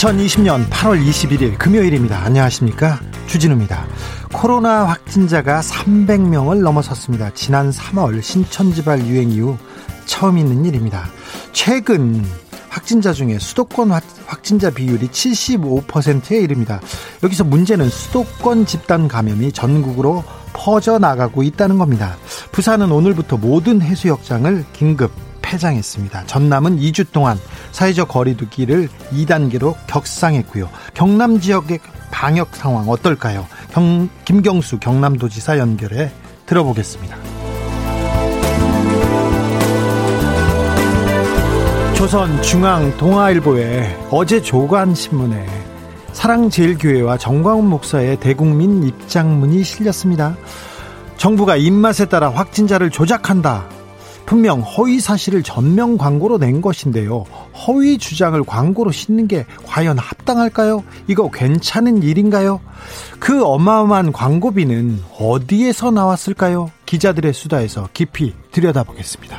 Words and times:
2020년 0.00 0.66
8월 0.70 1.06
21일 1.06 1.58
금요일입니다. 1.58 2.24
안녕하십니까? 2.24 3.00
주진우입니다. 3.26 3.86
코로나 4.32 4.84
확진자가 4.84 5.60
300명을 5.60 6.62
넘어섰습니다. 6.62 7.34
지난 7.34 7.70
3월 7.70 8.22
신천지발 8.22 9.06
유행 9.06 9.30
이후 9.30 9.58
처음 10.06 10.38
있는 10.38 10.64
일입니다. 10.64 11.04
최근 11.52 12.24
확진자 12.70 13.12
중에 13.12 13.38
수도권 13.38 13.90
확진자 14.24 14.70
비율이 14.70 15.08
75%에 15.08 16.40
이릅니다. 16.40 16.80
여기서 17.22 17.44
문제는 17.44 17.90
수도권 17.90 18.64
집단 18.64 19.06
감염이 19.06 19.52
전국으로 19.52 20.24
퍼져나가고 20.54 21.42
있다는 21.42 21.76
겁니다. 21.76 22.16
부산은 22.52 22.90
오늘부터 22.90 23.36
모든 23.36 23.82
해수욕장을 23.82 24.64
긴급 24.72 25.12
폐장했습니다. 25.50 26.26
전남은 26.26 26.78
2주 26.78 27.10
동안 27.12 27.36
사회적 27.72 28.08
거리두기를 28.08 28.88
2단계로 29.10 29.74
격상했고요. 29.88 30.68
경남 30.94 31.40
지역의 31.40 31.80
방역 32.12 32.54
상황 32.54 32.88
어떨까요? 32.88 33.46
경, 33.72 34.08
김경수 34.24 34.78
경남도지사 34.78 35.58
연결해 35.58 36.12
들어보겠습니다. 36.46 37.16
조선 41.94 42.40
중앙 42.42 42.96
동아일보에 42.96 44.06
어제 44.10 44.40
조간 44.40 44.94
신문에 44.94 45.46
사랑제일교회와 46.12 47.18
정광훈 47.18 47.68
목사의 47.68 48.18
대국민 48.20 48.82
입장문이 48.84 49.62
실렸습니다. 49.64 50.36
정부가 51.18 51.56
입맛에 51.56 52.06
따라 52.06 52.30
확진자를 52.30 52.90
조작한다. 52.90 53.79
분명 54.30 54.60
허위 54.60 55.00
사실을 55.00 55.42
전면 55.42 55.98
광고로 55.98 56.38
낸 56.38 56.60
것인데요. 56.60 57.24
허위 57.66 57.98
주장을 57.98 58.40
광고로 58.44 58.92
싣는 58.92 59.26
게 59.26 59.44
과연 59.66 59.98
합당할까요? 59.98 60.84
이거 61.08 61.28
괜찮은 61.32 62.04
일인가요? 62.04 62.60
그 63.18 63.44
어마어마한 63.44 64.12
광고비는 64.12 65.02
어디에서 65.18 65.90
나왔을까요? 65.90 66.70
기자들의 66.86 67.34
수다에서 67.34 67.88
깊이 67.92 68.32
들여다보겠습니다. 68.52 69.36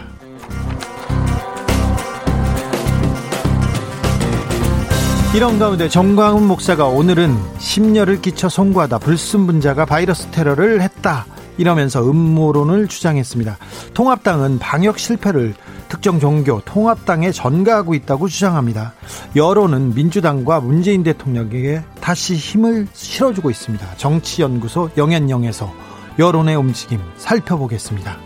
이런 5.34 5.58
가운데 5.58 5.88
정광훈 5.88 6.46
목사가 6.46 6.88
오늘은 6.88 7.38
심려를 7.60 8.22
끼쳐 8.22 8.50
송구하다 8.50 9.00
불순분자가 9.00 9.86
바이러스 9.86 10.28
테러를 10.32 10.82
했다. 10.82 11.26
이러면서 11.58 12.02
음모론을 12.10 12.88
주장했습니다. 12.88 13.58
통합당은 13.94 14.60
방역 14.60 15.00
실패를 15.00 15.54
특정 15.90 16.20
종교 16.20 16.62
통합당에 16.62 17.32
전가하고 17.32 17.94
있다고 17.94 18.28
주장합니다. 18.28 18.94
여론은 19.36 19.94
민주당과 19.94 20.62
문재인 20.62 21.04
대통령에게 21.04 21.84
다시 22.00 22.36
힘을 22.36 22.88
실어주고 22.94 23.50
있습니다. 23.50 23.96
정치연구소 23.98 24.92
영앤영에서 24.96 25.74
여론의 26.18 26.56
움직임 26.56 27.02
살펴보겠습니다. 27.18 28.18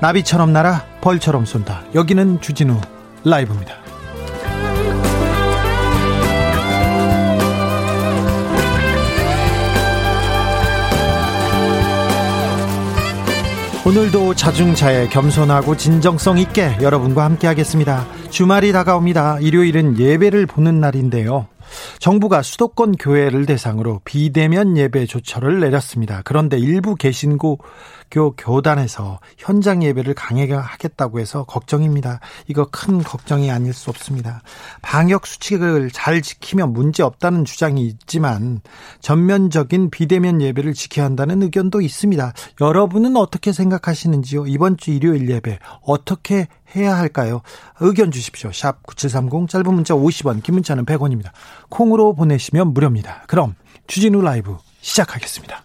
나비처럼 0.00 0.52
날아 0.52 0.84
벌처럼 1.00 1.44
쏜다. 1.44 1.84
여기는 1.94 2.40
주진우 2.40 2.80
라이브입니다. 3.24 3.81
오늘도 13.84 14.34
자중차에 14.34 15.08
겸손하고 15.08 15.76
진정성 15.76 16.38
있게 16.38 16.76
여러분과 16.80 17.24
함께 17.24 17.48
하겠습니다. 17.48 18.06
주말이 18.30 18.70
다가옵니다. 18.70 19.40
일요일은 19.40 19.98
예배를 19.98 20.46
보는 20.46 20.78
날인데요. 20.78 21.48
정부가 21.98 22.42
수도권 22.42 22.92
교회를 22.92 23.44
대상으로 23.44 24.00
비대면 24.04 24.76
예배 24.76 25.06
조처를 25.06 25.58
내렸습니다. 25.58 26.22
그런데 26.24 26.58
일부 26.58 26.94
개신 26.94 27.38
교 28.12 28.34
교단에서 28.36 29.20
현장 29.38 29.82
예배를 29.82 30.12
강하게 30.12 30.52
하겠다고 30.52 31.18
해서 31.18 31.44
걱정입니다. 31.44 32.20
이거 32.46 32.68
큰 32.70 33.02
걱정이 33.02 33.50
아닐 33.50 33.72
수 33.72 33.88
없습니다. 33.88 34.42
방역 34.82 35.26
수칙을 35.26 35.90
잘 35.90 36.20
지키면 36.20 36.74
문제 36.74 37.02
없다는 37.02 37.46
주장이 37.46 37.86
있지만 37.86 38.60
전면적인 39.00 39.88
비대면 39.88 40.42
예배를 40.42 40.74
지켜야 40.74 41.06
한다는 41.06 41.42
의견도 41.42 41.80
있습니다. 41.80 42.34
여러분은 42.60 43.16
어떻게 43.16 43.50
생각하시는지요? 43.50 44.46
이번 44.46 44.76
주 44.76 44.90
일요일 44.90 45.30
예배 45.30 45.58
어떻게 45.80 46.48
해야 46.76 46.94
할까요? 46.94 47.40
의견 47.80 48.10
주십시오. 48.10 48.52
샵 48.52 48.82
9730 48.82 49.48
짧은 49.48 49.72
문자 49.72 49.94
50원, 49.94 50.42
긴 50.42 50.56
문자는 50.56 50.84
100원입니다. 50.84 51.30
콩으로 51.70 52.14
보내시면 52.14 52.74
무료입니다. 52.74 53.24
그럼 53.26 53.54
주진우 53.86 54.20
라이브 54.20 54.58
시작하겠습니다. 54.82 55.64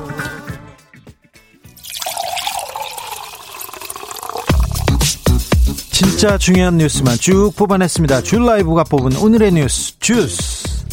진짜 6.21 6.37
중요한 6.37 6.77
뉴스만 6.77 7.15
쭉 7.15 7.51
뽑아냈습니다. 7.57 8.21
줄 8.21 8.45
라이브가 8.45 8.83
뽑은 8.83 9.17
오늘의 9.17 9.53
뉴스 9.53 9.97
주스. 9.97 10.85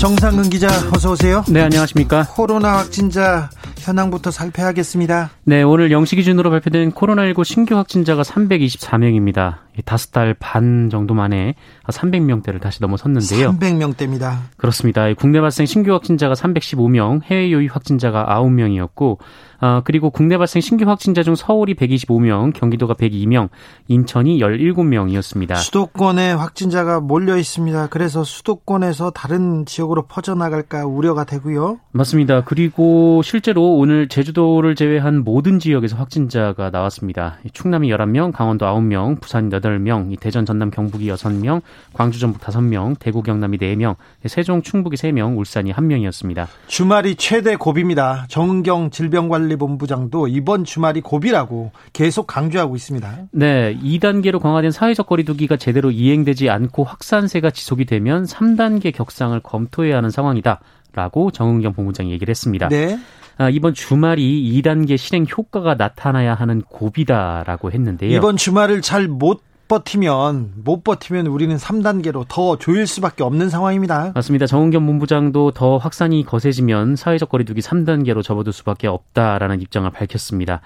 정상근 0.00 0.50
기자 0.50 0.66
어서 0.92 1.12
오세요. 1.12 1.44
네 1.48 1.62
안녕하십니까. 1.62 2.26
코로나 2.32 2.78
확진자 2.78 3.50
현황부터 3.78 4.32
살펴야겠습니다. 4.32 5.30
네, 5.44 5.62
오늘 5.62 5.90
0시 5.90 6.16
기준으로 6.16 6.50
발표된 6.50 6.90
코로나19 6.90 7.44
신규 7.44 7.76
확진자가 7.76 8.22
324명입니다. 8.22 9.58
다섯 9.84 10.10
달 10.10 10.34
반 10.34 10.88
정도 10.90 11.14
만에 11.14 11.54
300명대를 11.86 12.60
다시 12.60 12.78
넘어섰는데요. 12.80 13.52
300명대입니다. 13.52 14.38
그렇습니다. 14.56 15.12
국내 15.14 15.40
발생 15.40 15.66
신규 15.66 15.92
확진자가 15.92 16.34
315명, 16.34 17.22
해외 17.22 17.48
유입 17.50 17.76
확진자가 17.76 18.26
9명이었고 18.26 19.18
어, 19.60 19.80
그리고 19.84 20.10
국내 20.10 20.36
발생 20.38 20.60
신규 20.60 20.88
확진자 20.88 21.22
중 21.22 21.34
서울이 21.34 21.74
125명, 21.74 22.52
경기도가 22.52 22.94
102명, 22.94 23.48
인천이 23.88 24.38
17명이었습니다. 24.40 25.56
수도권에 25.56 26.32
확진자가 26.32 27.00
몰려 27.00 27.36
있습니다. 27.36 27.88
그래서 27.88 28.24
수도권에서 28.24 29.10
다른 29.10 29.64
지역으로 29.64 30.06
퍼져나갈까 30.06 30.84
우려가 30.86 31.24
되고요. 31.24 31.78
맞습니다. 31.92 32.44
그리고 32.44 33.22
실제로 33.22 33.76
오늘 33.76 34.08
제주도를 34.08 34.74
제외한 34.74 35.24
모든 35.24 35.58
지역에서 35.58 35.96
확진자가 35.96 36.70
나왔습니다. 36.70 37.38
충남이 37.52 37.88
11명, 37.90 38.32
강원도 38.32 38.66
9명, 38.66 39.20
부산 39.20 39.48
8명, 39.48 40.18
대전, 40.20 40.44
전남, 40.44 40.70
경북이 40.70 41.06
6명, 41.08 41.62
광주, 41.94 42.18
전북 42.18 42.42
5명, 42.42 42.98
대구, 42.98 43.22
경남이 43.22 43.58
4명, 43.58 43.96
세종, 44.26 44.62
충북이 44.62 44.96
3명, 44.96 45.38
울산이 45.38 45.72
1명이었습니다. 45.72 46.46
주말이 46.66 47.16
최대 47.16 47.56
고비입니다. 47.56 48.26
정은경 48.28 48.90
질병관리 48.90 49.45
질병관리본부장도 49.46 50.28
이번 50.28 50.64
주말이 50.64 51.00
고비라고 51.00 51.70
계속 51.92 52.26
강조하고 52.26 52.76
있습니다. 52.76 53.28
네, 53.32 53.76
2단계로 53.82 54.40
강화된 54.40 54.70
사회적 54.70 55.06
거리두기가 55.06 55.56
제대로 55.56 55.90
이행되지 55.90 56.50
않고 56.50 56.84
확산세가 56.84 57.50
지속이 57.50 57.84
되면 57.86 58.24
3단계 58.24 58.94
격상을 58.94 59.38
검토해야 59.40 59.96
하는 59.96 60.10
상황이다. 60.10 60.60
라고 60.92 61.30
정은경 61.30 61.74
본부장이 61.74 62.10
얘기를 62.10 62.30
했습니다. 62.30 62.68
네. 62.68 62.98
아, 63.36 63.50
이번 63.50 63.74
주말이 63.74 64.62
2단계 64.62 64.96
실행 64.96 65.26
효과가 65.26 65.74
나타나야 65.74 66.34
하는 66.34 66.62
고비다라고 66.62 67.70
했는데요. 67.70 68.16
이번 68.16 68.36
주말을 68.36 68.80
잘 68.80 69.06
못 69.08 69.42
버티면 69.68 70.52
못 70.64 70.84
버티면 70.84 71.26
우리는 71.26 71.56
3단계로 71.56 72.26
더 72.28 72.56
조일 72.56 72.86
수밖에 72.86 73.22
없는 73.22 73.50
상황입니다. 73.50 74.12
맞습니다. 74.14 74.46
정은경 74.46 74.86
본부장도 74.86 75.52
더 75.52 75.76
확산이 75.76 76.24
거세지면 76.24 76.96
사회적 76.96 77.28
거리두기 77.28 77.60
3단계로 77.60 78.22
접어들 78.22 78.52
수밖에 78.52 78.86
없다라는 78.86 79.60
입장을 79.60 79.90
밝혔습니다. 79.90 80.60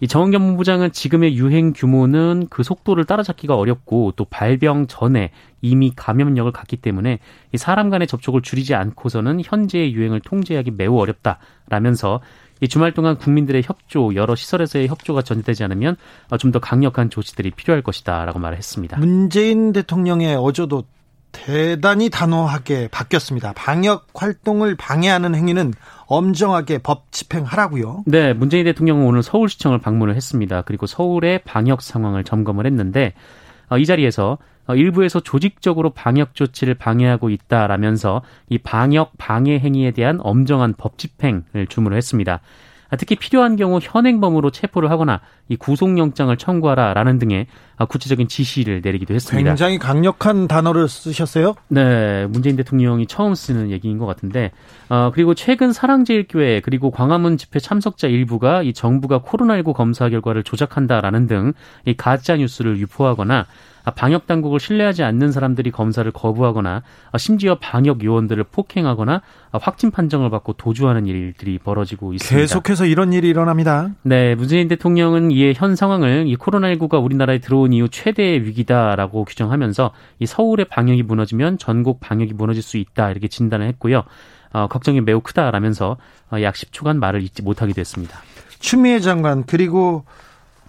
이 0.00 0.06
정은경 0.06 0.42
본부장은 0.42 0.92
지금의 0.92 1.36
유행 1.36 1.72
규모는 1.72 2.48
그 2.50 2.62
속도를 2.62 3.04
따라잡기가 3.04 3.56
어렵고 3.56 4.12
또 4.16 4.26
발병 4.26 4.88
전에 4.88 5.30
이미 5.62 5.92
감염력을 5.96 6.52
갖기 6.52 6.76
때문에 6.76 7.18
이 7.52 7.56
사람 7.56 7.88
간의 7.88 8.06
접촉을 8.06 8.42
줄이지 8.42 8.74
않고서는 8.74 9.40
현재의 9.42 9.94
유행을 9.94 10.20
통제하기 10.20 10.72
매우 10.72 10.98
어렵다라면서 10.98 12.20
이 12.60 12.68
주말 12.68 12.92
동안 12.92 13.18
국민들의 13.18 13.62
협조, 13.64 14.14
여러 14.14 14.34
시설에서의 14.34 14.88
협조가 14.88 15.22
전제되지 15.22 15.64
않으면 15.64 15.96
좀 16.38 16.52
더 16.52 16.58
강력한 16.60 17.10
조치들이 17.10 17.50
필요할 17.50 17.82
것이다라고 17.82 18.38
말을 18.38 18.56
했습니다. 18.56 18.98
문재인 18.98 19.72
대통령의 19.72 20.36
어조도 20.36 20.84
대단히 21.32 22.08
단호하게 22.08 22.88
바뀌었습니다. 22.88 23.52
방역 23.54 24.06
활동을 24.14 24.74
방해하는 24.76 25.34
행위는 25.34 25.74
엄정하게 26.06 26.78
법 26.78 27.12
집행하라고요. 27.12 28.04
네, 28.06 28.32
문재인 28.32 28.64
대통령은 28.64 29.04
오늘 29.06 29.22
서울시청을 29.22 29.78
방문을 29.78 30.16
했습니다. 30.16 30.62
그리고 30.62 30.86
서울의 30.86 31.42
방역 31.44 31.82
상황을 31.82 32.24
점검을 32.24 32.64
했는데 32.64 33.12
어, 33.68 33.76
이 33.76 33.84
자리에서 33.84 34.32
어, 34.32 34.38
일부에서 34.74 35.20
조직적으로 35.20 35.90
방역 35.90 36.34
조치를 36.34 36.74
방해하고 36.74 37.30
있다라면서 37.30 38.22
이 38.48 38.58
방역 38.58 39.12
방해 39.18 39.58
행위에 39.58 39.92
대한 39.92 40.18
엄정한 40.20 40.74
법 40.76 40.98
집행을 40.98 41.66
주문을 41.68 41.96
했습니다. 41.96 42.40
아, 42.88 42.96
특히 42.96 43.16
필요한 43.16 43.56
경우 43.56 43.80
현행범으로 43.82 44.50
체포를 44.50 44.90
하거나 44.90 45.20
이 45.48 45.56
구속영장을 45.56 46.36
청구하라라는 46.36 47.18
등의 47.18 47.46
아, 47.78 47.84
구체적인 47.84 48.28
지시를 48.28 48.80
내리기도 48.82 49.12
했습니다. 49.12 49.50
굉장히 49.50 49.78
강력한 49.78 50.48
단어를 50.48 50.88
쓰셨어요? 50.88 51.54
네, 51.68 52.26
문재인 52.26 52.56
대통령이 52.56 53.06
처음 53.06 53.34
쓰는 53.34 53.70
얘기인 53.70 53.98
것 53.98 54.06
같은데, 54.06 54.50
어, 54.88 55.10
그리고 55.12 55.34
최근 55.34 55.74
사랑제일교회 55.74 56.62
그리고 56.64 56.90
광화문 56.90 57.36
집회 57.36 57.58
참석자 57.58 58.08
일부가 58.08 58.62
이 58.62 58.72
정부가 58.72 59.20
코로나19 59.20 59.74
검사 59.74 60.08
결과를 60.08 60.42
조작한다라는 60.42 61.26
등 61.26 61.52
이 61.84 61.94
가짜 61.94 62.36
뉴스를 62.36 62.78
유포하거나 62.78 63.46
아, 63.84 63.90
방역 63.92 64.26
당국을 64.26 64.58
신뢰하지 64.58 65.04
않는 65.04 65.30
사람들이 65.30 65.70
검사를 65.70 66.10
거부하거나 66.10 66.82
아, 67.12 67.18
심지어 67.18 67.56
방역 67.60 68.02
요원들을 68.02 68.42
폭행하거나 68.50 69.22
아, 69.52 69.58
확진 69.62 69.92
판정을 69.92 70.28
받고 70.30 70.54
도주하는 70.54 71.06
일들이 71.06 71.58
벌어지고 71.58 72.12
있습니다. 72.12 72.40
계속해서 72.40 72.86
이런 72.86 73.12
일이 73.12 73.28
일어납니다. 73.28 73.90
네, 74.02 74.34
문재인 74.34 74.66
대통령은 74.66 75.30
이에 75.36 75.52
현 75.54 75.76
상황을 75.76 76.26
이 76.28 76.36
코로나19가 76.36 77.04
우리나라에 77.04 77.40
들어온 77.40 77.74
이후 77.74 77.90
최대의 77.90 78.44
위기다라고 78.46 79.26
규정하면서 79.26 79.92
이 80.18 80.24
서울의 80.24 80.64
방역이 80.70 81.02
무너지면 81.02 81.58
전국 81.58 82.00
방역이 82.00 82.32
무너질 82.32 82.62
수 82.62 82.78
있다 82.78 83.10
이렇게 83.10 83.28
진단을 83.28 83.68
했고요. 83.68 84.04
어, 84.54 84.66
걱정이 84.68 85.02
매우 85.02 85.20
크다라면서 85.20 85.98
어, 86.32 86.40
약 86.40 86.54
10초간 86.54 86.96
말을 86.96 87.22
잊지 87.22 87.42
못하기도 87.42 87.78
했습니다. 87.78 88.18
추미애 88.60 88.98
장관 89.00 89.44
그리고 89.44 90.06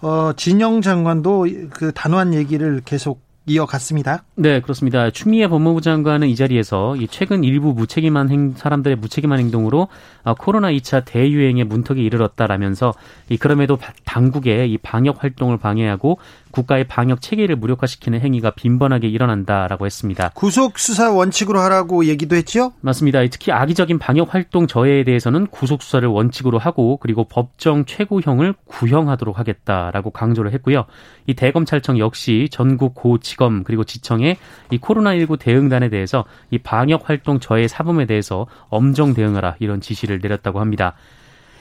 어, 0.02 0.32
진영 0.36 0.82
장관도 0.82 1.46
그 1.70 1.92
단호한 1.94 2.34
얘기를 2.34 2.82
계속 2.84 3.22
이어갔습니다. 3.48 4.24
네, 4.36 4.60
그렇습니다. 4.60 5.10
추미애 5.10 5.48
법무부 5.48 5.80
장관은 5.80 6.28
이 6.28 6.36
자리에서 6.36 6.94
최근 7.10 7.44
일부 7.44 7.72
무책임한 7.72 8.30
행, 8.30 8.54
사람들의 8.54 8.96
무책임한 8.96 9.38
행동으로 9.38 9.88
아, 10.24 10.34
코로나 10.34 10.70
2차 10.70 11.04
대유행의 11.04 11.64
문턱에 11.64 12.00
이르렀다라면서 12.00 12.94
그럼에도 13.40 13.78
당국의 14.04 14.70
이 14.70 14.78
방역 14.78 15.22
활동을 15.22 15.58
방해하고 15.58 16.18
국가의 16.50 16.84
방역 16.84 17.20
체계를 17.20 17.56
무력화시키는 17.56 18.20
행위가 18.20 18.52
빈번하게 18.52 19.08
일어난다라고 19.08 19.86
했습니다. 19.86 20.30
구속 20.34 20.78
수사 20.78 21.10
원칙으로 21.10 21.60
하라고 21.60 22.06
얘기도 22.06 22.36
했죠? 22.36 22.72
맞습니다. 22.80 23.26
특히 23.28 23.52
악의적인 23.52 23.98
방역 23.98 24.34
활동 24.34 24.66
저해에 24.66 25.04
대해서는 25.04 25.46
구속 25.48 25.82
수사를 25.82 26.08
원칙으로 26.08 26.58
하고 26.58 26.96
그리고 26.98 27.24
법정 27.24 27.84
최고형을 27.84 28.54
구형하도록 28.64 29.38
하겠다라고 29.38 30.10
강조를 30.10 30.52
했고요. 30.54 30.84
이 31.26 31.34
대검찰청 31.34 31.98
역시 31.98 32.48
전국 32.50 32.94
고지검 32.94 33.64
그리고 33.64 33.84
지청에 33.84 34.36
이 34.70 34.78
코로나19 34.78 35.38
대응단에 35.38 35.88
대해서 35.88 36.24
이 36.50 36.58
방역 36.58 37.08
활동 37.08 37.40
저해 37.40 37.68
사범에 37.68 38.06
대해서 38.06 38.46
엄정 38.68 39.14
대응하라 39.14 39.56
이런 39.58 39.80
지시를 39.80 40.20
내렸다고 40.22 40.60
합니다. 40.60 40.94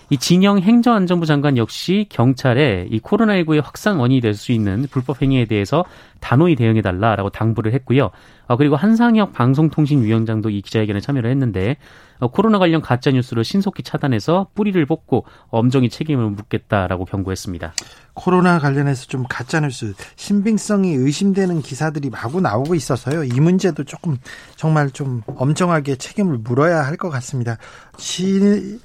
이 0.10 0.18
진영 0.18 0.60
행정안전부 0.60 1.26
장관 1.26 1.58
역시 1.58 2.06
경찰에 2.10 2.88
이 2.90 3.00
코로나19의 3.02 3.62
확산 3.62 3.98
원인이 3.98 4.22
될 4.22 4.34
수 4.34 4.52
있는 4.54 4.88
불법 4.90 5.22
행위에 5.22 5.46
대해서 5.46 5.84
단호히 6.22 6.56
대응해 6.56 6.82
달라라고 6.82 7.30
당부를 7.30 7.74
했고요. 7.74 8.12
어, 8.48 8.56
그리고 8.56 8.76
한상혁 8.78 9.34
방송통신위원장도 9.34 10.50
이 10.50 10.62
기자회견에 10.62 11.02
참여를 11.02 11.30
했는데 11.32 11.76
어, 12.20 12.28
코로나 12.30 12.58
관련 12.58 12.82
가짜 12.82 13.12
뉴스를 13.12 13.44
신속히 13.44 13.84
차단해서 13.84 14.48
뿌리를 14.56 14.84
뽑고 14.86 15.26
엄정히 15.50 15.90
책임을 15.90 16.30
묻겠다라고 16.30 17.06
경고했습니다. 17.06 17.74
코로나 18.14 18.60
관련해서 18.60 19.08
좀 19.08 19.26
가짜 19.28 19.60
뉴스 19.60 19.94
신빙성이 20.16 20.94
의심되는 20.94 21.62
기사들이 21.62 22.10
마구 22.12 22.40
나오고 22.40 22.76
있어서요. 22.76 23.24
이 23.26 23.40
문제도 23.40 23.84
조금 23.84 24.18
정말 24.56 24.90
좀 24.92 25.22
엄정하게 25.26 25.98
책임을 25.98 26.38
물어야 26.38 26.86
할 26.86 26.98
것 26.98 27.10
같습니다. 27.10 27.58
시, 27.98 28.80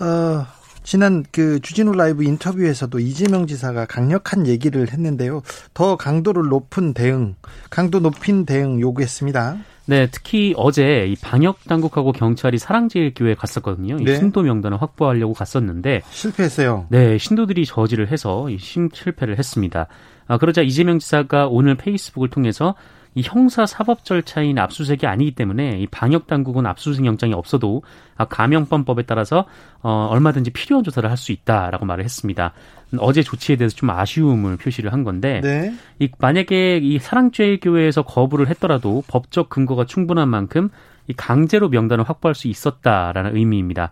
어, 0.00 0.46
지난 0.82 1.24
그 1.30 1.60
주진우 1.60 1.92
라이브 1.92 2.24
인터뷰에서도 2.24 2.98
이재명 2.98 3.46
지사가 3.46 3.86
강력한 3.86 4.46
얘기를 4.46 4.90
했는데요. 4.90 5.42
더 5.74 5.96
강도를 5.96 6.48
높은 6.48 6.94
대응, 6.94 7.34
강도 7.68 8.00
높인 8.00 8.46
대응 8.46 8.80
요구했습니다. 8.80 9.58
네, 9.86 10.06
특히 10.10 10.54
어제 10.56 11.06
이 11.08 11.16
방역 11.16 11.64
당국하고 11.64 12.12
경찰이 12.12 12.58
사랑제일교회 12.58 13.34
갔었거든요. 13.34 13.96
네. 13.96 14.12
이 14.12 14.16
신도 14.16 14.42
명단을 14.42 14.80
확보하려고 14.80 15.34
갔었는데 15.34 16.02
실패했어요. 16.10 16.86
네, 16.90 17.18
신도들이 17.18 17.66
저지를 17.66 18.12
해서 18.12 18.48
이 18.50 18.58
실패를 18.58 19.38
했습니다. 19.38 19.88
아, 20.28 20.38
그러자 20.38 20.62
이재명 20.62 21.00
지사가 21.00 21.48
오늘 21.48 21.74
페이스북을 21.74 22.30
통해서 22.30 22.76
이 23.14 23.22
형사 23.24 23.66
사법 23.66 24.04
절차인 24.04 24.58
압수수색이 24.58 25.06
아니기 25.06 25.32
때문에 25.32 25.78
이 25.80 25.86
방역 25.86 26.26
당국은 26.26 26.66
압수수색 26.66 27.04
영장이 27.04 27.34
없어도 27.34 27.82
아, 28.16 28.26
감염법법에 28.26 29.02
따라서 29.02 29.46
어 29.82 30.08
얼마든지 30.10 30.50
필요한 30.50 30.84
조사를 30.84 31.08
할 31.08 31.16
수 31.16 31.32
있다라고 31.32 31.84
말을 31.84 32.04
했습니다. 32.04 32.52
어제 32.98 33.22
조치에 33.22 33.56
대해서 33.56 33.76
좀 33.76 33.90
아쉬움을 33.90 34.56
표시를 34.56 34.92
한 34.92 35.04
건데 35.04 35.40
네. 35.42 35.72
이 35.98 36.08
만약에 36.18 36.78
이 36.78 36.98
사랑제일교회에서 36.98 38.02
거부를 38.02 38.48
했더라도 38.48 39.04
법적 39.06 39.48
근거가 39.50 39.84
충분한 39.84 40.28
만큼 40.28 40.70
이 41.06 41.12
강제로 41.12 41.68
명단을 41.68 42.08
확보할 42.08 42.34
수 42.34 42.48
있었다라는 42.48 43.36
의미입니다. 43.36 43.90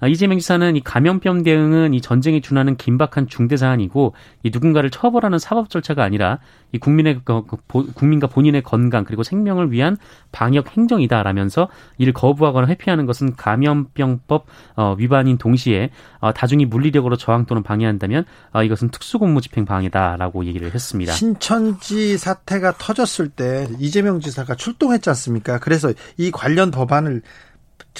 아, 0.00 0.08
이재명 0.08 0.38
지사는 0.38 0.76
이 0.76 0.80
감염병 0.80 1.42
대응은 1.42 1.94
이 1.94 2.00
전쟁에 2.00 2.40
준하는 2.40 2.76
긴박한 2.76 3.28
중대 3.28 3.56
사안이고 3.56 4.14
이 4.42 4.50
누군가를 4.52 4.90
처벌하는 4.90 5.38
사법 5.38 5.68
절차가 5.68 6.02
아니라 6.02 6.38
이 6.72 6.78
국민의 6.78 7.20
그, 7.24 7.42
국민과 7.68 8.28
본인의 8.28 8.62
건강 8.62 9.04
그리고 9.04 9.22
생명을 9.22 9.72
위한 9.72 9.96
방역 10.32 10.76
행정이다라면서 10.76 11.68
이를 11.98 12.12
거부하거나 12.12 12.66
회피하는 12.68 13.06
것은 13.06 13.36
감염병법 13.36 14.46
어, 14.76 14.94
위반인 14.98 15.36
동시에 15.36 15.90
어, 16.20 16.32
다중이 16.32 16.66
물리력으로 16.66 17.16
저항 17.16 17.44
또는 17.44 17.62
방해한다면 17.62 18.24
어, 18.52 18.62
이것은 18.62 18.88
특수공무집행 18.90 19.66
방해다라고 19.66 20.46
얘기를 20.46 20.72
했습니다. 20.72 21.12
신천지 21.12 22.16
사태가 22.16 22.74
터졌을 22.78 23.28
때 23.28 23.68
이재명 23.78 24.20
지사가 24.20 24.54
출동했지 24.54 25.10
않습니까? 25.10 25.58
그래서 25.58 25.92
이 26.16 26.30
관련 26.30 26.70
법안을 26.70 27.22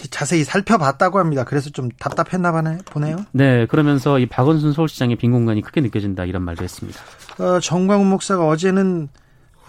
자세히 0.09 0.45
살펴봤다고 0.45 1.19
합니다. 1.19 1.45
그래서 1.45 1.71
좀 1.71 1.90
답답했나 1.99 2.52
보네요. 2.87 3.19
네, 3.33 3.66
그러면서 3.66 4.19
이 4.19 4.26
박원순 4.26 4.73
서울시장의 4.73 5.16
빈 5.16 5.33
공간이 5.33 5.62
크게 5.62 5.80
느껴진다 5.80 6.25
이런 6.25 6.42
말도 6.42 6.64
했습니다. 6.64 7.00
어, 7.38 7.61
정광훈 7.61 8.07
목사가 8.09 8.47
어제는 8.47 9.09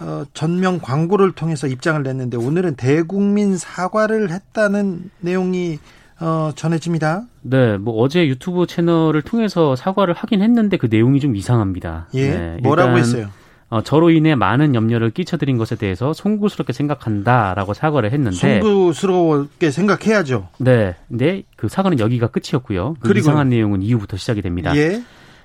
어, 0.00 0.24
전면 0.34 0.80
광고를 0.80 1.32
통해서 1.32 1.66
입장을 1.66 2.02
냈는데 2.02 2.36
오늘은 2.36 2.76
대국민 2.76 3.56
사과를 3.56 4.30
했다는 4.30 5.10
내용이 5.20 5.78
어, 6.20 6.52
전해집니다. 6.54 7.24
네, 7.42 7.76
뭐 7.78 8.00
어제 8.00 8.26
유튜브 8.26 8.66
채널을 8.66 9.22
통해서 9.22 9.74
사과를 9.74 10.14
하긴 10.14 10.42
했는데 10.42 10.76
그 10.76 10.86
내용이 10.90 11.20
좀 11.20 11.34
이상합니다. 11.34 12.08
예, 12.14 12.30
네, 12.30 12.58
뭐라고 12.62 12.96
했어요? 12.96 13.28
어, 13.72 13.80
저로 13.80 14.10
인해 14.10 14.34
많은 14.34 14.74
염려를 14.74 15.12
끼쳐드린 15.12 15.56
것에 15.56 15.76
대해서 15.76 16.12
송구스럽게 16.12 16.74
생각한다라고 16.74 17.72
사과를 17.72 18.12
했는데 18.12 18.60
송구스럽게 18.60 19.70
생각해야죠. 19.70 20.48
네, 20.58 20.94
근데 21.08 21.44
그 21.56 21.68
사과는 21.68 21.98
여기가 21.98 22.26
끝이었고요. 22.26 22.96
그 23.00 23.16
이상한 23.16 23.48
내용은 23.48 23.80
이후부터 23.80 24.18
시작이 24.18 24.42
됩니다. 24.42 24.76
예. 24.76 25.02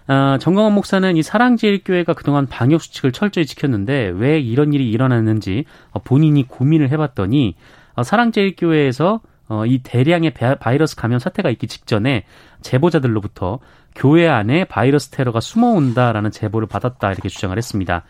어, 0.10 0.38
정광원 0.42 0.74
목사는 0.74 1.16
이 1.16 1.24
사랑제일교회가 1.24 2.16
그동안 2.16 2.48
방역 2.48 2.82
수칙을 2.82 3.14
철저히 3.14 3.46
지켰는데 3.46 4.12
왜 4.14 4.42
이런 4.42 4.74
일이 4.74 4.90
일어났는지 4.92 5.64
어, 5.92 6.00
본인이 6.00 6.46
고민을 6.46 6.92
해봤더니 6.92 7.56
어, 7.96 8.04
사랑제일교회에서 8.04 9.22
어, 9.50 9.66
이 9.66 9.80
대량의 9.80 10.34
바이러스 10.60 10.96
감염 10.96 11.20
사태가 11.20 11.50
있기 11.52 11.68
직전에 11.68 12.26
제보자들로부터 12.62 13.60
교회 13.96 14.28
안에 14.28 14.66
바이러스 14.66 15.10
테러가 15.10 15.40
숨어온다라는 15.40 16.32
제보를 16.32 16.68
받았다 16.68 17.12
이렇게 17.12 17.30
주장을 17.30 17.56
했습니다. 17.56 18.04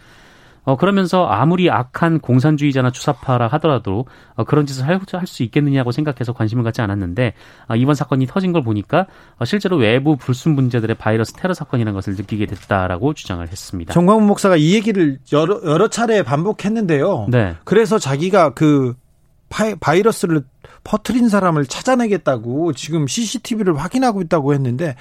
어, 0.63 0.75
그러면서 0.75 1.25
아무리 1.27 1.71
악한 1.71 2.19
공산주의자나 2.19 2.91
주사파라 2.91 3.47
하더라도 3.47 4.05
어, 4.35 4.43
그런 4.43 4.65
짓을 4.65 4.85
할 4.85 4.99
수 5.25 5.43
있겠느냐고 5.43 5.93
생각해서 5.93 6.33
관심을 6.33 6.65
갖지 6.65 6.81
않았는데 6.81 7.33
어, 7.69 7.75
이번 7.77 7.95
사건이 7.95 8.27
터진 8.27 8.51
걸 8.51 8.63
보니까 8.63 9.07
어, 9.39 9.45
실제로 9.45 9.77
외부 9.77 10.17
불순 10.17 10.57
분자들의 10.57 10.97
바이러스 10.97 11.31
테러 11.33 11.53
사건이라는 11.53 11.93
것을 11.93 12.15
느끼게 12.15 12.47
됐다라고 12.47 13.13
주장을 13.13 13.47
했습니다. 13.47 13.93
정광훈 13.93 14.27
목사가 14.27 14.57
이 14.57 14.73
얘기를 14.73 15.19
여러, 15.31 15.61
여러 15.63 15.87
차례 15.87 16.21
반복했는데요. 16.21 17.27
네. 17.29 17.55
그래서 17.63 17.97
자기가 17.97 18.49
그 18.53 18.95
바이러스를 19.79 20.43
퍼트린 20.87 21.27
사람을 21.27 21.65
찾아내겠다고 21.65 22.71
지금 22.71 23.07
CCTV를 23.07 23.77
확인하고 23.77 24.21
있다고 24.21 24.53
했는데 24.53 24.95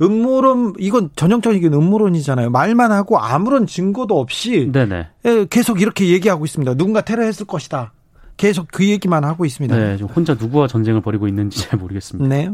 음모론 0.00 0.74
이건 0.78 1.10
전형적인 1.14 1.74
음모론이잖아요. 1.74 2.48
말만 2.48 2.90
하고 2.90 3.18
아무런 3.18 3.66
증거도 3.66 4.18
없이 4.18 4.70
네네. 4.72 5.08
예, 5.26 5.46
계속 5.50 5.82
이렇게 5.82 6.08
얘기하고 6.08 6.46
있습니다. 6.46 6.74
누군가 6.74 7.02
테러했을 7.02 7.46
것이다. 7.46 7.92
계속 8.38 8.68
그 8.72 8.88
얘기만 8.88 9.24
하고 9.24 9.44
있습니다. 9.44 9.76
네, 9.76 9.98
좀 9.98 10.08
혼자 10.08 10.32
누구와 10.32 10.66
전쟁을 10.66 11.02
벌이고 11.02 11.28
있는지 11.28 11.68
잘 11.68 11.78
모르겠습니다. 11.78 12.26
네. 12.34 12.50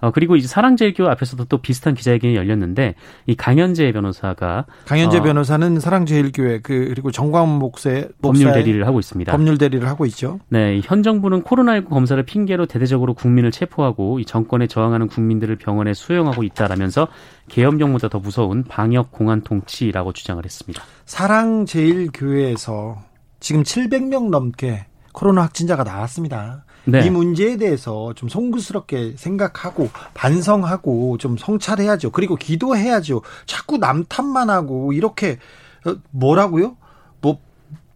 어, 0.00 0.10
그리고 0.10 0.36
이제 0.36 0.48
사랑제일교 0.48 1.08
앞에서도 1.08 1.44
또 1.44 1.58
비슷한 1.58 1.94
기자회견이 1.94 2.36
열렸는데 2.36 2.94
이 3.26 3.34
강현재 3.34 3.92
변호사가 3.92 4.66
강현재 4.86 5.18
어, 5.18 5.22
변호사는 5.22 5.80
사랑제일교회 5.80 6.60
그 6.60 6.88
그리고 6.88 7.10
정광훈 7.10 7.58
목사의 7.58 8.08
법률 8.22 8.52
대리를 8.52 8.86
하고 8.86 8.98
있습니다. 8.98 9.32
법률 9.32 9.58
대리를 9.58 9.86
하고 9.86 10.06
있죠. 10.06 10.40
네, 10.48 10.80
현 10.84 11.02
정부는 11.02 11.42
코로나19 11.42 11.88
검사를 11.88 12.22
핑계로 12.22 12.66
대대적으로 12.66 13.14
국민을 13.14 13.50
체포하고 13.50 14.18
이 14.18 14.24
정권에 14.24 14.66
저항하는 14.66 15.08
국민들을 15.08 15.56
병원에 15.56 15.94
수용하고 15.94 16.42
있다라면서 16.42 17.08
계엄령보다 17.48 18.08
더 18.08 18.18
무서운 18.18 18.64
방역 18.64 19.12
공안 19.12 19.42
통치라고 19.42 20.12
주장을 20.12 20.42
했습니다. 20.44 20.82
사랑제일교회에서 21.04 22.98
지금 23.40 23.62
700명 23.62 24.30
넘게 24.30 24.86
코로나 25.12 25.42
확진자가 25.42 25.82
나왔습니다. 25.82 26.64
네. 26.84 27.06
이 27.06 27.10
문제에 27.10 27.56
대해서 27.56 28.12
좀 28.14 28.28
송구스럽게 28.28 29.14
생각하고 29.16 29.90
반성하고 30.14 31.18
좀 31.18 31.36
성찰해야죠. 31.36 32.10
그리고 32.10 32.36
기도해야죠. 32.36 33.22
자꾸 33.46 33.78
남 33.78 34.04
탓만 34.04 34.50
하고 34.50 34.92
이렇게 34.92 35.38
어, 35.86 35.96
뭐라고요? 36.10 36.76
뭐 37.20 37.38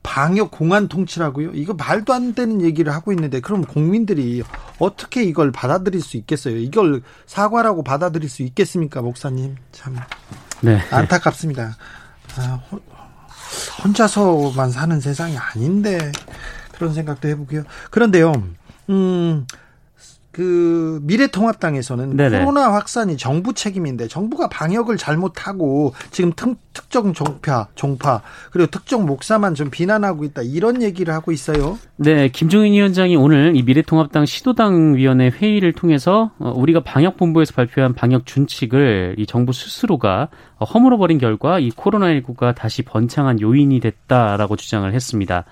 방역 0.03 0.51
공안 0.51 0.89
통치라고요? 0.89 1.53
이거 1.55 1.75
말도 1.75 2.13
안 2.13 2.35
되는 2.35 2.61
얘기를 2.61 2.93
하고 2.93 3.13
있는데 3.13 3.41
그럼 3.41 3.65
국민들이 3.65 4.43
어떻게 4.79 5.25
이걸 5.25 5.51
받아들일 5.51 6.03
수 6.03 6.17
있겠어요? 6.19 6.57
이걸 6.57 7.03
사과라고 7.27 7.83
받아들일 7.83 8.29
수 8.29 8.43
있겠습니까, 8.43 9.01
목사님? 9.01 9.57
참 9.73 9.97
네. 10.61 10.79
안타깝습니다. 10.91 11.77
아, 12.37 12.61
혼자서만 13.83 14.71
사는 14.71 15.01
세상이 15.01 15.37
아닌데 15.39 16.13
그런 16.73 16.93
생각도 16.93 17.29
해보고요. 17.29 17.65
그런데요. 17.91 18.33
음, 18.91 19.47
그 20.35 20.99
미래통합당에서는 21.05 22.17
네네. 22.17 22.41
코로나 22.41 22.73
확산이 22.73 23.17
정부 23.17 23.55
책임인데 23.55 24.09
정부가 24.09 24.49
방역을 24.49 24.97
잘못하고 24.97 25.95
지금 26.11 26.33
특, 26.35 26.57
특정 26.73 27.13
종파, 27.13 27.69
종파 27.77 28.21
그리고 28.51 28.69
특정 28.69 29.07
목사만 29.07 29.55
좀 29.55 29.71
비난하고 29.71 30.25
있다 30.25 30.43
이런 30.43 30.83
얘기를 30.83 31.15
하고 31.15 31.31
있어요. 31.31 31.79
네, 31.95 32.27
김종인 32.29 32.73
위원장이 32.73 33.15
오늘 33.15 33.55
이 33.55 33.63
미래통합당 33.63 34.27
시도당 34.27 34.97
위원회 34.97 35.29
회의를 35.29 35.73
통해서 35.73 36.33
어, 36.41 36.53
우리가 36.57 36.81
방역 36.81 37.17
본부에서 37.17 37.55
발표한 37.55 37.95
방역 37.95 38.27
준칙을 38.27 39.15
이 39.19 39.27
정부 39.27 39.53
스스로가 39.53 40.31
허물어버린 40.61 41.19
결과 41.19 41.61
이 41.61 41.71
코로나19가 41.71 42.57
다시 42.57 42.83
번창한 42.83 43.41
요인이 43.41 43.79
됐다라고 43.79 44.57
주장을 44.57 44.93
했습니다. 44.93 45.45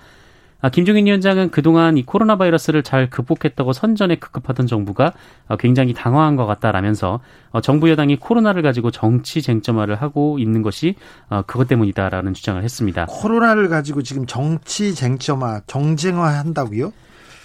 아, 0.63 0.69
김종인 0.69 1.07
위원장은 1.07 1.51
그동안 1.51 1.97
이 1.97 2.03
코로나 2.03 2.37
바이러스를 2.37 2.83
잘 2.83 3.09
극복했다고 3.09 3.73
선전에 3.73 4.15
급급하던 4.15 4.65
정부가 4.65 5.11
어, 5.49 5.57
굉장히 5.57 5.93
당황한 5.93 6.37
것 6.37 6.45
같다라면서 6.45 7.19
어, 7.51 7.59
정부 7.59 7.89
여당이 7.89 8.15
코로나를 8.15 8.61
가지고 8.61 8.89
정치 8.89 9.41
쟁점화를 9.41 9.95
하고 9.95 10.39
있는 10.39 10.61
것이 10.61 10.95
어, 11.29 11.41
그것 11.45 11.67
때문이다라는 11.67 12.33
주장을 12.33 12.63
했습니다. 12.63 13.07
코로나를 13.09 13.67
가지고 13.67 14.03
지금 14.03 14.25
정치 14.25 14.95
쟁점화, 14.95 15.63
정쟁화 15.67 16.29
한다고요? 16.29 16.93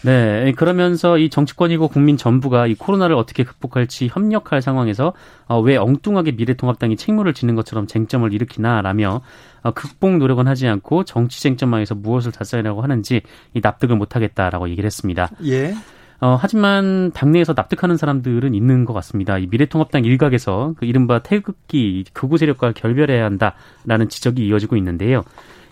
네, 0.02 0.52
그러면서 0.52 1.18
이 1.18 1.28
정치권이고 1.28 1.88
국민 1.88 2.16
전부가 2.16 2.66
이 2.66 2.74
코로나를 2.74 3.16
어떻게 3.16 3.42
극복할지 3.42 4.08
협력할 4.08 4.62
상황에서 4.62 5.12
어, 5.46 5.60
왜 5.60 5.76
엉뚱하게 5.76 6.32
미래통합당이 6.32 6.96
책무를 6.96 7.34
지는 7.34 7.54
것처럼 7.56 7.86
쟁점을 7.86 8.32
일으키나라며 8.32 9.20
어, 9.62 9.70
극복 9.72 10.16
노력은 10.18 10.46
하지 10.46 10.68
않고 10.68 11.04
정치 11.04 11.42
쟁점망에서 11.42 11.96
무엇을 11.96 12.30
다싸려고 12.30 12.82
하는지 12.82 13.22
이 13.54 13.60
납득을 13.60 13.96
못하겠다라고 13.96 14.68
얘기를 14.68 14.86
했습니다. 14.86 15.30
예. 15.44 15.74
어, 16.20 16.36
하지만 16.40 17.12
당내에서 17.12 17.54
납득하는 17.56 17.96
사람들은 17.96 18.54
있는 18.54 18.84
것 18.84 18.92
같습니다. 18.92 19.38
이 19.38 19.46
미래통합당 19.46 20.04
일각에서 20.04 20.74
그 20.78 20.84
이른바 20.84 21.20
태극기 21.20 22.04
극우 22.12 22.38
세력과 22.38 22.72
결별해야 22.72 23.24
한다라는 23.24 24.08
지적이 24.08 24.46
이어지고 24.46 24.76
있는데요. 24.76 25.24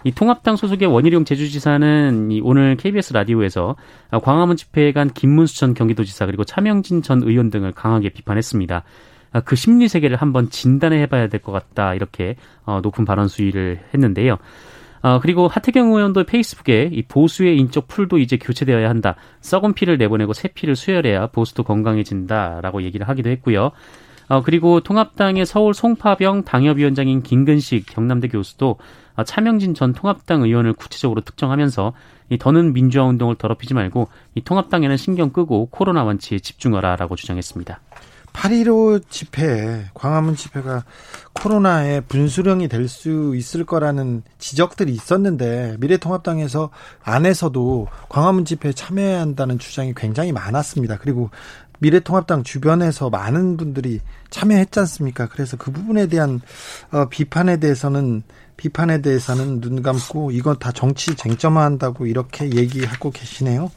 이 0.07 0.13
통합당 0.13 0.55
소속의 0.55 0.87
원희룡 0.87 1.25
제주지사는 1.25 2.31
이 2.31 2.41
오늘 2.41 2.77
KBS 2.77 3.13
라디오에서 3.13 3.75
광화문 4.23 4.57
집회에 4.57 4.93
간 4.93 5.11
김문수 5.11 5.59
전 5.59 5.75
경기도지사 5.75 6.27
그리고 6.27 6.45
차명진 6.45 7.03
전 7.03 7.25
의원 7.25 7.51
등을 7.51 7.73
강하게 7.73 8.11
비판했습니다. 8.11 8.85
그 9.45 9.57
심리 9.57 9.89
세계를 9.89 10.17
한번 10.17 10.49
진단해 10.49 11.01
해봐야 11.03 11.27
될 11.27 11.41
것 11.41 11.51
같다 11.51 11.95
이렇게 11.95 12.37
어, 12.65 12.79
높은 12.85 13.05
발언 13.05 13.27
수위를 13.27 13.81
했는데요. 13.93 14.37
어, 15.03 15.19
그리고 15.21 15.49
하태경 15.49 15.89
의원도 15.89 16.23
페이스북에 16.23 16.89
이 16.93 17.03
보수의 17.03 17.59
인적 17.59 17.89
풀도 17.89 18.19
이제 18.19 18.37
교체되어야 18.37 18.89
한다. 18.89 19.17
썩은 19.41 19.73
피를 19.73 19.99
내보내고 19.99 20.35
새 20.35 20.47
피를 20.47 20.77
수혈해야 20.77 21.27
보수도 21.27 21.65
건강해진다라고 21.65 22.85
얘기를 22.85 23.09
하기도 23.09 23.29
했고요. 23.31 23.73
어, 24.29 24.43
그리고 24.43 24.81
통합당의 24.81 25.47
서울 25.47 25.75
송파병 25.75 26.45
당협위원장인 26.45 27.23
김근식 27.23 27.87
경남대 27.87 28.29
교수도 28.29 28.71
어, 28.71 28.79
차명진 29.25 29.75
전 29.75 29.93
통합당 29.93 30.43
의원을 30.43 30.73
구체적으로 30.73 31.21
특정하면서 31.21 31.93
이 32.31 32.39
더는 32.39 32.73
민주화 32.73 33.05
운동을 33.05 33.37
더럽히지 33.37 33.75
말고 33.75 34.09
이 34.35 34.43
통합당에는 34.43 34.97
신경 34.97 35.31
끄고 35.31 35.67
코로나 35.71 36.05
완치에 36.05 36.39
집중하라라고 36.39 37.17
주장했습니다. 37.17 37.81
8.15 38.37 39.09
집회, 39.09 39.87
광화문 39.95 40.37
집회가 40.37 40.85
코로나의 41.33 42.03
분수령이 42.03 42.69
될 42.69 42.87
수 42.87 43.35
있을 43.35 43.65
거라는 43.65 44.23
지적들이 44.39 44.93
있었는데 44.93 45.77
미래통합당에서 45.81 46.71
안에서도 47.03 47.89
광화문 48.11 48.45
집회에 48.45 48.73
참여해야 48.73 49.21
한다는 49.21 49.59
주장이 49.59 49.95
굉장히 49.97 50.33
많았습니다. 50.33 50.99
그리고 50.99 51.31
미래통합당 51.79 52.43
주변에서 52.43 53.11
많은 53.11 53.57
분들이 53.57 54.01
참여했지 54.31 54.81
않습니까? 54.81 55.29
그래서 55.29 55.57
그 55.57 55.71
부분에 55.71 56.07
대한 56.07 56.41
어, 56.93 57.07
비판에 57.09 57.59
대해서는 57.59 58.23
비판에 58.57 59.03
대해서는 59.03 59.61
눈 59.61 59.83
감고 59.83 60.31
이건 60.31 60.59
다 60.59 60.73
정치 60.73 61.15
쟁점화한다고 61.15 62.07
이렇게 62.07 62.51
얘기하고 62.51 63.11
계시네요. 63.11 63.71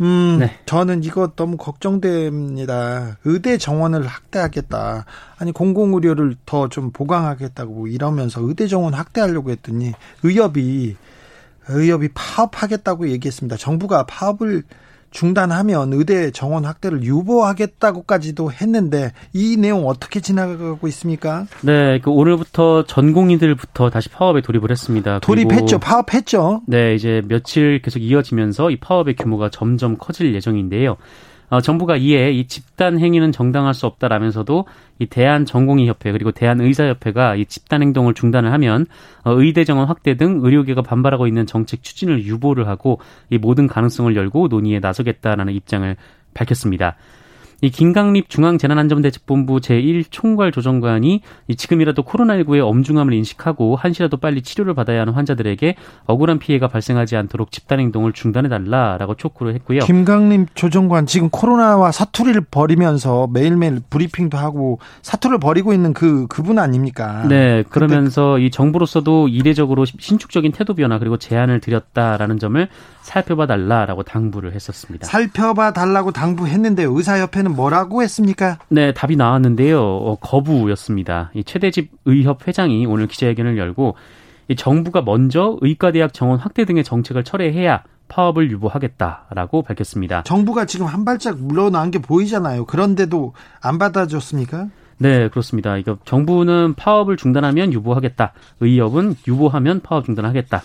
음, 0.00 0.38
네. 0.40 0.58
저는 0.66 1.04
이거 1.04 1.32
너무 1.36 1.56
걱정됩니다. 1.56 3.18
의대 3.24 3.58
정원을 3.58 4.06
확대하겠다. 4.06 5.04
아니, 5.38 5.52
공공의료를 5.52 6.36
더 6.46 6.68
좀 6.68 6.90
보강하겠다고 6.90 7.88
이러면서 7.88 8.40
의대 8.42 8.66
정원 8.66 8.94
확대하려고 8.94 9.50
했더니 9.50 9.92
의협이, 10.22 10.96
의협이 11.68 12.08
파업하겠다고 12.14 13.10
얘기했습니다. 13.10 13.56
정부가 13.56 14.04
파업을 14.06 14.64
중단하면 15.12 15.92
의대 15.92 16.30
정원 16.30 16.64
확대를 16.64 17.04
유보하겠다고까지도 17.04 18.50
했는데 18.50 19.12
이 19.32 19.56
내용 19.56 19.86
어떻게 19.86 20.20
지나가고 20.20 20.88
있습니까? 20.88 21.46
네, 21.60 22.00
그 22.00 22.10
오늘부터 22.10 22.84
전공의들부터 22.84 23.90
다시 23.90 24.08
파업에 24.08 24.40
돌입을 24.40 24.70
했습니다. 24.70 25.20
돌입했죠. 25.20 25.78
파업했죠. 25.78 26.62
네, 26.66 26.94
이제 26.94 27.22
며칠 27.28 27.80
계속 27.82 28.00
이어지면서 28.00 28.70
이 28.70 28.76
파업의 28.76 29.16
규모가 29.16 29.50
점점 29.50 29.96
커질 29.98 30.34
예정인데요. 30.34 30.96
어, 31.52 31.60
정부가 31.60 31.98
이에 31.98 32.30
이 32.32 32.46
집단 32.46 32.98
행위는 32.98 33.30
정당할 33.30 33.74
수 33.74 33.84
없다라면서도 33.84 34.64
이 35.00 35.04
대한 35.04 35.44
전공의 35.44 35.86
협회 35.86 36.10
그리고 36.10 36.32
대한 36.32 36.62
의사협회가 36.62 37.36
이 37.36 37.44
집단 37.44 37.82
행동을 37.82 38.14
중단을 38.14 38.50
하면 38.54 38.86
어, 39.22 39.32
의대 39.32 39.64
정원 39.64 39.86
확대 39.86 40.16
등 40.16 40.40
의료계가 40.42 40.80
반발하고 40.80 41.26
있는 41.26 41.44
정책 41.44 41.82
추진을 41.82 42.24
유보를 42.24 42.68
하고 42.68 43.00
이 43.28 43.36
모든 43.36 43.66
가능성을 43.66 44.16
열고 44.16 44.48
논의에 44.48 44.78
나서겠다라는 44.78 45.52
입장을 45.52 45.94
밝혔습니다. 46.32 46.96
이 47.62 47.70
김강립 47.70 48.28
중앙재난안전대책본부 48.28 49.60
제1총괄 49.60 50.52
조정관이 50.52 51.22
이 51.46 51.56
지금이라도 51.56 52.02
코로나19의 52.02 52.58
엄중함을 52.60 53.12
인식하고 53.14 53.76
한시라도 53.76 54.16
빨리 54.16 54.42
치료를 54.42 54.74
받아야 54.74 55.02
하는 55.02 55.12
환자들에게 55.12 55.76
억울한 56.06 56.40
피해가 56.40 56.66
발생하지 56.66 57.16
않도록 57.16 57.52
집단 57.52 57.78
행동을 57.78 58.12
중단해 58.12 58.48
달라라고 58.48 59.14
촉구를 59.14 59.54
했고요. 59.54 59.80
김강립 59.80 60.56
조정관 60.56 61.06
지금 61.06 61.30
코로나와 61.30 61.92
사투리를 61.92 62.40
벌이면서 62.50 63.28
매일매일 63.32 63.80
브리핑도 63.88 64.36
하고 64.36 64.80
사투를 65.02 65.38
벌이고 65.38 65.72
있는 65.72 65.94
그 65.94 66.26
그분 66.26 66.58
아닙니까? 66.58 67.24
네, 67.28 67.62
그러면서 67.70 68.40
이 68.40 68.50
정부로서도 68.50 69.28
이례적으로 69.28 69.84
신축적인 69.84 70.50
태도 70.50 70.74
변화 70.74 70.98
그리고 70.98 71.16
제안을 71.16 71.60
드렸다라는 71.60 72.40
점을 72.40 72.68
살펴봐 73.02 73.46
달라라고 73.46 74.02
당부를 74.02 74.52
했었습니다. 74.52 75.06
살펴봐 75.06 75.72
달라고 75.72 76.10
당부했는데 76.10 76.84
의사협회는 76.84 77.51
뭐라고 77.52 78.02
했습니까? 78.02 78.58
네, 78.68 78.92
답이 78.92 79.16
나왔는데요. 79.16 79.80
어, 79.80 80.16
거부였습니다. 80.16 81.30
이 81.34 81.44
최대집 81.44 81.90
의협 82.04 82.46
회장이 82.46 82.86
오늘 82.86 83.06
기자회견을 83.06 83.58
열고 83.58 83.96
이 84.48 84.56
정부가 84.56 85.02
먼저 85.02 85.56
의과대학 85.60 86.12
정원 86.12 86.38
확대 86.38 86.64
등의 86.64 86.84
정책을 86.84 87.24
철회해야 87.24 87.84
파업을 88.08 88.50
유보하겠다라고 88.50 89.62
밝혔습니다. 89.62 90.22
정부가 90.24 90.66
지금 90.66 90.86
한 90.86 91.04
발짝 91.04 91.38
물러난 91.38 91.90
게 91.90 91.98
보이잖아요. 91.98 92.66
그런데도 92.66 93.32
안 93.60 93.78
받아줬습니까? 93.78 94.68
네, 94.98 95.28
그렇습니다. 95.28 95.76
이거 95.78 95.98
정부는 96.04 96.74
파업을 96.74 97.16
중단하면 97.16 97.72
유보하겠다. 97.72 98.32
의협은 98.60 99.16
유보하면 99.26 99.80
파업 99.80 100.04
중단하겠다. 100.04 100.62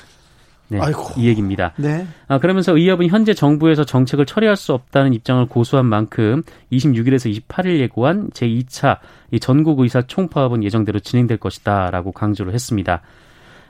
네, 0.69 0.79
아이고. 0.79 1.13
이 1.17 1.27
얘기입니다. 1.27 1.73
네. 1.77 2.05
아, 2.27 2.39
그러면서 2.39 2.75
의협은 2.75 3.07
현재 3.07 3.33
정부에서 3.33 3.85
정책을 3.85 4.25
처리할 4.25 4.55
수 4.55 4.73
없다는 4.73 5.13
입장을 5.13 5.45
고수한 5.45 5.85
만큼 5.85 6.43
26일에서 6.71 7.33
28일 7.47 7.79
예고한 7.79 8.31
제2차 8.31 8.97
전국 9.39 9.79
의사 9.79 10.01
총파업은 10.01 10.63
예정대로 10.63 10.99
진행될 10.99 11.37
것이다라고 11.37 12.11
강조를 12.11 12.53
했습니다. 12.53 13.01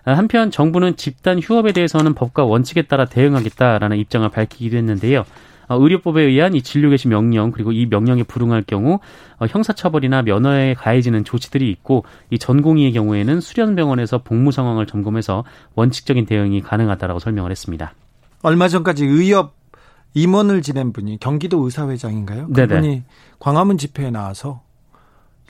아, 0.05 0.13
한편 0.13 0.49
정부는 0.49 0.95
집단 0.95 1.39
휴업에 1.39 1.73
대해서는 1.73 2.13
법과 2.13 2.45
원칙에 2.45 2.83
따라 2.83 3.05
대응하겠다라는 3.05 3.97
입장을 3.97 4.27
밝히기도 4.29 4.77
했는데요. 4.77 5.25
어, 5.67 5.75
의료법에 5.75 6.21
의한 6.21 6.53
이 6.53 6.61
진료 6.61 6.89
개시 6.89 7.07
명령 7.07 7.51
그리고 7.51 7.71
이 7.71 7.85
명령에 7.85 8.23
불응할 8.23 8.63
경우 8.65 8.99
어, 9.39 9.45
형사처벌이나 9.47 10.21
면허에 10.21 10.73
가해지는 10.73 11.23
조치들이 11.23 11.69
있고 11.71 12.05
이 12.29 12.39
전공의의 12.39 12.93
경우에는 12.93 13.41
수련병원에서 13.41 14.19
복무 14.19 14.51
상황을 14.51 14.85
점검해서 14.85 15.43
원칙적인 15.75 16.25
대응이 16.25 16.61
가능하다라고 16.61 17.19
설명을 17.19 17.51
했습니다. 17.51 17.93
얼마 18.43 18.67
전까지 18.67 19.05
의협 19.05 19.55
임원을 20.13 20.61
지낸 20.61 20.93
분이 20.93 21.19
경기도 21.19 21.63
의사회장인가요? 21.63 22.47
그분이 22.47 22.67
네네. 22.67 23.03
광화문 23.39 23.77
집회에 23.77 24.09
나와서 24.09 24.61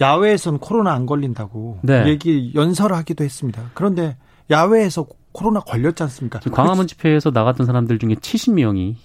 야외에선 0.02 0.60
코로나 0.60 0.94
안 0.94 1.06
걸린다고 1.06 1.80
네. 1.84 2.08
얘기 2.08 2.52
연설하기도 2.54 3.24
했습니다. 3.24 3.64
그런데 3.74 4.18
야외에서 4.50 5.06
코로나 5.38 5.60
걸렸지 5.60 6.02
않습니까? 6.02 6.40
광화문 6.52 6.88
집회에서 6.88 7.30
나갔던 7.30 7.68
사람들 7.68 8.00
중에 8.00 8.16
70명이 8.16 8.96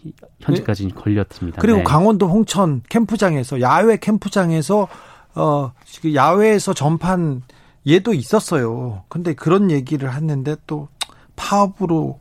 현재까지 0.41 0.87
네. 0.87 0.95
걸렸습니다. 0.95 1.61
그리고 1.61 1.79
네. 1.79 1.85
강원도 1.85 2.27
홍천 2.27 2.81
캠프장에서 2.89 3.61
야외 3.61 3.99
캠프장에서 3.99 4.89
어 5.35 5.73
야외에서 6.15 6.73
전판 6.73 7.43
얘도 7.87 8.15
있었어요. 8.15 9.05
근데 9.09 9.35
그런 9.35 9.71
얘기를 9.71 10.11
했는데 10.11 10.57
또 10.67 10.89
파업으로 11.37 12.19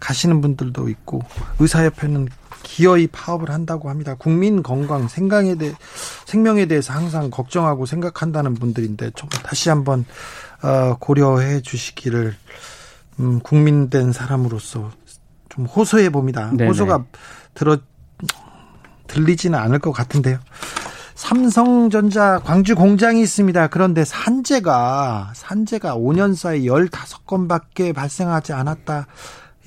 가시는 0.00 0.40
분들도 0.40 0.88
있고 0.88 1.20
의사협회는 1.60 2.26
기어이 2.64 3.06
파업을 3.06 3.50
한다고 3.50 3.88
합니다. 3.88 4.16
국민 4.18 4.64
건강, 4.64 5.06
생강에 5.06 5.54
대해 5.54 5.72
생명에 6.26 6.66
대해서 6.66 6.92
항상 6.92 7.30
걱정하고 7.30 7.86
생각한다는 7.86 8.54
분들인데 8.54 9.12
좀 9.12 9.28
다시 9.28 9.68
한번 9.68 10.04
어, 10.60 10.96
고려해 10.98 11.60
주시기를 11.62 12.34
음, 13.20 13.40
국민된 13.40 14.12
사람으로서 14.12 14.90
좀 15.48 15.64
호소해 15.64 16.10
봅니다. 16.10 16.50
네네. 16.50 16.68
호소가 16.68 17.04
들어 17.54 17.78
들리지는 19.06 19.58
않을 19.58 19.78
것 19.78 19.92
같은데요. 19.92 20.38
삼성전자 21.14 22.38
광주 22.44 22.76
공장이 22.76 23.20
있습니다. 23.22 23.68
그런데 23.68 24.04
산재가 24.04 25.32
산재가 25.34 25.96
5년 25.96 26.36
사이 26.36 26.66
15건밖에 26.66 27.92
발생하지 27.92 28.52
않았다. 28.52 29.06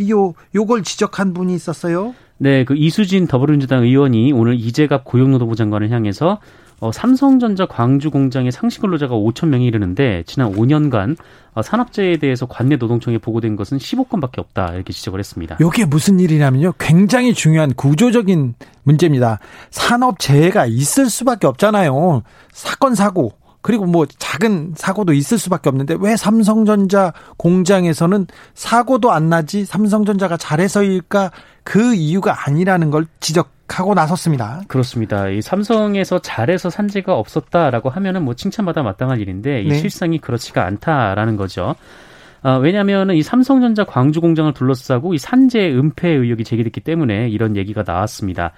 요 0.09 0.33
요걸 0.55 0.83
지적한 0.83 1.33
분이 1.33 1.53
있었어요. 1.53 2.15
네, 2.37 2.63
그 2.63 2.75
이수진 2.75 3.27
더불어민주당 3.27 3.83
의원이 3.83 4.31
오늘 4.31 4.55
이재갑 4.55 5.03
고용노동부 5.03 5.55
장관을 5.55 5.91
향해서 5.91 6.39
어, 6.81 6.91
삼성전자 6.91 7.67
광주 7.67 8.09
공장의 8.09 8.51
상시 8.51 8.79
근로자가 8.79 9.13
5천 9.15 9.49
명이 9.49 9.65
이르는데 9.67 10.23
지난 10.25 10.51
5년간 10.51 11.15
어, 11.53 11.61
산업재해에 11.61 12.17
대해서 12.17 12.47
관내 12.47 12.77
노동청에 12.77 13.19
보고된 13.19 13.55
것은 13.55 13.77
15건밖에 13.77 14.39
없다 14.39 14.73
이렇게 14.73 14.91
지적을 14.91 15.19
했습니다. 15.19 15.57
이게 15.61 15.85
무슨 15.85 16.19
일이냐면요, 16.19 16.73
굉장히 16.79 17.35
중요한 17.35 17.73
구조적인 17.75 18.55
문제입니다. 18.81 19.37
산업재해가 19.69 20.65
있을 20.65 21.11
수밖에 21.11 21.45
없잖아요. 21.45 22.23
사건 22.51 22.95
사고 22.95 23.33
그리고 23.61 23.85
뭐 23.85 24.07
작은 24.17 24.73
사고도 24.75 25.13
있을 25.13 25.37
수밖에 25.37 25.69
없는데 25.69 25.97
왜 25.99 26.17
삼성전자 26.17 27.13
공장에서는 27.37 28.25
사고도 28.55 29.11
안 29.11 29.29
나지 29.29 29.65
삼성전자가 29.65 30.35
잘해서일까 30.35 31.29
그 31.63 31.93
이유가 31.93 32.47
아니라는 32.47 32.89
걸 32.89 33.05
지적. 33.19 33.60
하고 33.79 33.93
나섰습니다. 33.93 34.61
그렇습니다. 34.67 35.29
이 35.29 35.41
삼성에서 35.41 36.19
잘해서 36.19 36.69
산재가 36.69 37.15
없었다라고 37.15 37.89
하면은 37.89 38.23
뭐 38.23 38.33
칭찬받아 38.33 38.83
마땅할 38.83 39.19
일인데 39.19 39.61
이 39.63 39.69
네. 39.69 39.75
실상이 39.75 40.19
그렇지가 40.19 40.65
않다라는 40.65 41.37
거죠. 41.37 41.75
어, 42.43 42.57
왜냐하면 42.57 43.11
이 43.11 43.21
삼성전자 43.21 43.83
광주 43.83 44.19
공장을 44.19 44.51
둘러싸고 44.53 45.13
이 45.13 45.17
산재 45.17 45.71
은폐 45.73 46.09
의혹이 46.09 46.43
제기됐기 46.43 46.81
때문에 46.81 47.29
이런 47.29 47.55
얘기가 47.55 47.83
나왔습니다. 47.85 48.53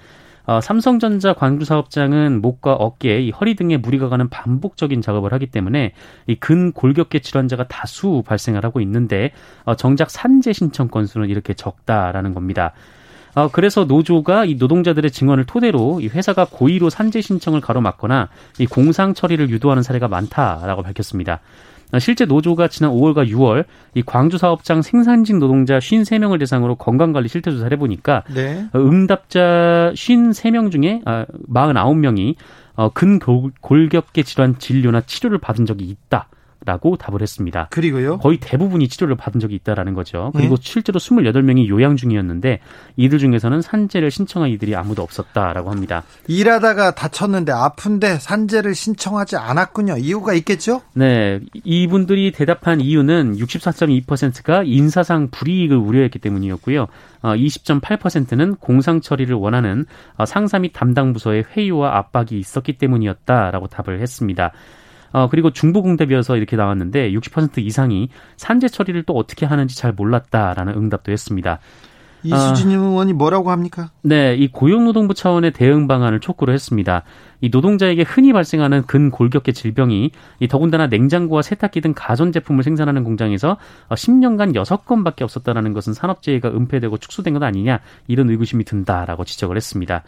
어, 0.46 0.60
삼성전자 0.60 1.34
광주 1.34 1.66
사업장은 1.66 2.42
목과 2.42 2.74
어깨, 2.74 3.22
이 3.22 3.32
허리 3.32 3.56
등에 3.56 3.78
무리가 3.78 4.10
가는 4.10 4.30
반복적인 4.30 5.02
작업을 5.02 5.32
하기 5.34 5.48
때문에 5.48 5.94
이 6.28 6.36
근골격계 6.36 7.20
질환자가 7.20 7.68
다수 7.68 8.24
발생을 8.26 8.64
하고 8.66 8.82
있는데 8.82 9.32
어, 9.64 9.76
정작 9.76 10.10
산재 10.10 10.52
신청 10.52 10.90
건수는 10.90 11.30
이렇게 11.30 11.54
적다라는 11.54 12.34
겁니다. 12.34 12.74
어, 13.36 13.50
그래서 13.52 13.86
노조가 13.86 14.46
이 14.46 14.56
노동자들의 14.56 15.10
증언을 15.12 15.46
토대로 15.46 16.00
이 16.02 16.08
회사가 16.08 16.46
고의로 16.50 16.90
산재 16.90 17.22
신청을 17.22 17.62
가로막거나 17.62 18.30
이 18.60 18.66
공상 18.66 19.14
처리를 19.14 19.50
유도하는 19.50 19.84
사례가 19.84 20.08
많다라고 20.08 20.84
밝혔습니다. 20.84 21.40
어, 21.94 22.00
실제 22.00 22.26
노조가 22.26 22.68
지난 22.68 22.92
5월과 22.92 23.30
6월 23.30 23.66
이 23.94 24.04
광주 24.04 24.38
사업장 24.38 24.82
생산직 24.82 25.38
노동자 25.38 25.78
53명을 25.78 26.40
대상으로 26.40 26.76
건강관리 26.76 27.28
실태 27.28 27.52
조사를 27.52 27.72
해보니까 27.74 28.24
네. 28.34 28.66
어, 28.74 28.80
응답자 28.80 29.92
53명 29.94 30.72
중에 30.72 31.02
아, 31.06 31.26
49명이 31.52 32.36
어, 32.76 32.90
근골격계 32.90 34.24
질환 34.24 34.58
진료나 34.58 35.02
치료를 35.02 35.38
받은 35.38 35.66
적이 35.68 35.86
있다. 35.86 36.28
라고 36.66 36.96
답을 36.96 37.22
했습니다. 37.22 37.68
그리고요? 37.72 38.18
거의 38.20 38.38
대부분이 38.40 38.88
치료를 38.88 39.16
받은 39.16 39.40
적이 39.40 39.56
있다라는 39.56 39.94
거죠. 39.94 40.32
그리고 40.34 40.56
네. 40.56 40.62
실제로 40.64 41.00
28명이 41.00 41.68
요양 41.68 41.96
중이었는데 41.96 42.60
이들 42.96 43.20
중에서는 43.20 43.62
산재를 43.62 44.12
신청한 44.12 44.50
이들이 44.50 44.76
아무도 44.76 45.02
없었다라고 45.02 45.72
합니다. 45.72 46.04
일하다가 46.28 46.96
다쳤는데 46.96 47.52
아픈데 47.52 48.20
산재를 48.20 48.76
신청하지 48.76 49.36
않았군요. 49.36 49.98
이유가 49.98 50.34
있겠죠? 50.34 50.82
네. 50.94 51.40
이분들이 51.64 52.32
대답한 52.32 52.80
이유는 52.80 53.38
64.2%가 53.38 54.64
인사상 54.64 55.30
불이익을 55.32 55.76
우려했기 55.76 56.20
때문이었고요. 56.20 56.88
20.8%는 57.24 58.52
어, 58.52 58.56
공상 58.60 59.02
처리를 59.02 59.36
원하는 59.36 59.86
어, 60.18 60.26
상사 60.26 60.60
및 60.60 60.72
담당 60.74 61.14
부서의 61.14 61.46
회유와 61.56 61.98
압박이 61.98 62.38
있었기 62.38 62.78
때문이었다라고 62.78 63.68
답을 63.68 64.02
했습니다. 64.02 64.52
어, 65.14 65.30
그리고 65.30 65.52
중부공대비어서 65.52 66.36
이렇게 66.36 66.58
나왔는데 66.58 67.12
60% 67.12 67.60
이상이 67.60 68.10
산재 68.36 68.68
처리를 68.68 69.04
또 69.04 69.14
어떻게 69.14 69.46
하는지 69.46 69.78
잘 69.78 69.94
몰랐다라는 69.94 70.74
응답도 70.74 71.12
했습니다. 71.12 71.60
이수진 72.24 72.70
어, 72.70 72.84
의원이 72.84 73.14
뭐라고 73.14 73.52
합니까? 73.52 73.92
네, 74.02 74.36
이 74.36 74.48
고용노동부 74.48 75.14
차원의 75.14 75.52
대응 75.52 75.88
방안을 75.88 76.22
촉구를 76.22 76.54
했습니다. 76.54 77.04
이 77.42 77.50
노동자에게 77.50 78.04
흔히 78.04 78.32
발생하는 78.32 78.84
근골격계 78.84 79.52
질병이 79.52 80.12
이 80.40 80.48
더군다나 80.48 80.88
냉장고와 80.88 81.42
세탁기 81.42 81.82
등 81.82 81.94
가전제품을 81.96 82.64
생산하는 82.64 83.04
공장에서 83.04 83.58
10년간 83.90 84.56
6건밖에 84.56 85.24
없었다는 85.24 85.74
것은 85.74 85.94
산업재해가 85.94 86.50
은폐되고 86.50 86.98
축소된 86.98 87.34
것 87.34 87.44
아니냐 87.44 87.82
이런 88.08 88.30
의구심이 88.30 88.64
든다라고 88.64 89.26
지적을 89.26 89.58
했습니다. 89.58 90.04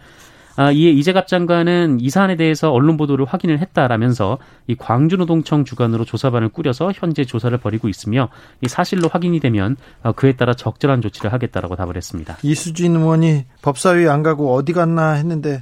아, 0.57 0.71
이에 0.71 0.89
이재갑 0.91 1.27
장관은 1.27 1.99
이 1.99 2.09
사안에 2.09 2.35
대해서 2.37 2.71
언론 2.71 2.97
보도를 2.97 3.25
확인을 3.25 3.59
했다라면서 3.59 4.37
이 4.67 4.75
광주노동청 4.75 5.65
주관으로 5.65 6.05
조사반을 6.05 6.49
꾸려서 6.49 6.91
현재 6.95 7.25
조사를 7.25 7.57
벌이고 7.57 7.89
있으며 7.89 8.29
이 8.61 8.67
사실로 8.67 9.09
확인이 9.09 9.39
되면 9.39 9.75
어, 10.03 10.13
그에 10.13 10.33
따라 10.33 10.53
적절한 10.53 11.01
조치를 11.01 11.33
하겠다라고 11.33 11.75
답을 11.75 11.97
했습니다. 11.97 12.37
이수진 12.41 12.95
의원이 12.95 13.45
법사위 13.61 14.07
안 14.07 14.23
가고 14.23 14.53
어디 14.53 14.71
갔나 14.71 15.11
했는데 15.13 15.59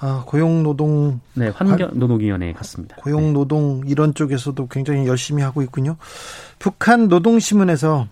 아, 0.00 0.24
고용노동 0.26 1.20
네 1.34 1.48
환경 1.48 1.90
노동위원회에 1.94 2.52
갔습니다. 2.54 2.96
고용노동 2.96 3.84
이런 3.86 4.12
쪽에서도 4.14 4.66
굉장히 4.66 5.06
열심히 5.06 5.42
하고 5.42 5.62
있군요. 5.62 5.96
북한 6.58 7.08
노동신문에서 7.08 8.08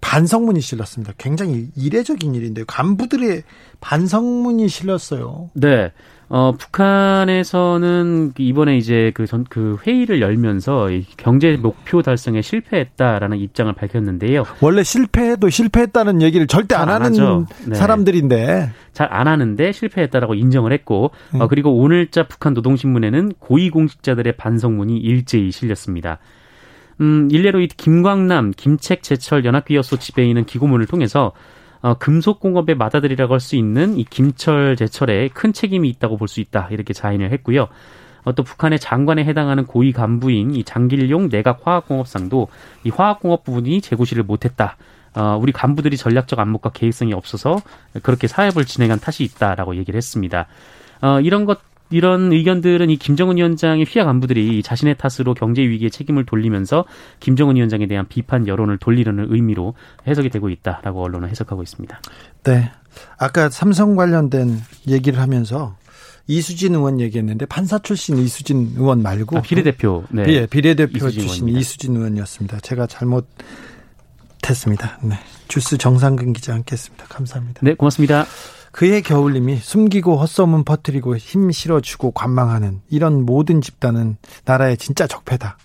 반성문이 0.00 0.60
실렸습니다. 0.60 1.12
굉장히 1.18 1.68
이례적인 1.76 2.34
일인데요. 2.34 2.64
간부들의 2.66 3.42
반성문이 3.80 4.68
실렸어요. 4.68 5.50
네. 5.54 5.92
어, 6.30 6.52
북한에서는 6.58 8.34
이번에 8.36 8.76
이제 8.76 9.12
그 9.14 9.26
전, 9.26 9.44
그 9.48 9.78
회의를 9.86 10.20
열면서 10.20 10.88
경제 11.16 11.56
목표 11.56 12.02
달성에 12.02 12.42
실패했다라는 12.42 13.38
입장을 13.38 13.72
밝혔는데요. 13.72 14.44
원래 14.60 14.82
실패해도 14.82 15.48
실패했다는 15.48 16.20
얘기를 16.20 16.46
절대 16.46 16.74
안 16.74 16.90
하는 16.90 17.46
네. 17.66 17.74
사람들인데. 17.74 18.70
잘 18.92 19.08
안 19.10 19.28
하는데 19.28 19.72
실패했다라고 19.72 20.34
인정을 20.34 20.72
했고, 20.72 21.12
음. 21.34 21.40
어, 21.40 21.46
그리고 21.48 21.76
오늘자 21.78 22.24
북한 22.26 22.52
노동신문에는 22.52 23.34
고위공직자들의 23.38 24.36
반성문이 24.36 24.98
일제히 24.98 25.50
실렸습니다. 25.52 26.18
음, 27.00 27.28
일례로 27.30 27.60
이 27.60 27.68
김광남, 27.68 28.52
김책 28.56 29.02
제철 29.02 29.44
연합기업소 29.44 29.98
지배인은 29.98 30.46
기고문을 30.46 30.86
통해서 30.86 31.32
어, 31.80 31.94
금속 31.94 32.40
공업의 32.40 32.76
맏아들이라고 32.76 33.34
할 33.34 33.40
수 33.40 33.54
있는 33.54 33.96
이 33.98 34.04
김철 34.04 34.74
제철에 34.76 35.28
큰 35.28 35.52
책임이 35.52 35.88
있다고 35.90 36.16
볼 36.16 36.26
수 36.26 36.40
있다 36.40 36.68
이렇게 36.72 36.92
자인을 36.92 37.30
했고요. 37.32 37.68
어, 38.24 38.32
또 38.32 38.42
북한의 38.42 38.80
장관에 38.80 39.24
해당하는 39.24 39.64
고위 39.64 39.92
간부인 39.92 40.54
이 40.56 40.64
장길용 40.64 41.28
내각 41.28 41.60
화학공업상도 41.64 42.48
이 42.84 42.90
화학공업 42.90 43.44
부분이 43.44 43.80
재고시를 43.80 44.24
못했다. 44.24 44.76
어, 45.14 45.38
우리 45.40 45.52
간부들이 45.52 45.96
전략적 45.96 46.38
안목과 46.40 46.70
계획성이 46.70 47.12
없어서 47.12 47.62
그렇게 48.02 48.26
사업을 48.26 48.64
진행한 48.64 48.98
탓이 48.98 49.22
있다라고 49.22 49.76
얘기를 49.76 49.96
했습니다. 49.96 50.46
어, 51.00 51.20
이런 51.20 51.44
것 51.44 51.60
이런 51.90 52.32
의견들은 52.32 52.90
이 52.90 52.96
김정은 52.96 53.36
위원장의 53.36 53.84
휘하 53.86 54.04
간부들이 54.04 54.62
자신의 54.62 54.96
탓으로 54.98 55.34
경제 55.34 55.62
위기에 55.62 55.88
책임을 55.88 56.26
돌리면서 56.26 56.84
김정은 57.20 57.56
위원장에 57.56 57.86
대한 57.86 58.06
비판 58.08 58.46
여론을 58.46 58.78
돌리려는 58.78 59.28
의미로 59.30 59.74
해석이 60.06 60.30
되고 60.30 60.50
있다라고 60.50 61.02
언론은 61.02 61.28
해석하고 61.28 61.62
있습니다. 61.62 62.00
네. 62.44 62.70
아까 63.16 63.48
삼성 63.48 63.96
관련된 63.96 64.60
얘기를 64.88 65.20
하면서 65.20 65.76
이수진 66.26 66.74
의원 66.74 67.00
얘기했는데 67.00 67.46
판사 67.46 67.78
출신 67.78 68.18
이수진 68.18 68.74
의원 68.76 69.02
말고 69.02 69.38
아, 69.38 69.40
비례대표 69.40 70.04
네. 70.10 70.24
예, 70.28 70.46
비례대표 70.46 70.96
이수진 70.96 71.20
출신 71.20 71.34
의원입니다. 71.34 71.60
이수진 71.60 71.96
의원이었습니다. 71.96 72.60
제가 72.60 72.86
잘못 72.86 73.26
했습니다. 74.46 74.98
네. 75.02 75.14
주스 75.48 75.78
정상근 75.78 76.32
기자 76.32 76.54
함께했습니다. 76.54 77.06
감사합니다. 77.06 77.60
네, 77.62 77.74
고맙습니다. 77.74 78.26
그의 78.72 79.02
겨울님이 79.02 79.56
숨기고 79.56 80.16
헛소문 80.16 80.64
퍼뜨리고 80.64 81.16
힘 81.16 81.50
실어주고 81.50 82.12
관망하는 82.12 82.80
이런 82.90 83.24
모든 83.24 83.60
집단은 83.60 84.16
나라의 84.44 84.76
진짜 84.76 85.06
적폐다. 85.06 85.58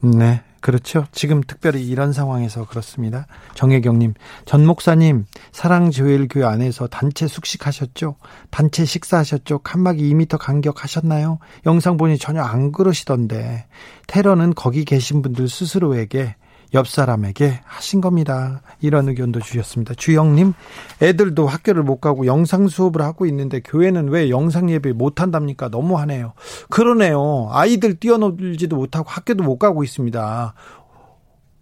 네. 0.00 0.42
그렇죠. 0.66 1.06
지금 1.12 1.42
특별히 1.46 1.86
이런 1.86 2.12
상황에서 2.12 2.66
그렇습니다. 2.66 3.28
정혜경님, 3.54 4.14
전 4.46 4.66
목사님, 4.66 5.26
사랑조엘교회 5.52 6.44
안에서 6.44 6.88
단체 6.88 7.28
숙식하셨죠? 7.28 8.16
단체 8.50 8.84
식사하셨죠? 8.84 9.60
칸막이 9.60 10.02
2미터 10.12 10.38
간격하셨나요? 10.38 11.38
영상 11.66 11.96
보니 11.96 12.18
전혀 12.18 12.42
안 12.42 12.72
그러시던데, 12.72 13.66
테러는 14.08 14.54
거기 14.56 14.84
계신 14.84 15.22
분들 15.22 15.48
스스로에게 15.48 16.34
옆 16.74 16.88
사람에게 16.88 17.60
하신 17.64 18.00
겁니다. 18.00 18.60
이런 18.80 19.08
의견도 19.08 19.40
주셨습니다. 19.40 19.94
주영님, 19.94 20.52
애들도 21.00 21.46
학교를 21.46 21.82
못 21.82 22.00
가고 22.00 22.26
영상 22.26 22.68
수업을 22.68 23.02
하고 23.02 23.26
있는데 23.26 23.60
교회는 23.60 24.08
왜 24.08 24.30
영상 24.30 24.70
예배 24.70 24.92
못 24.92 25.20
한답니까? 25.20 25.68
너무하네요. 25.68 26.32
그러네요. 26.68 27.48
아이들 27.50 27.94
뛰어놀지도 27.94 28.76
못하고 28.76 29.08
학교도 29.08 29.44
못 29.44 29.58
가고 29.58 29.84
있습니다. 29.84 30.54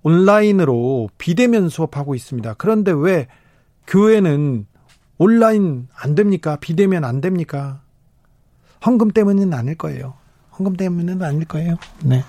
온라인으로 0.03 1.09
비대면 1.19 1.69
수업하고 1.69 2.15
있습니다. 2.15 2.55
그런데 2.55 2.93
왜 2.95 3.27
교회는 3.87 4.67
온라인 5.19 5.89
안 5.95 6.15
됩니까? 6.15 6.57
비대면 6.61 7.05
안 7.05 7.21
됩니까? 7.21 7.81
헌금 8.85 9.13
때문은 9.13 9.55
아닐 9.55 9.77
거예요. 9.77 10.15
헌금 10.59 10.77
때문은 10.77 11.23
아닐 11.23 11.45
거예요. 11.47 11.77
네. 12.03 12.23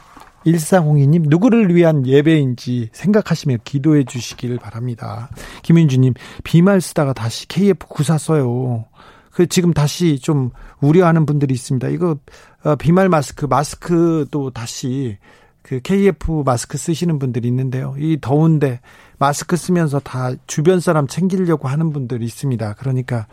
1402님, 0.45 1.27
누구를 1.27 1.75
위한 1.75 2.05
예배인지 2.05 2.89
생각하시며 2.91 3.57
기도해 3.63 4.03
주시길 4.03 4.57
바랍니다. 4.57 5.29
김윤주님, 5.63 6.13
비말 6.43 6.81
쓰다가 6.81 7.13
다시 7.13 7.47
KF94 7.47 8.17
써요. 8.17 8.85
그 9.31 9.47
지금 9.47 9.73
다시 9.73 10.17
좀 10.19 10.51
우려하는 10.79 11.25
분들이 11.25 11.53
있습니다. 11.53 11.89
이거 11.89 12.17
어, 12.63 12.75
비말 12.75 13.09
마스크, 13.09 13.45
마스크도 13.45 14.51
다시 14.51 15.17
그 15.61 15.81
KF 15.81 16.43
마스크 16.45 16.77
쓰시는 16.77 17.19
분들이 17.19 17.47
있는데요. 17.47 17.95
이 17.97 18.17
더운데 18.21 18.79
마스크 19.17 19.57
쓰면서 19.57 19.99
다 19.99 20.31
주변 20.47 20.79
사람 20.79 21.07
챙기려고 21.07 21.67
하는 21.67 21.91
분들이 21.91 22.23
있습니다. 22.23 22.75
그러니까 22.75 23.27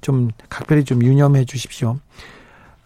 좀 0.00 0.30
각별히 0.48 0.84
좀 0.84 1.02
유념해 1.02 1.44
주십시오. 1.44 1.98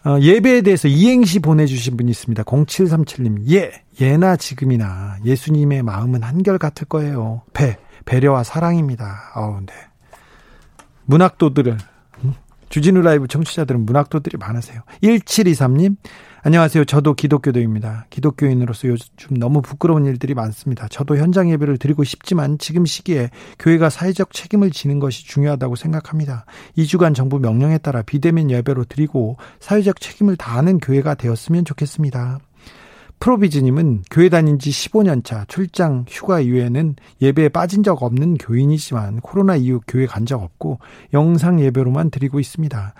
어, 0.03 0.19
예배에 0.19 0.61
대해서 0.61 0.87
이행시 0.87 1.39
보내주신 1.39 1.95
분이 1.95 2.09
있습니다. 2.09 2.43
0737님, 2.43 3.51
예, 3.51 3.83
예나 3.99 4.35
지금이나 4.35 5.17
예수님의 5.23 5.83
마음은 5.83 6.23
한결 6.23 6.57
같을 6.57 6.87
거예요. 6.87 7.43
배, 7.53 7.77
배려와 8.05 8.43
사랑입니다. 8.43 9.31
어우, 9.35 9.59
네. 9.65 9.73
문학도들을, 11.05 11.77
음, 12.23 12.33
주진우 12.69 13.01
라이브 13.01 13.27
청취자들은 13.27 13.85
문학도들이 13.85 14.37
많으세요. 14.37 14.81
1723님, 15.03 15.97
안녕하세요. 16.43 16.85
저도 16.85 17.13
기독교도입니다. 17.13 18.07
기독교인으로서 18.09 18.87
요즘 18.87 19.37
너무 19.37 19.61
부끄러운 19.61 20.05
일들이 20.05 20.33
많습니다. 20.33 20.87
저도 20.87 21.17
현장 21.17 21.51
예배를 21.51 21.77
드리고 21.77 22.03
싶지만 22.03 22.57
지금 22.57 22.83
시기에 22.83 23.29
교회가 23.59 23.91
사회적 23.91 24.33
책임을 24.33 24.71
지는 24.71 24.99
것이 24.99 25.27
중요하다고 25.27 25.75
생각합니다. 25.75 26.45
2주간 26.79 27.13
정부 27.13 27.37
명령에 27.37 27.77
따라 27.77 28.01
비대면 28.01 28.49
예배로 28.49 28.85
드리고 28.85 29.37
사회적 29.59 30.01
책임을 30.01 30.35
다하는 30.35 30.79
교회가 30.79 31.13
되었으면 31.13 31.63
좋겠습니다. 31.63 32.39
프로비즈님은 33.21 34.03
교회 34.09 34.29
다닌 34.29 34.57
지 34.57 34.71
15년 34.71 35.23
차 35.23 35.45
출장 35.47 36.05
휴가 36.09 36.39
이후에는 36.39 36.95
예배에 37.21 37.49
빠진 37.49 37.83
적 37.83 38.01
없는 38.01 38.37
교인이지만 38.37 39.21
코로나 39.21 39.55
이후 39.55 39.79
교회 39.87 40.07
간 40.07 40.25
적 40.25 40.41
없고 40.41 40.79
영상 41.13 41.59
예배로만 41.59 42.09
드리고 42.09 42.39
있습니다. 42.39 42.93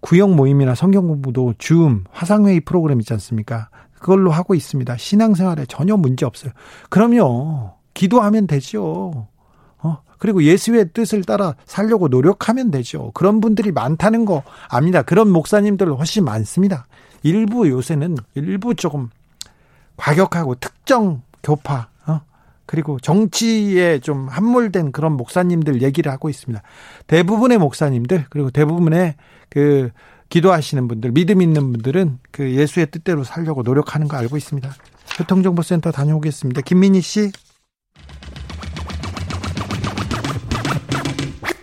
구역 0.00 0.34
모임이나 0.34 0.74
성경 0.74 1.06
공부도 1.08 1.54
줌, 1.58 2.04
화상회의 2.10 2.60
프로그램 2.60 3.00
있지 3.00 3.12
않습니까? 3.14 3.68
그걸로 3.94 4.30
하고 4.30 4.54
있습니다. 4.54 4.96
신앙생활에 4.96 5.66
전혀 5.66 5.96
문제 5.96 6.24
없어요. 6.24 6.52
그럼요. 6.88 7.72
기도하면 7.94 8.46
되죠. 8.46 9.28
어? 9.78 9.98
그리고 10.18 10.42
예수의 10.42 10.90
뜻을 10.94 11.24
따라 11.24 11.54
살려고 11.66 12.08
노력하면 12.08 12.70
되죠. 12.70 13.10
그런 13.12 13.40
분들이 13.40 13.72
많다는 13.72 14.24
거 14.24 14.42
압니다. 14.70 15.02
그런 15.02 15.30
목사님들 15.30 15.92
훨씬 15.92 16.24
많습니다. 16.24 16.86
일부 17.22 17.68
요새는 17.68 18.16
일부 18.34 18.74
조금 18.74 19.10
과격하고 19.98 20.54
특정 20.54 21.22
교파 21.42 21.88
어? 22.06 22.20
그리고 22.64 22.98
정치에 22.98 23.98
좀 23.98 24.28
함몰된 24.28 24.92
그런 24.92 25.12
목사님들 25.12 25.82
얘기를 25.82 26.10
하고 26.10 26.30
있습니다. 26.30 26.62
대부분의 27.06 27.58
목사님들 27.58 28.26
그리고 28.30 28.50
대부분의 28.50 29.16
그 29.50 29.90
기도하시는 30.30 30.88
분들 30.88 31.12
믿음 31.12 31.42
있는 31.42 31.72
분들은 31.72 32.18
그 32.30 32.50
예수의 32.50 32.90
뜻대로 32.90 33.24
살려고 33.24 33.62
노력하는 33.62 34.08
거 34.08 34.16
알고 34.16 34.36
있습니다. 34.36 34.70
교통정보센터 35.16 35.90
다녀오겠습니다. 35.90 36.62
김민희 36.62 37.00
씨. 37.00 37.32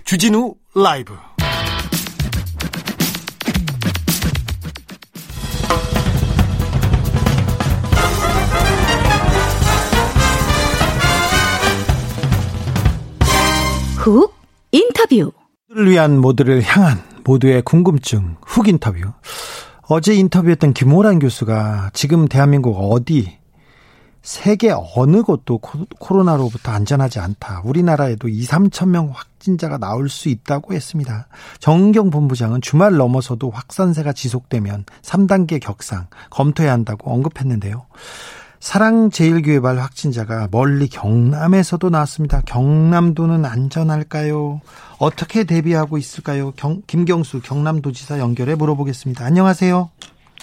주진우 0.03 0.55
라이브 0.75 1.15
훅 14.05 14.35
인터뷰. 14.71 15.31
를 15.67 15.89
위한 15.89 16.21
모두를 16.21 16.61
향한 16.61 17.01
모두의 17.23 17.63
궁금증 17.63 18.35
훅 18.45 18.67
인터뷰. 18.67 18.99
어제 19.87 20.13
인터뷰했던 20.13 20.73
김호란 20.73 21.17
교수가 21.17 21.89
지금 21.93 22.27
대한민국 22.27 22.73
어디 22.73 23.39
세계 24.21 24.71
어느 24.95 25.23
곳도 25.23 25.57
코로나로부터 25.57 26.71
안전하지 26.71 27.17
않다. 27.17 27.63
우리나라에도 27.65 28.27
2, 28.27 28.43
3천 28.43 28.89
명 28.89 29.09
확진자가 29.11 29.79
나올 29.79 30.07
수 30.07 30.29
있다고 30.29 30.75
했습니다. 30.75 31.27
정경 31.59 32.11
본부장은 32.11 32.61
주말 32.61 32.97
넘어서도 32.97 33.49
확산세가 33.49 34.13
지속되면 34.13 34.85
3단계 35.01 35.59
격상 35.59 36.09
검토해야 36.29 36.73
한다고 36.73 37.11
언급했는데요. 37.11 37.87
사랑제일교회 38.65 39.59
발 39.59 39.77
확진자가 39.77 40.47
멀리 40.51 40.87
경남에서도 40.87 41.87
나왔습니다. 41.91 42.41
경남도는 42.47 43.45
안전할까요? 43.45 44.59
어떻게 44.99 45.43
대비하고 45.43 45.99
있을까요? 45.99 46.51
경, 46.57 46.81
김경수 46.87 47.43
경남도지사 47.43 48.17
연결해 48.17 48.55
물어보겠습니다. 48.55 49.23
안녕하세요. 49.23 49.91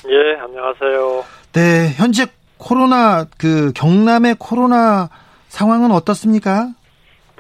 예, 0.08 0.38
안녕하세요. 0.40 1.24
네, 1.52 1.92
현재 1.96 2.26
코로나 2.58 3.26
그 3.38 3.72
경남의 3.74 4.36
코로나 4.38 5.10
상황은 5.48 5.90
어떻습니까? 5.90 6.68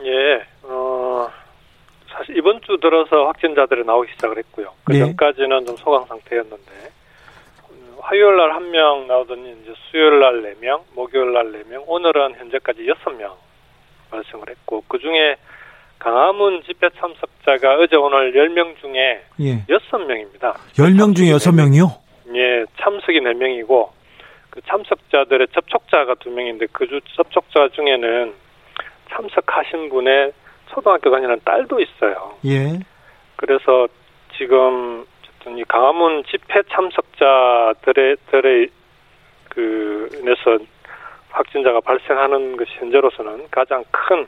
예, 0.02 0.44
어 0.64 1.28
사실 2.12 2.36
이번 2.36 2.60
주 2.62 2.76
들어서 2.82 3.26
확진자들이 3.26 3.86
나오기 3.86 4.10
시작을 4.14 4.36
했고요. 4.36 4.72
그 4.82 4.94
네. 4.94 4.98
전까지는 4.98 5.64
좀 5.64 5.76
소강 5.76 6.06
상태였는데 6.06 6.72
음, 6.72 7.01
화요일 8.02 8.36
날 8.36 8.50
한 8.52 8.70
명 8.70 9.06
나오더니 9.06 9.52
이제 9.62 9.72
수요일 9.90 10.18
날 10.20 10.42
네 10.42 10.54
명, 10.60 10.82
목요일 10.94 11.32
날 11.32 11.52
네 11.52 11.62
명, 11.68 11.84
오늘은 11.86 12.34
현재까지 12.34 12.86
여섯 12.88 13.10
명 13.10 13.36
발생을 14.10 14.48
했고 14.50 14.82
그 14.88 14.98
중에 14.98 15.36
강화문 15.98 16.62
집회 16.64 16.88
참석자가 16.98 17.76
어제 17.78 17.96
오늘 17.96 18.32
10명 18.32 18.76
중에 18.80 19.22
예. 19.40 19.64
6명입니다. 19.66 20.54
10명 20.74 21.14
중에 21.14 21.28
6명이요? 21.30 21.86
예, 22.34 22.64
참석이 22.80 23.20
4명이고 23.20 23.90
그 24.50 24.60
참석자들의 24.66 25.46
접촉자가 25.54 26.14
2명인데 26.16 26.68
그 26.72 26.86
주 26.88 27.00
접촉자 27.16 27.68
중에는 27.74 28.34
참석하신 29.10 29.90
분의 29.90 30.32
초등학교 30.74 31.10
다니는 31.10 31.40
딸도 31.44 31.78
있어요. 31.80 32.34
예. 32.46 32.80
그래서 33.36 33.86
지금 34.36 35.06
어쨌든 35.42 35.58
이 35.58 35.64
강화문 35.64 36.22
집회 36.30 36.62
참석자들의 36.70 38.16
들의 38.30 38.68
그 39.48 40.08
인해서 40.14 40.64
확진자가 41.30 41.80
발생하는 41.80 42.56
것이 42.56 42.70
현재로서는 42.78 43.46
가장 43.50 43.84
큰 43.90 44.26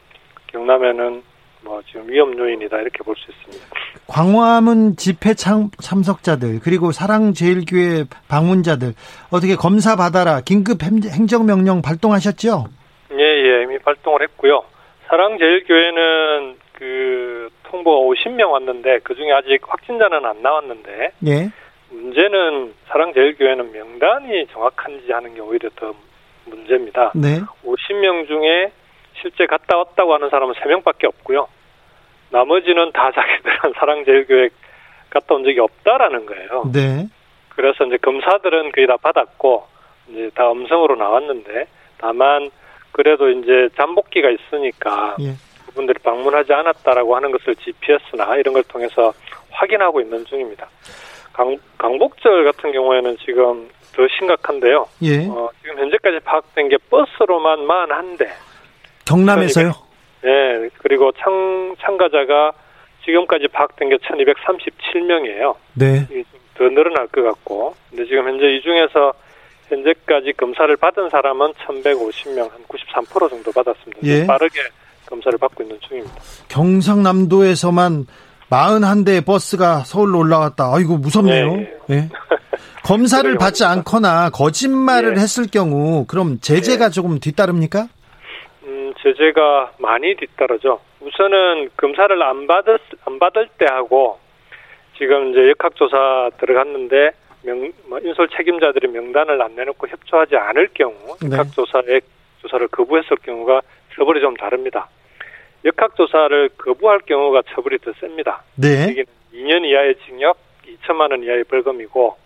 경남에는 0.48 1.22
뭐 1.62 1.80
지금 1.86 2.08
위험 2.08 2.36
요인이다 2.36 2.78
이렇게 2.80 2.98
볼 3.04 3.14
수 3.16 3.30
있습니다. 3.30 3.64
광화문 4.06 4.96
집회 4.96 5.34
참, 5.34 5.70
참석자들 5.80 6.60
그리고 6.62 6.92
사랑제일교회 6.92 8.04
방문자들 8.28 8.92
어떻게 9.30 9.54
검사 9.56 9.96
받아라 9.96 10.40
긴급 10.42 10.82
행- 10.82 11.00
행정명령 11.02 11.80
발동하셨죠? 11.82 12.66
예, 13.12 13.22
예, 13.22 13.62
이미 13.62 13.78
발동을 13.78 14.22
했고요. 14.22 14.62
사랑제일교회는 15.08 16.56
그 16.74 17.48
통보가 17.74 18.06
50명 18.06 18.52
왔는데 18.52 19.00
그 19.02 19.14
중에 19.16 19.32
아직 19.32 19.60
확진자는 19.66 20.24
안 20.24 20.42
나왔는데 20.42 21.12
예. 21.26 21.50
문제는 21.90 22.74
사랑제일교회는 22.88 23.72
명단이 23.72 24.46
정확한지 24.52 25.10
하는 25.12 25.34
게 25.34 25.40
오히려 25.40 25.68
더 25.76 25.94
문제입니다. 26.46 27.12
네. 27.14 27.40
50명 27.64 28.28
중에 28.28 28.72
실제 29.20 29.46
갔다 29.46 29.76
왔다고 29.76 30.14
하는 30.14 30.30
사람은 30.30 30.54
3명밖에 30.54 31.04
없고요. 31.06 31.48
나머지는 32.30 32.92
다 32.92 33.10
자기들은 33.12 33.74
사랑제일교회 33.78 34.48
갔다 35.10 35.34
온 35.34 35.44
적이 35.44 35.60
없다라는 35.60 36.26
거예요. 36.26 36.70
네. 36.72 37.06
그래서 37.50 37.84
이제 37.84 37.96
검사들은 37.98 38.72
거의 38.72 38.86
다 38.86 38.96
받았고 38.96 39.66
이제 40.08 40.30
다 40.34 40.50
음성으로 40.50 40.96
나왔는데 40.96 41.66
다만 41.98 42.50
그래도 42.92 43.30
이제 43.30 43.68
잠복기가 43.76 44.28
있으니까 44.30 45.16
예. 45.20 45.34
그분들이 45.74 45.98
방문하지 46.02 46.52
않았다라고 46.52 47.16
하는 47.16 47.32
것을 47.32 47.56
GPS나 47.56 48.36
이런 48.36 48.54
걸 48.54 48.62
통해서 48.62 49.12
확인하고 49.50 50.00
있는 50.00 50.24
중입니다. 50.24 50.68
강, 51.32 51.56
강복절 51.78 52.44
같은 52.44 52.72
경우에는 52.72 53.16
지금 53.24 53.68
더 53.92 54.06
심각한데요. 54.16 54.86
예. 55.02 55.26
어, 55.28 55.50
지금 55.60 55.78
현재까지 55.78 56.20
파악된 56.20 56.68
게 56.68 56.76
버스로만 56.88 57.66
41대. 57.66 58.28
경남에서요? 59.04 59.72
예, 60.24 60.70
그리고 60.78 61.10
참, 61.12 61.74
참가자가 61.80 62.52
지금까지 63.04 63.48
파악된 63.48 63.90
게 63.90 63.96
1237명이에요. 63.96 65.54
네. 65.74 66.06
더 66.54 66.64
늘어날 66.68 67.08
것 67.08 67.22
같고. 67.22 67.74
근데 67.90 68.06
지금 68.06 68.28
현재 68.28 68.46
이 68.46 68.62
중에서 68.62 69.12
현재까지 69.68 70.32
검사를 70.34 70.74
받은 70.76 71.10
사람은 71.10 71.52
1150명, 71.52 72.50
한 72.50 72.62
93% 72.68 73.28
정도 73.28 73.50
받았습니다. 73.50 74.00
예. 74.04 74.24
빠르게 74.26 74.60
검사를 75.06 75.36
받고 75.38 75.62
있는 75.62 75.78
중입니다. 75.80 76.14
경상남도에서만 76.48 78.06
41대 78.50 79.24
버스가 79.24 79.80
서울로 79.80 80.20
올라왔다. 80.20 80.70
아이고 80.72 80.98
무섭네요. 80.98 81.56
예, 81.56 81.94
예. 81.94 82.08
검사를 82.84 83.36
받지. 83.38 83.64
않거나 83.64 84.30
거짓말을 84.30 85.16
예. 85.16 85.20
했을 85.20 85.46
경우 85.50 86.04
그럼 86.06 86.38
제재가 86.40 86.90
조금 86.90 87.18
뒤따릅니까? 87.18 87.88
음, 88.64 88.92
제재가 89.02 89.72
많이 89.78 90.14
뒤따르죠. 90.16 90.80
우선은 91.00 91.70
검사를 91.76 92.22
안 92.22 92.46
받을, 92.46 92.78
안 93.06 93.18
받을 93.18 93.48
때 93.58 93.66
하고 93.68 94.18
지금 94.96 95.30
이제 95.30 95.50
역학조사 95.50 96.30
들어갔는데 96.38 97.10
명, 97.42 97.72
뭐 97.88 97.98
인솔 97.98 98.28
책임자들이 98.36 98.88
명단을 98.88 99.40
안 99.42 99.54
내놓고 99.54 99.88
협조하지 99.88 100.36
않을 100.36 100.68
경우 100.74 100.94
네. 101.20 101.36
역학조사에 101.36 102.00
조사를 102.42 102.68
거부했을 102.68 103.16
경우가 103.22 103.60
처벌이 103.96 104.20
좀 104.20 104.36
다릅니다. 104.36 104.88
역학조사를 105.64 106.50
거부할 106.58 107.00
경우가 107.06 107.42
처벌이 107.54 107.78
더 107.78 107.92
셉니다. 107.94 108.42
네. 108.56 108.88
이게 108.90 109.04
2년 109.32 109.64
이하의 109.64 109.94
징역, 110.06 110.36
2천만 110.66 111.10
원 111.10 111.22
이하의 111.22 111.44
벌금이고 111.44 112.16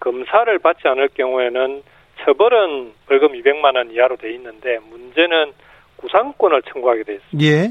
검사를 0.00 0.58
받지 0.58 0.86
않을 0.86 1.08
경우에는 1.14 1.82
처벌은 2.24 2.92
벌금 3.06 3.28
200만 3.32 3.76
원 3.76 3.90
이하로 3.90 4.16
돼 4.16 4.32
있는데 4.34 4.78
문제는 4.90 5.52
구상권을 5.96 6.62
청구하게 6.62 7.02
돼 7.04 7.14
있습니다. 7.14 7.44
예. 7.44 7.68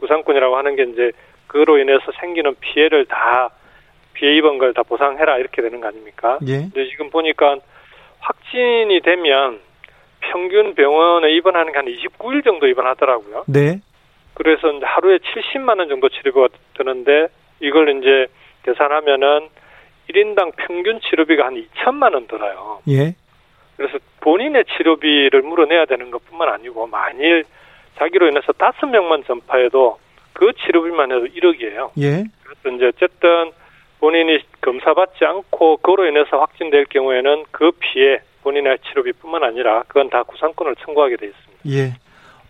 구상권이라고 0.00 0.56
하는 0.56 0.76
게 0.76 0.84
이제 0.84 1.10
그로 1.48 1.78
인해서 1.78 2.12
생기는 2.20 2.54
피해를 2.60 3.06
다 3.06 3.50
피해 4.12 4.36
입은 4.36 4.58
걸 4.58 4.72
다 4.72 4.82
보상해라 4.84 5.38
이렇게 5.38 5.62
되는 5.62 5.80
거 5.80 5.88
아닙니까? 5.88 6.38
예. 6.46 6.58
근데 6.72 6.88
지금 6.90 7.10
보니까 7.10 7.56
확진이 8.20 9.00
되면 9.00 9.60
평균 10.30 10.74
병원에 10.74 11.32
입원하는 11.32 11.72
게 11.72 11.78
한 11.78 11.86
29일 11.86 12.44
정도 12.44 12.66
입원하더라고요. 12.66 13.44
네. 13.46 13.80
그래서 14.34 14.68
하루에 14.82 15.18
70만 15.18 15.78
원 15.78 15.88
정도 15.88 16.08
치료비가 16.08 16.48
드는데 16.76 17.28
이걸 17.60 17.88
이제 17.98 18.26
계산하면은 18.64 19.48
1인당 20.10 20.52
평균 20.56 21.00
치료비가 21.00 21.46
한 21.46 21.54
2천만 21.54 22.14
원 22.14 22.26
들어요. 22.26 22.80
예. 22.88 23.14
그래서 23.76 23.98
본인의 24.20 24.64
치료비를 24.76 25.42
물어내야 25.42 25.86
되는 25.86 26.10
것뿐만 26.10 26.48
아니고 26.48 26.86
만일 26.86 27.44
자기로 27.98 28.28
인해서 28.28 28.52
다섯 28.52 28.86
명만 28.86 29.24
전파해도 29.24 29.98
그 30.32 30.52
치료비만 30.52 31.12
해도 31.12 31.26
1억이에요. 31.26 31.90
예. 32.00 32.24
그래서 32.42 32.76
이제 32.76 32.86
어쨌든 32.86 33.52
본인이 34.00 34.38
검사받지 34.60 35.24
않고 35.24 35.78
그로 35.78 36.06
인해서 36.06 36.38
확진될 36.38 36.86
경우에는 36.86 37.44
그 37.50 37.70
피해 37.78 38.20
본인의 38.44 38.78
치료비뿐만 38.86 39.42
아니라 39.42 39.82
그건 39.88 40.08
다 40.10 40.22
구상권을 40.22 40.76
청구하게 40.84 41.16
돼 41.16 41.26
있습니다. 41.26 41.62
예. 41.70 41.94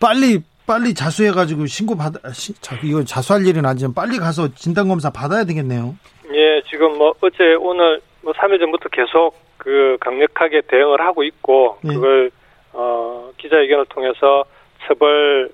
빨리 0.01 0.43
빨리 0.67 0.93
자수해 0.93 1.31
가지고 1.31 1.67
신고 1.67 1.97
받아 1.97 2.19
이거 2.83 3.05
자수할 3.05 3.47
일은 3.47 3.65
아니지만 3.65 3.95
빨리 3.95 4.19
가서 4.19 4.53
진단 4.55 4.89
검사 4.89 5.09
받아야 5.11 5.45
되겠네요. 5.45 5.95
예, 6.33 6.63
지금 6.69 6.99
뭐 6.99 7.15
어제 7.21 7.55
오늘 7.61 8.01
뭐 8.23 8.33
3일 8.33 8.59
전부터 8.59 8.89
계속 8.91 9.35
그 9.57 9.97
강력하게 10.01 10.63
대응을 10.63 11.01
하고 11.01 11.23
있고 11.23 11.79
예. 11.85 11.89
그걸 11.89 12.31
어 12.73 13.31
기자회견을 13.39 13.87
통해서 13.87 14.45
처벌 14.87 15.49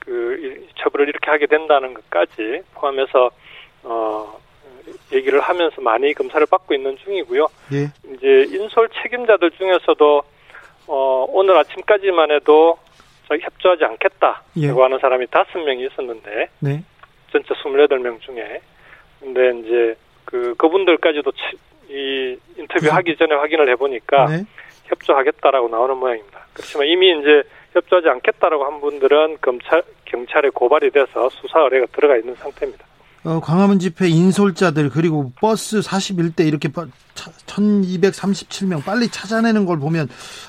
그 0.00 0.36
이- 0.40 0.66
처벌을 0.82 1.08
이렇게 1.08 1.30
하게 1.30 1.46
된다는 1.46 1.94
것까지 1.94 2.62
포함해서 2.74 3.30
어 3.84 4.38
얘기를 5.12 5.40
하면서 5.40 5.80
많이 5.80 6.12
검사를 6.14 6.44
받고 6.46 6.74
있는 6.74 6.96
중이고요. 6.98 7.46
예. 7.72 7.84
이제 8.14 8.56
인솔 8.56 8.88
책임자들 9.02 9.50
중에서도 9.52 10.22
어 10.86 11.26
오늘 11.28 11.56
아침까지만 11.58 12.30
해도 12.30 12.78
자기 13.28 13.42
협조하지 13.42 13.84
않겠다라고 13.84 14.42
예. 14.58 14.68
하는 14.68 14.98
사람이 14.98 15.26
다섯 15.30 15.58
명이 15.58 15.86
있었는데 15.86 16.48
네. 16.60 16.82
전체 17.32 17.54
28명 17.54 18.20
중에. 18.20 18.60
근데 19.20 19.58
이제 19.60 19.96
그 20.24 20.54
그분들까지도 20.56 21.32
치- 21.32 21.58
이 21.88 22.36
인터뷰 22.58 22.88
하기 22.90 23.16
전에 23.16 23.34
확인을 23.34 23.68
해 23.70 23.76
보니까 23.76 24.26
네. 24.26 24.44
협조하겠다라고 24.86 25.68
나오는 25.68 25.96
모양입니다. 25.96 26.46
그렇지만 26.52 26.86
이미 26.86 27.18
이제 27.20 27.42
협조하지 27.72 28.08
않겠다라고 28.08 28.64
한 28.64 28.80
분들은 28.80 29.38
검찰 29.40 29.82
경찰에 30.04 30.50
고발이 30.50 30.90
돼서 30.90 31.28
수사 31.30 31.60
의뢰가 31.60 31.86
들어가 31.92 32.16
있는 32.16 32.34
상태입니다. 32.36 32.84
어, 33.24 33.40
광화문 33.40 33.78
집회 33.78 34.08
인솔자들 34.08 34.90
그리고 34.90 35.32
버스 35.40 35.80
41대 35.80 36.46
이렇게 36.46 36.68
1237명 36.68 38.84
빨리 38.84 39.08
찾아내는 39.08 39.64
걸 39.64 39.78
보면 39.78 40.08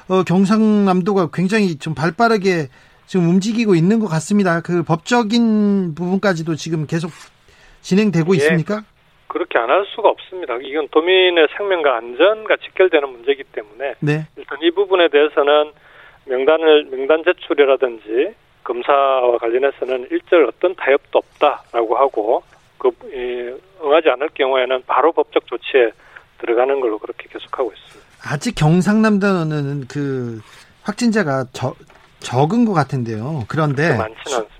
어, 0.10 0.24
경상남도가 0.24 1.30
굉장히 1.34 1.78
좀 1.78 1.96
발빠르게 1.96 2.68
지금 3.06 3.30
움직이고 3.30 3.76
있는 3.76 4.00
것 4.00 4.08
같습니다. 4.08 4.62
그 4.62 4.84
법적인 4.84 5.96
부분까지도 5.96 6.56
지금 6.56 6.86
계속 6.86 7.12
진행되고 7.82 8.34
예. 8.34 8.38
있습니까? 8.38 8.84
그렇게 9.28 9.58
안 9.60 9.70
할 9.70 9.86
수가 9.94 10.10
없습니다. 10.10 10.56
이건 10.62 10.88
도민의 10.90 11.48
생명과 11.58 11.98
안전과 11.98 12.58
직결되는 12.58 13.08
문제이기 13.10 13.44
때문에 13.52 13.96
네. 14.00 14.26
일단 14.38 14.58
이 14.62 14.72
부분에 14.72 15.10
대해서는 15.10 15.72
명단을 16.26 16.86
명단 16.86 17.24
제출이라든지 17.24 18.34
검사와 18.64 19.38
관련해서는 19.38 20.08
일절 20.12 20.46
어떤 20.46 20.74
타협도 20.76 21.20
없다라고 21.20 21.98
하고 21.98 22.44
그 22.78 22.90
이, 23.14 23.84
응하지 23.84 24.10
않을 24.10 24.30
경우에는 24.34 24.84
바로 24.88 25.12
법적 25.12 25.48
조치에 25.48 25.92
들어가는 26.40 26.80
걸로 26.80 26.98
그렇게 27.00 27.28
계속하고 27.30 27.72
있습니다. 27.72 28.06
아직 28.28 28.56
경상남도는 28.56 29.86
그 29.88 30.42
확진자가 30.84 31.46
저, 31.54 31.74
적은 32.20 32.66
것 32.66 32.74
같은데요. 32.74 33.46
그런데 33.48 33.98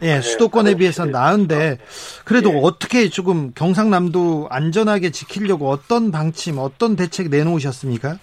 예, 0.04 0.22
수도권에 0.22 0.76
비해서 0.76 1.06
나은데 1.06 1.78
그래도 2.24 2.52
예. 2.54 2.60
어떻게 2.62 3.10
조금 3.10 3.54
경상남도 3.56 4.48
안전하게 4.52 5.10
지키려고 5.10 5.70
어떤 5.70 6.12
방침, 6.12 6.58
어떤 6.60 6.96
대책 6.96 7.30
내놓으셨습니까? 7.30 8.18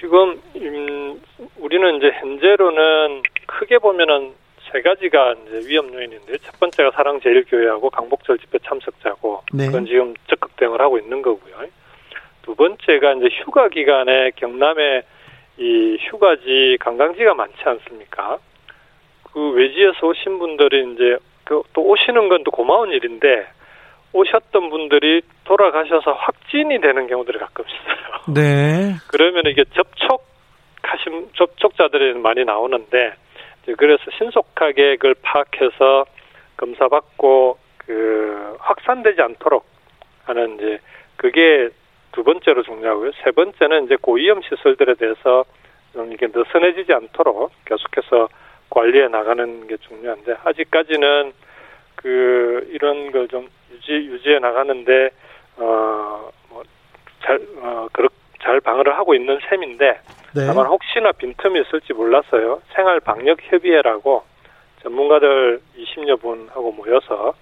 지금 0.00 0.40
음, 0.56 1.20
우리는 1.58 1.96
이제 1.96 2.06
현재로는 2.20 3.22
크게 3.46 3.78
보면은 3.78 4.32
세 4.72 4.80
가지가 4.80 5.34
이제 5.46 5.68
위험 5.68 5.92
요인인데 5.92 6.38
첫 6.38 6.58
번째가 6.58 6.92
사랑제일교회하고 6.92 7.90
강복절 7.90 8.38
집회 8.38 8.58
참석자고 8.66 9.42
네. 9.52 9.66
그건 9.66 9.86
지금 9.86 10.14
적극 10.28 10.56
대응을 10.56 10.80
하고 10.80 10.98
있는 10.98 11.20
거고요. 11.22 11.54
두 12.42 12.54
번째가 12.54 13.12
이제 13.14 13.28
휴가 13.44 13.68
기간에 13.68 14.30
경남에 14.36 15.02
이 15.58 15.96
휴가지 16.00 16.78
관광지가 16.80 17.34
많지 17.34 17.56
않습니까? 17.64 18.38
그 19.32 19.50
외지에서 19.50 20.06
오신 20.06 20.38
분들이 20.38 20.92
이제 20.92 21.18
그 21.44 21.62
또 21.74 21.82
오시는 21.82 22.28
건 22.28 22.42
또 22.44 22.50
고마운 22.50 22.90
일인데 22.90 23.46
오셨던 24.12 24.70
분들이 24.70 25.22
돌아가셔서 25.44 26.12
확진이 26.12 26.80
되는 26.80 27.06
경우들이 27.06 27.38
가끔 27.38 27.64
있어요. 27.66 28.34
네. 28.34 28.94
그러면 29.08 29.42
이게 29.46 29.64
접촉하신 29.74 31.30
접촉자들이 31.36 32.14
많이 32.14 32.44
나오는데 32.44 33.14
그래서 33.78 34.02
신속하게 34.18 34.96
그걸 34.96 35.14
파악해서 35.22 36.04
검사 36.56 36.88
받고 36.88 37.58
그 37.78 38.56
확산되지 38.58 39.22
않도록 39.22 39.64
하는 40.24 40.56
이제 40.56 40.78
그게 41.16 41.70
두 42.12 42.24
번째로 42.24 42.62
중요하고요. 42.62 43.12
세 43.24 43.30
번째는 43.30 43.86
이제 43.86 43.96
고위험 44.00 44.42
시설들에 44.42 44.94
대해서 44.94 45.44
좀 45.92 46.12
이게 46.12 46.28
느슨해지지 46.32 46.92
않도록 46.92 47.52
계속해서 47.64 48.28
관리해 48.70 49.08
나가는 49.08 49.66
게 49.66 49.76
중요한데 49.76 50.36
아직까지는 50.44 51.32
그 51.96 52.68
이런 52.70 53.12
걸 53.12 53.28
좀 53.28 53.48
유지 53.70 53.92
유지해 53.92 54.38
나가는데 54.38 55.10
어뭐잘어 55.56 57.88
그렇 57.92 58.08
잘 58.42 58.60
방어를 58.60 58.96
하고 58.96 59.14
있는 59.14 59.38
셈인데 59.48 60.00
네. 60.34 60.46
다만 60.46 60.66
혹시나 60.66 61.12
빈틈이 61.12 61.60
있을지 61.60 61.92
몰라서요. 61.92 62.60
생활 62.74 63.00
방역 63.00 63.38
협의회라고 63.42 64.24
전문가들 64.82 65.60
20여 65.78 66.20
분하고 66.20 66.72
모여서 66.72 67.34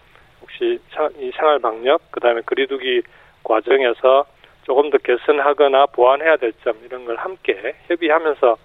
혹시 0.42 0.78
차- 0.92 1.08
이 1.18 1.30
생활 1.36 1.58
방역 1.58 2.10
그다음에 2.12 2.42
거리두기 2.42 3.02
과정에서 3.42 4.26
조금 4.64 4.90
더 4.90 4.98
개선하거나 4.98 5.86
보완해야 5.86 6.36
될 6.36 6.52
점 6.62 6.74
이런 6.84 7.04
걸 7.06 7.16
함께 7.16 7.74
협의하면서 7.88 8.56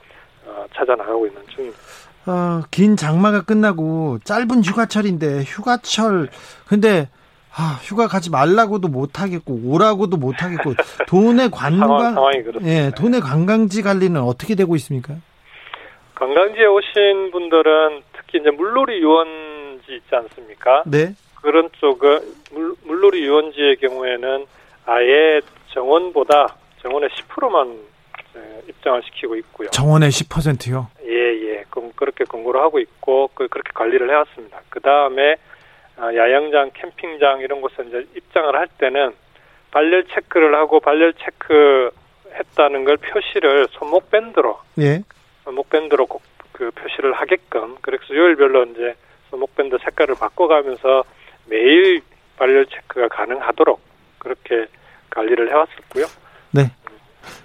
어, 0.47 0.65
찾아 0.75 0.95
나가고 0.95 1.25
있는 1.27 1.41
중입니다. 1.47 1.79
어, 2.27 2.61
긴 2.71 2.95
장마가 2.97 3.43
끝나고 3.43 4.19
짧은 4.25 4.63
휴가철인데 4.63 5.43
휴가철 5.43 6.27
근데 6.67 7.07
아, 7.57 7.79
휴가 7.81 8.07
가지 8.07 8.29
말라고도 8.29 8.87
못 8.89 9.21
하겠고 9.21 9.57
오라고도 9.65 10.17
못 10.17 10.41
하겠고 10.43 10.73
돈의 11.07 11.49
상황, 11.49 12.15
관광 12.15 12.43
그렇습니다. 12.43 12.67
예, 12.69 12.91
돈의 12.91 13.21
관광지 13.21 13.81
관리는 13.81 14.19
어떻게 14.21 14.55
되고 14.55 14.75
있습니까? 14.75 15.15
관광지에 16.15 16.65
오신 16.65 17.31
분들은 17.31 18.01
특히 18.13 18.39
이제 18.39 18.49
물놀이 18.51 18.99
유원지 18.99 19.85
있지 19.95 20.15
않습니까? 20.15 20.83
네. 20.85 21.13
그런 21.41 21.69
쪽은 21.79 22.19
물, 22.51 22.75
물놀이 22.83 23.23
유원지의 23.23 23.77
경우에는 23.77 24.45
아예 24.85 25.41
정원보다 25.73 26.55
정원의 26.81 27.09
10%만 27.09 27.77
입장을 28.67 29.01
시키고 29.05 29.35
있고요. 29.37 29.69
정원의 29.69 30.09
10%요. 30.09 30.87
예, 31.07 31.11
예. 31.49 31.63
그럼 31.69 31.91
그렇게 31.95 32.25
권고를 32.25 32.59
하고 32.61 32.79
있고 32.79 33.29
그- 33.33 33.47
그렇게 33.47 33.71
관리를 33.73 34.09
해왔습니다. 34.09 34.59
그 34.69 34.79
다음에 34.81 35.35
야영장, 35.97 36.71
캠핑장 36.73 37.39
이런 37.39 37.61
곳에 37.61 37.83
이제 37.87 38.05
입장을 38.15 38.53
할 38.55 38.67
때는 38.77 39.13
발열 39.71 40.05
체크를 40.13 40.55
하고 40.55 40.79
발열 40.79 41.13
체크 41.13 41.91
했다는 42.33 42.83
걸 42.83 42.97
표시를 42.97 43.67
손목 43.71 44.09
밴드로 44.11 44.59
예. 44.79 45.01
손목 45.43 45.69
밴드로 45.69 46.05
꼭 46.05 46.35
그 46.55 46.71
표시를 46.71 47.11
하게끔 47.11 47.75
그래서 47.81 48.15
요일별로 48.15 48.63
이제 48.63 48.95
손목 49.29 49.53
밴드 49.55 49.77
색깔을 49.77 50.15
바꿔가면서 50.15 51.03
매일 51.47 52.01
발열 52.37 52.65
체크가 52.67 53.09
가능하도록 53.09 53.79
그렇게 54.19 54.65
관리를 55.09 55.51
해왔었고요. 55.51 56.05
네. 56.51 56.71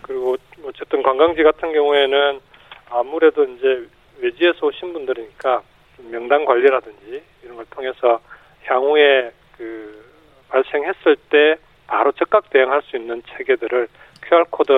그리고 0.03 0.37
어쨌든 0.65 1.03
관광지 1.03 1.43
같은 1.43 1.73
경우에는 1.73 2.41
아무래도 2.91 3.45
이제 3.45 3.89
외지에서 4.21 4.67
오신 4.67 4.93
분들이니까 4.93 5.63
명단 6.11 6.45
관리라든지 6.45 7.23
이런 7.43 7.57
걸 7.57 7.67
통해서 7.71 8.21
향후에 8.64 9.33
그 9.57 10.05
발생했을 10.49 11.16
때 11.31 11.57
바로 11.87 12.12
즉각 12.12 12.49
대응할 12.51 12.83
수 12.83 12.96
있는 12.96 13.23
체계들을 13.37 13.88
QR 14.29 14.44
코드 14.51 14.73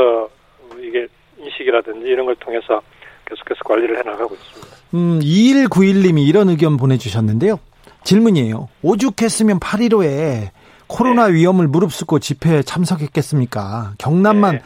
이게 0.81 1.07
인식이라든지 1.39 2.07
이런 2.07 2.27
걸 2.27 2.35
통해서 2.37 2.81
계속해서 3.27 3.61
관리를 3.65 3.99
해 3.99 4.03
나가고 4.03 4.35
있습니다. 4.35 4.77
음, 4.95 5.21
2191님이 5.21 6.27
이런 6.27 6.49
의견 6.49 6.77
보내 6.77 6.97
주셨는데요. 6.99 7.59
질문이에요. 8.05 8.69
오죽했으면 8.83 9.61
8.15에 9.61 10.51
코로나 10.87 11.25
위험을 11.25 11.69
무릅쓰고 11.69 12.19
집회에 12.19 12.63
참석했겠습니까? 12.63 13.95
경남만 13.99 14.57
네. 14.57 14.63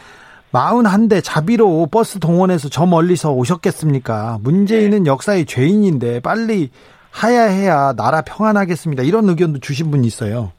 41대 0.53 1.21
자비로 1.23 1.87
버스 1.91 2.19
동원해서 2.19 2.69
저 2.69 2.87
멀리서 2.87 3.31
오셨겠습니까? 3.33 4.39
문재인은 4.41 5.07
역사의 5.07 5.45
죄인인데 5.45 6.21
빨리 6.21 6.71
하야해야 7.17 7.95
나라 7.97 8.21
평안하겠습니다. 8.21 9.03
이런 9.03 9.29
의견도 9.29 9.61
주신 9.61 9.91
분이 9.91 10.07
있어요. 10.07 10.53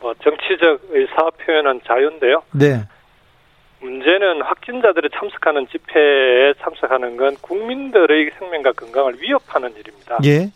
뭐 0.00 0.12
정치적 0.14 0.80
의사 0.90 1.30
표현은 1.38 1.82
자유인데요. 1.86 2.42
네. 2.52 2.82
문제는 3.80 4.42
확진자들이 4.42 5.08
참석하는 5.14 5.68
집회에 5.68 6.52
참석하는 6.60 7.16
건 7.16 7.36
국민들의 7.40 8.30
생명과 8.38 8.72
건강을 8.72 9.22
위협하는 9.22 9.70
일입니다. 9.76 10.18
예. 10.24 10.50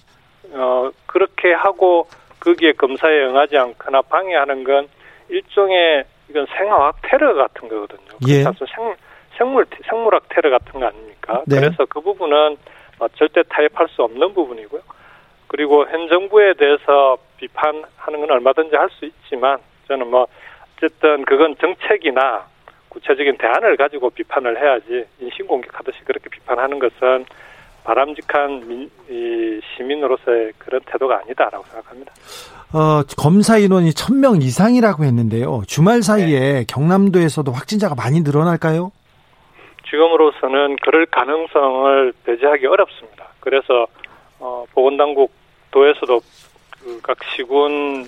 어, 0.52 0.90
그렇게 1.06 1.52
하고 1.52 2.08
거기에 2.40 2.72
검사에 2.72 3.24
응하지 3.26 3.56
않거나 3.56 4.02
방해하는 4.02 4.64
건 4.64 4.88
일종의 5.28 6.04
이건 6.28 6.46
생화학 6.56 6.96
테러 7.02 7.34
같은 7.34 7.68
거거든요. 7.68 8.18
예. 8.28 8.42
생, 8.42 8.52
생물, 9.38 9.66
생물학 9.88 10.28
테러 10.28 10.50
같은 10.50 10.80
거 10.80 10.86
아닙니까? 10.86 11.42
네. 11.46 11.60
그래서 11.60 11.86
그 11.88 12.00
부분은 12.00 12.56
어, 12.98 13.08
절대 13.14 13.42
타협할 13.48 13.88
수 13.88 14.02
없는 14.02 14.34
부분이고요. 14.34 14.82
그리고 15.54 15.86
현 15.88 16.08
정부에 16.08 16.54
대해서 16.54 17.16
비판하는 17.36 17.84
건 18.20 18.28
얼마든지 18.32 18.74
할 18.74 18.88
수 18.90 19.04
있지만 19.04 19.58
저는 19.86 20.10
뭐 20.10 20.26
어쨌든 20.76 21.24
그건 21.24 21.54
정책이나 21.60 22.44
구체적인 22.88 23.36
대안을 23.38 23.76
가지고 23.76 24.10
비판을 24.10 24.60
해야지 24.60 25.04
인신공격하듯이 25.20 26.00
그렇게 26.04 26.28
비판하는 26.28 26.80
것은 26.80 27.24
바람직한 27.84 28.66
민, 28.66 28.90
이 29.08 29.60
시민으로서의 29.76 30.54
그런 30.58 30.80
태도가 30.86 31.20
아니다라고 31.20 31.62
생각합니다. 31.66 32.12
어, 32.72 33.04
검사 33.16 33.56
인원이 33.56 33.90
1000명 33.90 34.42
이상이라고 34.42 35.04
했는데요. 35.04 35.62
주말 35.68 36.02
사이에 36.02 36.64
경남도에서도 36.68 37.52
확진자가 37.52 37.94
많이 37.94 38.22
늘어날까요? 38.22 38.90
지금으로서는 39.88 40.76
그럴 40.82 41.06
가능성을 41.06 42.12
배제하기 42.24 42.66
어렵습니다. 42.66 43.28
그래서 43.38 43.86
어, 44.40 44.64
보건당국 44.74 45.43
도에서도 45.74 46.20
그 46.84 47.00
각 47.02 47.16
시군 47.34 48.06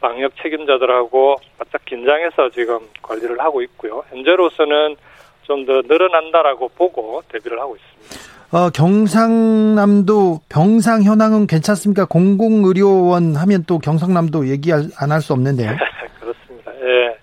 방역 0.00 0.32
책임자들하고 0.42 1.36
바짝 1.58 1.84
긴장해서 1.84 2.50
지금 2.50 2.78
관리를 3.02 3.38
하고 3.40 3.60
있고요. 3.62 4.02
현재로서는 4.10 4.96
좀 5.42 5.66
더 5.66 5.82
늘어난다라고 5.82 6.68
보고 6.70 7.20
대비를 7.28 7.60
하고 7.60 7.76
있습니다. 7.76 8.32
어, 8.56 8.70
경상남도 8.70 10.40
병상 10.48 11.02
현황은 11.02 11.46
괜찮습니까? 11.46 12.04
공공의료원 12.06 13.34
하면 13.36 13.64
또 13.66 13.78
경상남도 13.78 14.48
얘기 14.48 14.72
안 14.72 15.10
할 15.10 15.20
수 15.20 15.32
없는데요. 15.32 15.70
그렇습니다. 16.20 16.72
예. 16.84 17.16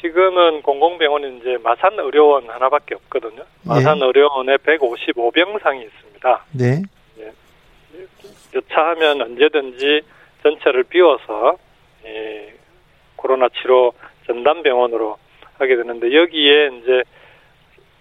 지금은 0.00 0.62
공공병원은 0.62 1.38
이제 1.38 1.56
마산 1.62 1.92
의료원 1.98 2.48
하나밖에 2.48 2.94
없거든요. 2.96 3.42
마산 3.64 4.00
의료원에 4.02 4.56
155병상이 4.58 5.82
있습니다. 5.86 6.44
네. 6.52 6.82
여차하면 8.56 9.22
언제든지 9.22 10.02
전체를 10.42 10.84
비워서 10.84 11.58
이 12.04 12.52
코로나 13.16 13.48
치료 13.48 13.92
전담병원으로 14.26 15.16
하게 15.58 15.76
되는데 15.76 16.14
여기에 16.14 16.70
이제 16.78 17.02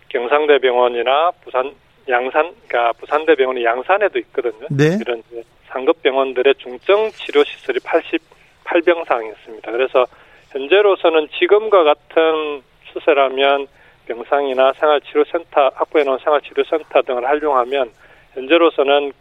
경상대병원이나 0.09 1.31
부산 1.43 1.73
양산, 2.07 2.53
그러니까 2.67 2.93
부산대병원이 2.93 3.63
양산에도 3.63 4.19
있거든요. 4.19 4.67
네. 4.69 4.97
이런 5.01 5.23
상급 5.67 6.01
병원들의 6.03 6.55
중증 6.55 7.09
치료 7.11 7.43
시설이 7.43 7.79
88병상이었습니다. 7.79 9.71
그래서 9.71 10.05
현재로서는 10.51 11.27
지금과 11.39 11.83
같은 11.83 12.61
추세라면 12.91 13.67
병상이나 14.05 14.73
생활치료센터 14.73 15.71
확보해 15.75 16.03
놓은 16.03 16.19
생활치료센터 16.19 17.01
등을 17.01 17.25
활용하면 17.25 17.89
현재로서는 18.33 19.11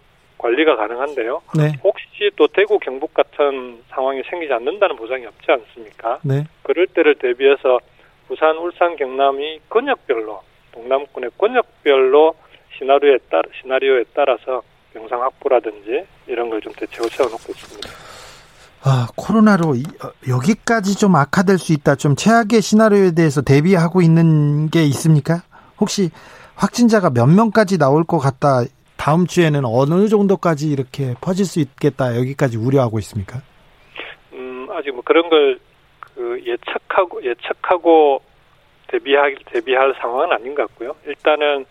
관리가 0.45 0.76
가능한데요. 0.76 1.40
네. 1.57 1.72
혹시 1.82 2.30
또 2.36 2.47
대구 2.49 2.78
경북 2.78 3.14
같은 3.14 3.78
상황이 3.88 4.22
생기지 4.28 4.53
않는다는 4.53 4.95
보장이 4.97 5.24
없지 5.24 5.47
않습니까? 5.51 6.18
네. 6.22 6.45
그럴 6.62 6.86
때를 6.88 7.14
대비해서 7.14 7.78
부산, 8.28 8.55
울산, 8.59 8.95
경남이 8.97 9.61
권역별로 9.70 10.42
동남권의 10.72 11.30
권역별로 11.38 12.34
시나리오에 12.78 13.18
따라 13.30 13.42
시나리오에 13.62 14.05
따라서 14.14 14.62
병상 14.92 15.22
확보라든지 15.22 16.05
이런 16.26 16.51
걸 16.51 16.61
좀 16.61 16.72
대책을 16.74 17.09
세워놓고 17.09 17.45
있습니다. 17.53 17.88
아, 18.86 19.07
코로나로 19.16 19.76
이- 19.76 19.82
어, 20.05 20.11
여기까지 20.28 20.95
좀 20.99 21.16
악화될 21.16 21.57
수 21.57 21.72
있다. 21.72 21.95
좀 21.95 22.16
최악의 22.16 22.61
시나리오에 22.61 23.12
대해서 23.12 23.40
대비하고 23.40 24.03
있는 24.03 24.68
게 24.68 24.82
있습니까? 24.84 25.42
혹시 25.80 26.11
확진자가 26.55 27.09
몇 27.11 27.26
명까지 27.26 27.78
나올 27.78 28.05
것 28.05 28.18
같다. 28.18 28.62
다음 28.97 29.26
주에는 29.26 29.64
어느 29.64 30.09
정도까지 30.09 30.70
이렇게 30.70 31.14
퍼질 31.20 31.45
수 31.45 31.61
있겠다. 31.61 32.16
여기까지 32.16 32.57
우려하고 32.57 32.99
있습니까? 33.01 33.40
음, 34.32 34.68
아직 34.70 34.92
뭐 34.92 35.03
그런 35.05 35.28
걸 35.28 35.59
그 36.14 36.40
예측하고 36.45 37.22
예측하고 37.22 38.22
대비할 38.88 39.36
대비할 39.47 39.95
상황은 40.01 40.32
아닌 40.32 40.55
것 40.55 40.68
같고요. 40.68 40.95
일단은 41.07 41.66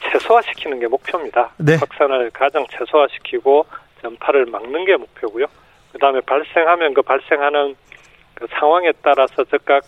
최소화시키는 0.00 0.78
게 0.78 0.86
목표입니다. 0.86 1.52
네. 1.58 1.76
확산을 1.76 2.30
가장 2.30 2.66
최소화시키고 2.70 3.66
전파를 4.02 4.46
막는 4.46 4.84
게 4.84 4.96
목표고요. 4.96 5.46
그다음에 5.92 6.20
발생하면 6.20 6.94
그 6.94 7.02
발생하는 7.02 7.74
그 8.34 8.46
상황에 8.50 8.92
따라서 9.02 9.42
즉각 9.44 9.82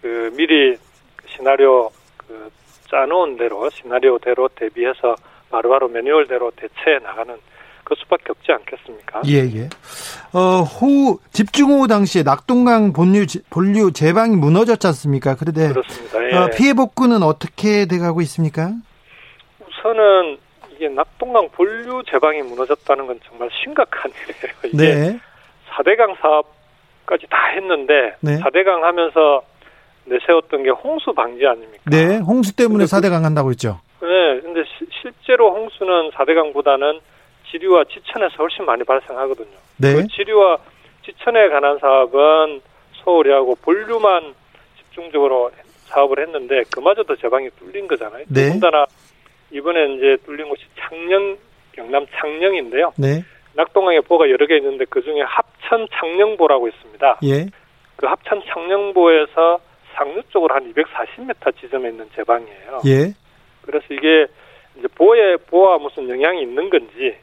그 0.00 0.32
미리 0.36 0.76
그 1.16 1.28
시나리오 1.28 1.90
그 2.16 2.50
짜놓은 2.88 3.36
대로 3.36 3.68
시나리오대로 3.68 4.48
대비해서 4.54 5.16
바로바로 5.50 5.88
매뉴얼대로 5.88 6.52
대처해 6.56 6.98
나가는 7.02 7.36
그 7.84 7.94
수밖에 7.98 8.26
없지 8.28 8.52
않겠습니까? 8.52 9.22
예, 9.26 9.38
예. 9.62 9.68
어, 10.32 10.62
호우, 10.62 11.18
집중호우 11.32 11.88
당시에 11.88 12.22
낙동강 12.22 12.92
본류, 12.92 13.26
본류 13.50 13.92
제방이 13.92 14.36
무너졌지 14.36 14.86
않습니까? 14.86 15.34
그런데 15.36 15.68
그렇습니다. 15.68 16.30
예. 16.30 16.36
어, 16.36 16.50
피해 16.56 16.72
복구는 16.72 17.22
어떻게 17.24 17.86
돼가고 17.86 18.20
있습니까? 18.22 18.70
우선은 19.66 20.38
이게 20.76 20.88
낙동강 20.88 21.48
본류 21.50 22.02
제방이 22.08 22.42
무너졌다는 22.42 23.06
건 23.08 23.18
정말 23.28 23.48
심각한 23.62 24.12
일이에요. 24.72 24.94
네. 25.12 25.20
4대강 25.72 26.16
사업까지 26.20 27.26
다 27.28 27.36
했는데 27.56 28.14
네. 28.20 28.38
4대강 28.40 28.82
하면서 28.82 29.42
내세웠던 30.04 30.62
게 30.62 30.70
홍수 30.70 31.12
방지 31.12 31.44
아닙니까? 31.46 31.82
네. 31.86 32.18
홍수 32.18 32.54
때문에 32.54 32.84
근데 32.86 33.08
그- 33.08 33.08
4대강 33.08 33.22
한다고 33.22 33.50
했죠. 33.50 33.80
네, 34.00 34.40
근데 34.40 34.62
시- 34.64 34.86
실제로 35.02 35.50
홍수는 35.54 36.10
4대강보다는 36.10 37.00
지류와 37.50 37.84
지천에서 37.84 38.34
훨씬 38.38 38.64
많이 38.64 38.84
발생하거든요. 38.84 39.56
네. 39.78 39.94
그 39.94 40.06
지류와 40.08 40.58
지천에 41.04 41.48
관한 41.48 41.78
사업은 41.78 42.60
서울이 43.04 43.30
하고 43.30 43.54
본류만 43.62 44.34
집중적으로 44.78 45.50
사업을 45.86 46.20
했는데 46.20 46.62
그마저도 46.72 47.16
제방이 47.16 47.48
뚫린 47.58 47.88
거잖아요. 47.88 48.24
네. 48.28 48.46
더군다나 48.46 48.86
이번에 49.50 49.94
이제 49.94 50.16
뚫린 50.24 50.48
곳이 50.48 50.62
창녕 50.78 51.36
경남 51.72 52.06
창녕인데요. 52.18 52.92
네. 52.96 53.22
낙동강에 53.54 54.00
보가 54.00 54.30
여러 54.30 54.46
개 54.46 54.56
있는데 54.58 54.84
그 54.88 55.02
중에 55.02 55.22
합천 55.22 55.86
창녕보라고 55.92 56.68
있습니다. 56.68 57.18
예. 57.24 57.46
그 57.96 58.06
합천 58.06 58.42
창녕보에서 58.46 59.58
상류 59.94 60.22
쪽으로 60.28 60.54
한 60.54 60.72
240m 60.72 61.56
지점에 61.60 61.88
있는 61.88 62.08
제방이에요. 62.14 62.80
예. 62.86 63.12
그래서 63.62 63.86
이게 63.90 64.26
이제 64.78 64.88
보에 64.94 65.36
보와 65.36 65.78
무슨 65.78 66.08
영향이 66.08 66.42
있는 66.42 66.70
건지 66.70 67.16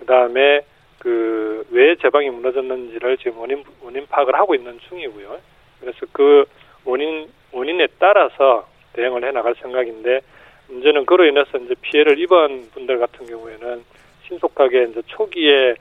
그다음에 0.00 0.62
그 0.98 1.44
왜 1.70 1.96
제방이 1.96 2.30
무너졌는지를 2.30 3.18
지금 3.18 3.38
원인 3.38 3.64
원인 3.82 4.06
파악을 4.06 4.34
하고 4.34 4.54
있는 4.54 4.78
중이고요. 4.88 5.38
그래서 5.80 5.98
그 6.12 6.44
원인 6.84 7.28
원인에 7.52 7.88
따라서 7.98 8.68
대응을 8.92 9.24
해 9.24 9.32
나갈 9.32 9.54
생각인데 9.56 10.20
문제는 10.68 11.04
그로 11.06 11.26
인해서 11.26 11.58
이제 11.58 11.74
피해를 11.80 12.18
입은 12.18 12.70
분들 12.72 12.98
같은 12.98 13.26
경우에는 13.26 13.84
신속하게 14.28 14.84
이제 14.84 15.02
초기에 15.06 15.74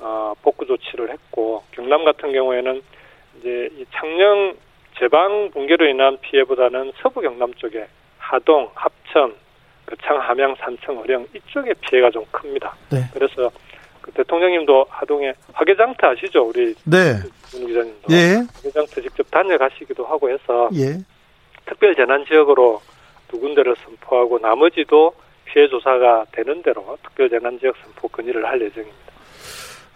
어, 0.00 0.34
복구 0.42 0.66
조치를 0.66 1.10
했고 1.10 1.62
경남 1.72 2.04
같은 2.04 2.32
경우에는 2.32 2.82
이제 3.38 3.68
이 3.76 3.84
창녕 3.92 4.56
제방 4.98 5.50
붕괴로 5.50 5.86
인한 5.86 6.18
피해보다는 6.20 6.92
서부 7.02 7.20
경남 7.20 7.52
쪽에 7.54 7.86
하동, 8.18 8.70
합천, 8.74 9.34
거창, 9.86 10.18
함양, 10.20 10.54
산청, 10.60 10.98
어령 10.98 11.26
이쪽에 11.34 11.72
피해가 11.74 12.10
좀 12.10 12.24
큽니다. 12.30 12.74
네. 12.90 13.04
그래서 13.12 13.50
그 14.00 14.10
대통령님도 14.12 14.86
하동에 14.88 15.32
화개장터 15.52 16.08
아시죠? 16.08 16.42
우리 16.48 16.74
네. 16.84 17.14
문 17.52 17.66
기자님도 17.66 18.12
예. 18.12 18.42
화개장터 18.54 19.00
직접 19.00 19.30
다녀가시기도 19.30 20.04
하고 20.06 20.30
해서 20.30 20.68
예. 20.74 20.98
특별 21.66 21.94
재난 21.94 22.24
지역으로 22.26 22.80
두 23.28 23.38
군데를 23.40 23.74
선포하고 23.84 24.38
나머지도 24.38 25.14
피해 25.46 25.68
조사가 25.68 26.26
되는 26.32 26.62
대로 26.62 26.96
특별 27.02 27.30
재난 27.30 27.58
지역 27.58 27.74
선포 27.82 28.08
건의를 28.08 28.44
할 28.46 28.60
예정입니다. 28.60 28.98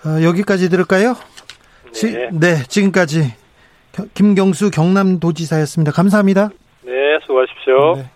어, 0.06 0.22
여기까지 0.22 0.68
들을까요? 0.70 1.14
지, 1.92 2.12
네, 2.12 2.28
네. 2.32 2.62
지금까지 2.68 3.34
겨- 3.92 4.04
김경수 4.14 4.70
경남도지사였습니다. 4.70 5.92
감사합니다. 5.92 6.50
네 6.82 6.92
수고하십시오. 7.26 7.96
네. 7.96 8.10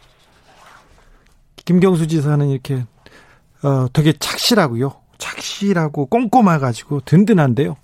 김경수 1.64 2.06
지사는 2.06 2.48
이렇게 2.48 2.84
어, 3.62 3.86
되게 3.92 4.12
착실하고요. 4.18 4.92
착실하고 5.18 6.06
꼼꼼해가지고 6.06 7.02
든든한데요. 7.04 7.76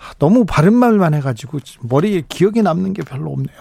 아, 0.00 0.12
너무 0.18 0.44
바른 0.44 0.74
말만 0.74 1.14
해가지고 1.14 1.60
머리에 1.82 2.22
기억에 2.28 2.62
남는 2.62 2.94
게 2.94 3.02
별로 3.02 3.30
없네요. 3.30 3.56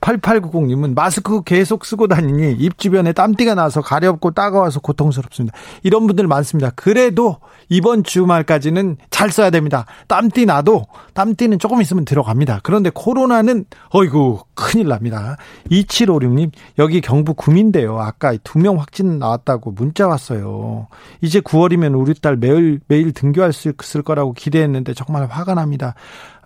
8890님은 0.00 0.94
마스크 0.94 1.42
계속 1.42 1.84
쓰고 1.84 2.06
다니니 2.06 2.52
입 2.52 2.78
주변에 2.78 3.12
땀띠가 3.12 3.54
나서 3.54 3.80
가렵고 3.80 4.32
따가워서 4.32 4.80
고통스럽습니다. 4.80 5.56
이런 5.82 6.06
분들 6.06 6.26
많습니다. 6.26 6.70
그래도 6.76 7.38
이번 7.68 8.04
주말까지는 8.04 8.98
잘 9.10 9.30
써야 9.30 9.50
됩니다. 9.50 9.86
땀띠 10.06 10.46
나도 10.46 10.84
땀띠는 11.14 11.58
조금 11.58 11.80
있으면 11.80 12.04
들어갑니다. 12.04 12.60
그런데 12.62 12.90
코로나는 12.92 13.64
어이구 13.90 14.40
큰일 14.56 14.88
납니다. 14.88 15.36
2756님 15.70 16.50
여기 16.78 17.00
경북 17.00 17.36
구민데요. 17.36 18.00
아까 18.00 18.34
두 18.42 18.58
명 18.58 18.80
확진 18.80 19.18
나왔다고 19.20 19.70
문자 19.70 20.08
왔어요. 20.08 20.88
이제 21.20 21.38
9월이면 21.40 21.96
우리 22.00 22.14
딸 22.14 22.36
매일 22.36 22.80
매일 22.88 23.12
등교할 23.12 23.52
수 23.52 23.70
있을 23.82 24.02
거라고 24.02 24.32
기대했는데 24.32 24.94
정말 24.94 25.26
화가 25.26 25.54
납니다. 25.54 25.94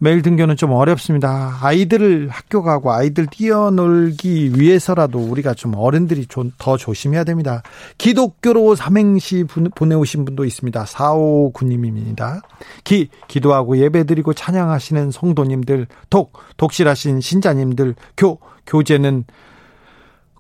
매일 0.03 0.23
등교는 0.23 0.57
좀 0.57 0.73
어렵습니다. 0.73 1.59
아이들을 1.61 2.29
학교 2.31 2.63
가고 2.63 2.91
아이들 2.91 3.27
뛰어놀기 3.27 4.53
위해서라도 4.59 5.19
우리가 5.19 5.55
좀 5.55 5.75
어른들이 5.77 6.27
좀 6.27 6.51
더 6.59 6.77
조심해야 6.77 7.25
됩니다. 7.25 7.63
기독교로 7.97 8.75
삼행시 8.75 9.45
보내오신 9.75 10.25
분도 10.25 10.45
있습니다. 10.45 10.85
459님입니다. 10.85 12.43
기, 12.85 13.09
기도하고 13.29 13.79
예배 13.79 14.05
드리고 14.05 14.35
찬양하시는 14.35 15.11
성도님들, 15.11 15.87
독, 16.11 16.33
독실하신 16.57 17.21
신자님들, 17.21 17.95
교, 18.17 18.39
교제는 18.67 19.25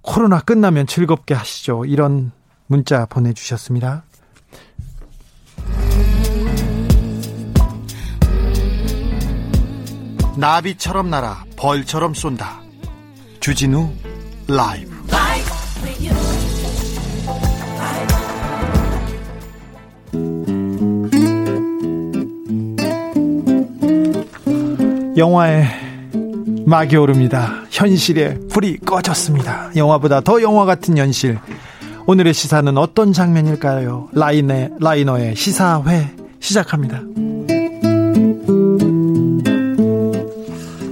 코로나 0.02 0.40
끝나면 0.40 0.86
즐겁게 0.86 1.34
하시죠. 1.34 1.84
이런 1.84 2.32
문자 2.66 3.06
보내주셨습니다. 3.06 4.04
나비처럼 10.36 11.10
날아 11.10 11.44
벌처럼 11.56 12.14
쏜다. 12.14 12.60
주진우 13.40 13.90
라이브. 14.48 15.00
영화의 25.16 25.89
막이 26.70 26.96
오릅니다. 26.96 27.64
현실의 27.68 28.38
불이 28.48 28.78
꺼졌습니다. 28.86 29.72
영화보다 29.74 30.20
더 30.20 30.40
영화 30.40 30.64
같은 30.64 30.96
현실. 30.96 31.36
오늘의 32.06 32.32
시사는 32.32 32.78
어떤 32.78 33.12
장면일까요? 33.12 34.10
라이네, 34.12 34.70
라이너의 34.78 35.34
시사회 35.34 36.14
시작합니다. 36.38 37.02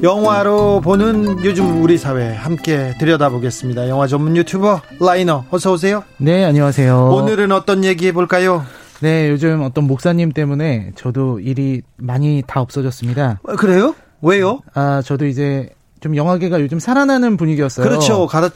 영화로 0.03 0.81
보는 0.81 1.45
요즘 1.45 1.81
우리 1.85 1.97
사회 1.97 2.35
함께 2.35 2.95
들여다보겠습니다. 2.99 3.89
영화 3.89 4.09
전문 4.09 4.37
유튜버 4.37 4.81
라이너 5.01 5.45
어서 5.49 5.73
오세요. 5.73 6.03
네, 6.17 6.45
안녕하세요. 6.45 7.09
오늘은 7.09 7.53
어떤 7.53 7.85
얘기 7.85 8.09
해 8.09 8.13
볼까요? 8.13 8.65
네, 9.01 9.31
요즘 9.31 9.63
어떤 9.63 9.85
목사님 9.85 10.33
때문에 10.33 10.91
저도 10.97 11.39
일이 11.39 11.83
많이 11.97 12.43
다 12.45 12.61
없어졌습니다. 12.63 13.39
어, 13.45 13.55
그래요? 13.55 13.95
왜요? 14.23 14.61
아, 14.75 15.03
저도 15.05 15.27
이제 15.27 15.71
좀 16.01 16.17
영화계가 16.17 16.61
요즘 16.61 16.79
살아나는 16.79 17.37
분위기였어요. 17.37 17.87
그렇죠. 17.87 18.27
가다 18.27 18.51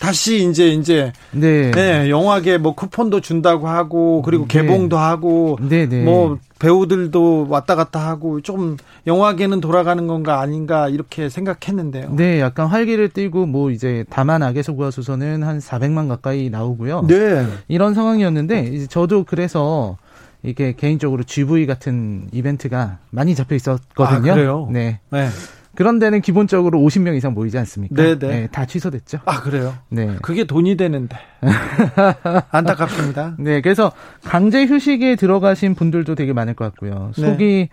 다시 0.00 0.48
이제 0.48 0.68
이제 0.68 1.12
네. 1.30 1.70
네, 1.72 2.08
영화계 2.08 2.56
뭐 2.56 2.74
쿠폰도 2.74 3.20
준다고 3.20 3.68
하고 3.68 4.22
그리고 4.22 4.46
네. 4.48 4.62
개봉도 4.62 4.96
하고 4.96 5.58
네, 5.60 5.86
네. 5.86 6.02
뭐 6.02 6.38
배우들도 6.58 7.48
왔다 7.50 7.74
갔다 7.76 8.00
하고 8.00 8.40
좀 8.40 8.78
영화계는 9.06 9.60
돌아가는 9.60 10.06
건가 10.06 10.40
아닌가 10.40 10.88
이렇게 10.88 11.28
생각했는데요. 11.28 12.14
네, 12.16 12.40
약간 12.40 12.66
활기를 12.66 13.10
띠고 13.10 13.44
뭐 13.44 13.70
이제 13.70 14.04
다만 14.08 14.42
악에서 14.42 14.72
구하소서는 14.72 15.42
한 15.42 15.58
400만 15.58 16.08
가까이 16.08 16.48
나오고요. 16.48 17.06
네. 17.06 17.46
이런 17.68 17.92
상황이었는데 17.92 18.70
이제 18.72 18.86
저도 18.86 19.24
그래서 19.24 19.98
이게 20.42 20.72
개인적으로 20.72 21.22
GV 21.22 21.66
같은 21.66 22.28
이벤트가 22.32 22.98
많이 23.10 23.34
잡혀 23.34 23.54
있었거든요. 23.54 24.32
아, 24.32 24.34
그래요? 24.34 24.68
네. 24.70 25.00
네. 25.10 25.28
그런 25.74 25.98
데는 25.98 26.20
기본적으로 26.20 26.80
50명 26.80 27.16
이상 27.16 27.32
모이지 27.32 27.56
않습니까? 27.58 27.94
네, 27.94 28.18
네. 28.18 28.48
다 28.48 28.66
취소됐죠. 28.66 29.20
아 29.24 29.40
그래요. 29.40 29.74
네. 29.88 30.16
그게 30.20 30.44
돈이 30.44 30.76
되는데 30.76 31.16
안타깝습니다. 32.50 33.36
네, 33.38 33.60
그래서 33.60 33.92
강제 34.24 34.64
휴식에 34.66 35.16
들어가신 35.16 35.74
분들도 35.74 36.16
되게 36.16 36.32
많을 36.32 36.54
것 36.54 36.64
같고요. 36.64 37.12
네. 37.16 37.22
속이 37.22 37.68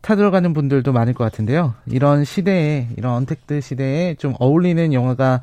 타들어가는 0.00 0.54
분들도 0.54 0.92
많을 0.92 1.14
것 1.14 1.24
같은데요. 1.24 1.74
이런 1.86 2.24
시대에, 2.24 2.88
이런 2.96 3.14
언택트 3.14 3.60
시대에 3.60 4.14
좀 4.14 4.34
어울리는 4.38 4.92
영화가 4.92 5.42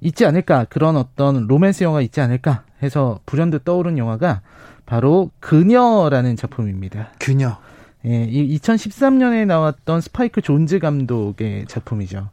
있지 0.00 0.24
않을까, 0.24 0.64
그런 0.70 0.96
어떤 0.96 1.46
로맨스 1.46 1.84
영화가 1.84 2.00
있지 2.02 2.20
않을까 2.20 2.62
해서 2.82 3.20
불현듯 3.26 3.64
떠오른 3.64 3.98
영화가 3.98 4.40
바로 4.88 5.30
그녀라는 5.40 6.34
작품입니다. 6.36 7.10
그녀. 7.18 7.58
예, 8.06 8.24
이 8.24 8.58
2013년에 8.58 9.44
나왔던 9.44 10.00
스파이크 10.00 10.40
존즈 10.40 10.78
감독의 10.78 11.66
작품이죠. 11.68 12.30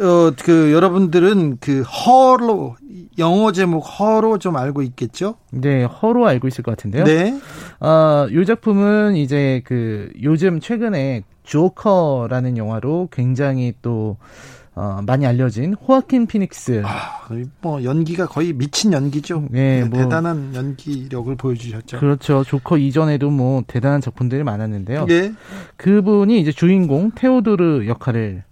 어, 0.00 0.32
그 0.42 0.72
여러분들은 0.72 1.58
그 1.60 1.82
Her로 1.82 2.76
영어 3.18 3.52
제목 3.52 3.80
허로 3.80 4.38
좀 4.38 4.56
알고 4.56 4.80
있겠죠? 4.80 5.34
네, 5.50 5.84
허로 5.84 6.26
알고 6.26 6.48
있을 6.48 6.64
것 6.64 6.70
같은데요. 6.70 7.04
네. 7.04 7.38
어, 7.80 8.26
이 8.30 8.46
작품은 8.46 9.16
이제 9.16 9.60
그 9.66 10.10
요즘 10.22 10.60
최근에 10.60 11.24
조커라는 11.42 12.56
영화로 12.56 13.10
굉장히 13.12 13.74
또 13.82 14.16
어, 14.74 15.00
많이 15.06 15.26
알려진 15.26 15.74
호아킨 15.74 16.26
피닉스. 16.26 16.82
아, 16.84 17.28
뭐 17.60 17.84
연기가 17.84 18.26
거의 18.26 18.54
미친 18.54 18.92
연기죠. 18.92 19.46
네, 19.50 19.84
뭐- 19.84 19.98
대단한 19.98 20.54
연기력을 20.54 21.34
보여주셨죠. 21.36 21.98
그렇죠. 22.00 22.42
조커 22.44 22.78
이전에도 22.78 23.30
뭐 23.30 23.62
대단한 23.66 24.00
작품들이 24.00 24.42
많았는데요. 24.44 25.06
예. 25.10 25.32
그분이 25.76 26.40
이제 26.40 26.52
주인공 26.52 27.10
테오도르 27.14 27.86
역할을 27.86 28.44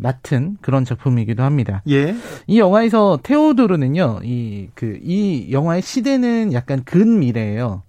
맡은 0.00 0.56
그런 0.60 0.84
작품이기도 0.84 1.42
합니다. 1.44 1.82
예. 1.88 2.14
이 2.48 2.58
영화에서 2.58 3.18
테오도르는요, 3.22 4.20
이, 4.24 4.68
그, 4.74 4.98
이 5.02 5.48
영화의 5.52 5.82
시대는 5.82 6.52
약간 6.52 6.82
근미래예요. 6.84 7.82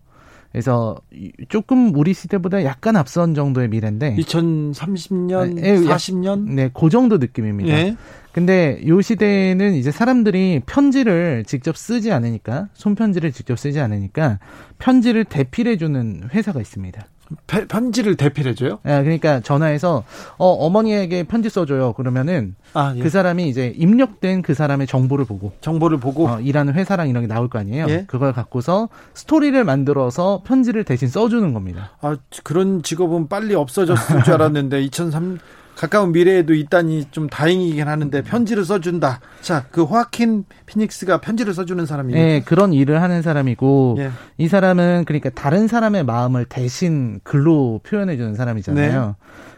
그래서 0.52 0.97
이- 1.14 1.32
조금 1.47 1.93
우리 1.95 2.14
시대보다 2.14 2.64
약간 2.64 2.95
앞선 2.95 3.36
정도의 3.36 3.68
미래인데, 3.70 4.16
2030년, 4.16 5.64
예, 5.64 5.76
약- 5.88 5.97
40년. 5.97 6.50
네, 6.50 6.70
그 6.74 6.89
정도 6.89 7.18
느낌입니다. 7.18 7.70
예. 7.78 7.95
근데 8.32 8.80
요 8.88 9.02
시대에는 9.02 9.74
이제 9.74 9.91
사람들이 9.91 10.62
편지를 10.66 11.43
직접 11.45 11.76
쓰지 11.78 12.12
않으니까 12.12 12.70
손편지를 12.74 13.32
직접 13.32 13.58
쓰지 13.58 13.80
않으니까 13.80 14.39
편지를 14.78 15.24
대필해 15.26 15.78
주는 15.78 16.24
회사가 16.34 16.62
있습니다. 16.62 17.06
페- 17.47 17.67
편지를 17.67 18.15
대필해줘요? 18.15 18.80
아, 18.84 19.01
그러니까 19.03 19.39
전화해서 19.39 20.03
어 20.38 20.47
어머니에게 20.47 21.23
편지 21.23 21.49
써줘요. 21.49 21.93
그러면은 21.93 22.55
아, 22.73 22.93
예. 22.95 23.01
그 23.01 23.09
사람이 23.09 23.47
이제 23.47 23.73
입력된 23.77 24.41
그 24.41 24.53
사람의 24.53 24.88
정보를 24.88 25.25
보고 25.25 25.51
정보를 25.61 25.97
보고. 25.99 26.27
어, 26.27 26.39
일하는 26.39 26.73
회사랑 26.73 27.09
이런 27.09 27.23
게 27.23 27.27
나올 27.27 27.47
거 27.49 27.59
아니에요. 27.59 27.86
예. 27.89 28.03
그걸 28.07 28.34
갖고서 28.34 28.89
스토리를 29.13 29.63
만들어서 29.63 30.41
편지를 30.45 30.84
대신 30.84 31.07
써주는 31.07 31.53
겁니다. 31.53 31.91
아, 32.01 32.17
그런 32.43 32.82
직업은 32.84 33.27
빨리 33.27 33.53
없어졌을 33.55 34.23
줄 34.23 34.34
알았는데 34.34 34.82
2003 34.84 35.39
가까운 35.80 36.11
미래에도 36.11 36.53
있다니 36.53 37.05
좀 37.11 37.30
다행이긴 37.30 37.88
하는데 37.88 38.21
편지를 38.21 38.65
써준다. 38.65 39.21
자, 39.39 39.63
그 39.71 39.86
호아킨 39.86 40.43
피닉스가 40.65 41.21
편지를 41.21 41.53
써주는 41.53 41.86
사람이에요. 41.86 42.19
예, 42.19 42.41
그런 42.41 42.73
일을 42.73 43.01
하는 43.01 43.21
사람이고 43.21 43.95
예. 43.99 44.11
이 44.38 44.49
사람은 44.49 45.05
그러니까 45.05 45.30
다른 45.30 45.69
사람의 45.69 46.03
마음을 46.03 46.43
대신 46.43 47.21
글로 47.23 47.80
표현해 47.84 48.17
주는 48.17 48.36
사람이잖아요. 48.36 49.05
네. 49.05 49.13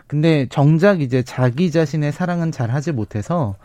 근데 0.05 0.45
정작 0.51 1.01
이제 1.01 1.24
자기 1.24 1.72
자신의 1.72 2.11
사랑은 2.11 2.51
잘 2.51 2.69
하지 2.69 2.91
못해서 2.91 3.55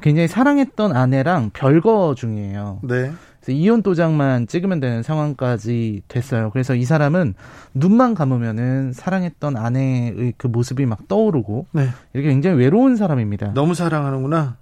굉장히 0.00 0.28
사랑했던 0.28 0.96
아내랑 0.96 1.50
별거 1.52 2.14
중이에요. 2.16 2.80
네. 2.82 3.12
그래서 3.40 3.52
이혼 3.52 3.82
도장만 3.82 4.46
찍으면 4.46 4.80
되는 4.80 5.02
상황까지 5.02 6.02
됐어요. 6.08 6.50
그래서 6.50 6.74
이 6.74 6.84
사람은 6.84 7.34
눈만 7.74 8.14
감으면은 8.14 8.92
사랑했던 8.92 9.56
아내의 9.56 10.34
그 10.36 10.46
모습이 10.46 10.86
막 10.86 11.08
떠오르고 11.08 11.66
네. 11.72 11.88
이렇게 12.12 12.28
굉장히 12.28 12.58
외로운 12.58 12.96
사람입니다. 12.96 13.54
너무 13.54 13.74
사랑하는구나. 13.74 14.56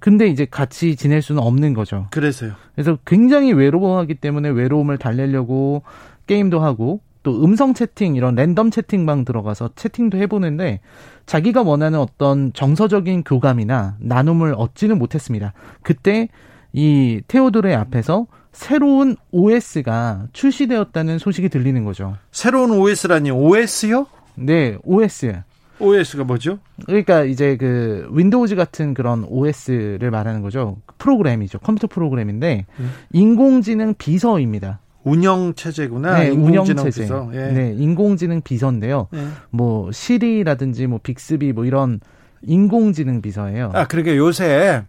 근데 0.00 0.26
이제 0.26 0.46
같이 0.46 0.96
지낼 0.96 1.22
수는 1.22 1.42
없는 1.42 1.74
거죠. 1.74 2.06
그래서요. 2.10 2.52
그래서 2.74 2.98
굉장히 3.04 3.52
외로워하기 3.52 4.14
때문에 4.16 4.48
외로움을 4.48 4.98
달래려고 4.98 5.82
게임도 6.26 6.60
하고 6.60 7.00
또 7.22 7.44
음성 7.44 7.74
채팅 7.74 8.16
이런 8.16 8.34
랜덤 8.34 8.70
채팅방 8.70 9.24
들어가서 9.24 9.70
채팅도 9.76 10.18
해보는데 10.18 10.80
자기가 11.26 11.62
원하는 11.62 11.98
어떤 11.98 12.52
정서적인 12.52 13.24
교감이나 13.24 13.96
나눔을 14.00 14.54
얻지는 14.56 14.98
못했습니다. 14.98 15.52
그때 15.82 16.28
이 16.72 17.20
테오도르의 17.28 17.74
앞에서 17.76 18.26
새로운 18.52 19.16
OS가 19.30 20.26
출시되었다는 20.32 21.18
소식이 21.18 21.48
들리는 21.48 21.84
거죠. 21.84 22.16
새로운 22.30 22.72
OS라니 22.72 23.30
OS요? 23.30 24.06
네, 24.34 24.76
OS. 24.84 25.42
OS가 25.78 26.24
뭐죠? 26.24 26.58
그러니까 26.86 27.24
이제 27.24 27.56
그 27.56 28.08
Windows 28.12 28.54
같은 28.54 28.94
그런 28.94 29.24
OS를 29.24 30.10
말하는 30.10 30.42
거죠. 30.42 30.76
프로그램이죠. 30.98 31.58
컴퓨터 31.58 31.88
프로그램인데 31.88 32.66
음. 32.78 32.90
인공지능 33.12 33.94
비서입니다. 33.94 34.78
운영 35.04 35.54
체제구나. 35.54 36.18
네, 36.18 36.30
운영 36.30 36.64
인공지능 36.64 36.84
체제. 36.84 37.02
비서. 37.02 37.30
예. 37.34 37.38
네, 37.48 37.74
인공지능 37.76 38.40
비서인데요. 38.40 39.08
예. 39.14 39.26
뭐 39.50 39.90
시리라든지 39.90 40.86
뭐 40.86 41.00
빅스비 41.02 41.52
뭐 41.52 41.64
이런 41.64 42.00
인공지능 42.42 43.20
비서예요. 43.22 43.70
아, 43.74 43.86
그러니까 43.86 44.16
요새 44.16 44.82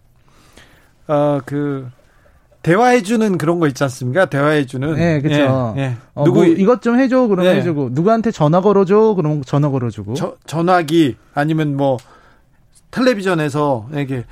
어그 1.07 1.89
대화해주는 2.61 3.37
그런 3.37 3.59
거 3.59 3.67
있지 3.67 3.83
않습니까? 3.83 4.25
대화해주는. 4.25 4.95
네, 4.95 5.21
그쵸. 5.21 5.73
예, 5.77 5.81
예. 5.81 5.95
어, 6.13 6.23
누구 6.23 6.39
뭐 6.39 6.45
이것 6.45 6.81
좀 6.81 6.97
해줘 6.99 7.27
그러면 7.27 7.53
네. 7.53 7.59
해주고 7.59 7.89
누구한테 7.91 8.31
전화 8.31 8.61
걸어줘 8.61 9.13
그러면 9.15 9.43
전화 9.45 9.69
걸어주고. 9.69 10.13
저, 10.13 10.37
전화기 10.45 11.17
아니면 11.33 11.75
뭐 11.75 11.97
텔레비전에서 12.91 13.89
이게 13.97 14.23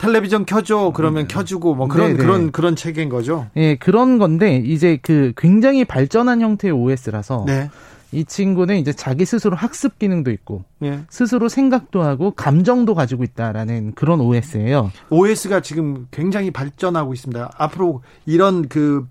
텔레비전 0.00 0.46
켜줘 0.46 0.92
그러면 0.94 1.28
켜주고 1.28 1.74
뭐 1.74 1.86
그런 1.86 2.08
네, 2.08 2.16
네. 2.16 2.22
그런 2.24 2.52
그런 2.52 2.74
체계인 2.74 3.10
거죠. 3.10 3.48
예, 3.56 3.76
그런 3.76 4.18
건데 4.18 4.56
이제 4.56 4.98
그 5.02 5.32
굉장히 5.36 5.84
발전한 5.84 6.40
형태의 6.40 6.72
OS라서 6.72 7.44
네. 7.46 7.70
이 8.12 8.24
친구는 8.24 8.78
이제 8.78 8.92
자기 8.92 9.24
스스로 9.24 9.56
학습 9.56 9.98
기능도 9.98 10.30
있고 10.32 10.64
예. 10.82 11.00
스스로 11.10 11.48
생각도 11.48 12.02
하고 12.02 12.30
감정도 12.32 12.94
가지고 12.94 13.24
있다라는 13.24 13.92
그런 13.94 14.20
OS예요. 14.20 14.90
OS가 15.10 15.60
지금 15.60 16.08
굉장히 16.10 16.50
발전하고 16.50 17.12
있습니다. 17.12 17.52
앞으로 17.56 18.02
이런 18.24 18.68
그 18.68 19.06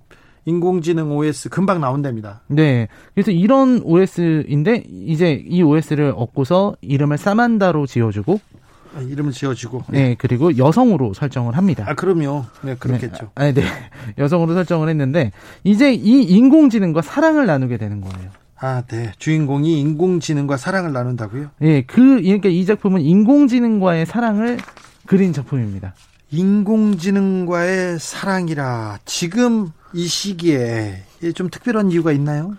인공지능 0.46 1.16
OS 1.16 1.50
금방 1.50 1.80
나온답니다. 1.80 2.42
네. 2.48 2.88
그래서 3.14 3.30
이런 3.30 3.82
OS인데 3.84 4.86
이제 4.90 5.44
이 5.48 5.62
OS를 5.62 6.14
얻고서 6.16 6.76
이름을 6.82 7.20
사만다로 7.20 7.86
지어주고 7.86 8.34
아, 8.34 8.59
이름을 8.98 9.32
지어주고. 9.32 9.86
네, 9.90 10.16
그리고 10.18 10.58
여성으로 10.58 11.14
설정을 11.14 11.56
합니다. 11.58 11.86
아 11.88 11.94
그럼요. 11.94 12.46
네 12.62 12.76
그렇겠죠. 12.78 13.32
네, 13.36 13.50
아, 13.50 13.52
네. 13.52 13.64
여성으로 14.18 14.54
설정을 14.54 14.90
했는데 14.90 15.32
이제 15.64 15.94
이 15.94 16.24
인공지능과 16.24 17.02
사랑을 17.02 17.46
나누게 17.46 17.78
되는 17.78 18.02
거예요. 18.02 18.30
아 18.60 18.82
네. 18.88 19.12
주인공이 19.18 19.80
인공지능과 19.80 20.58
사랑을 20.58 20.92
나눈다고요? 20.92 21.52
예, 21.62 21.82
그 21.84 22.22
그러니까 22.22 22.50
이 22.50 22.66
작품은 22.66 23.02
인공지능과의 23.02 24.06
사랑을 24.06 24.58
그린 25.06 25.34
작품입니다. 25.34 25.94
인공지능과의 26.32 28.00
사랑이라 28.00 29.00
지금 29.06 29.72
이 29.94 30.08
시기에 30.08 31.04
좀 31.36 31.50
특별한 31.50 31.92
이유가 31.92 32.12
있나요? 32.12 32.56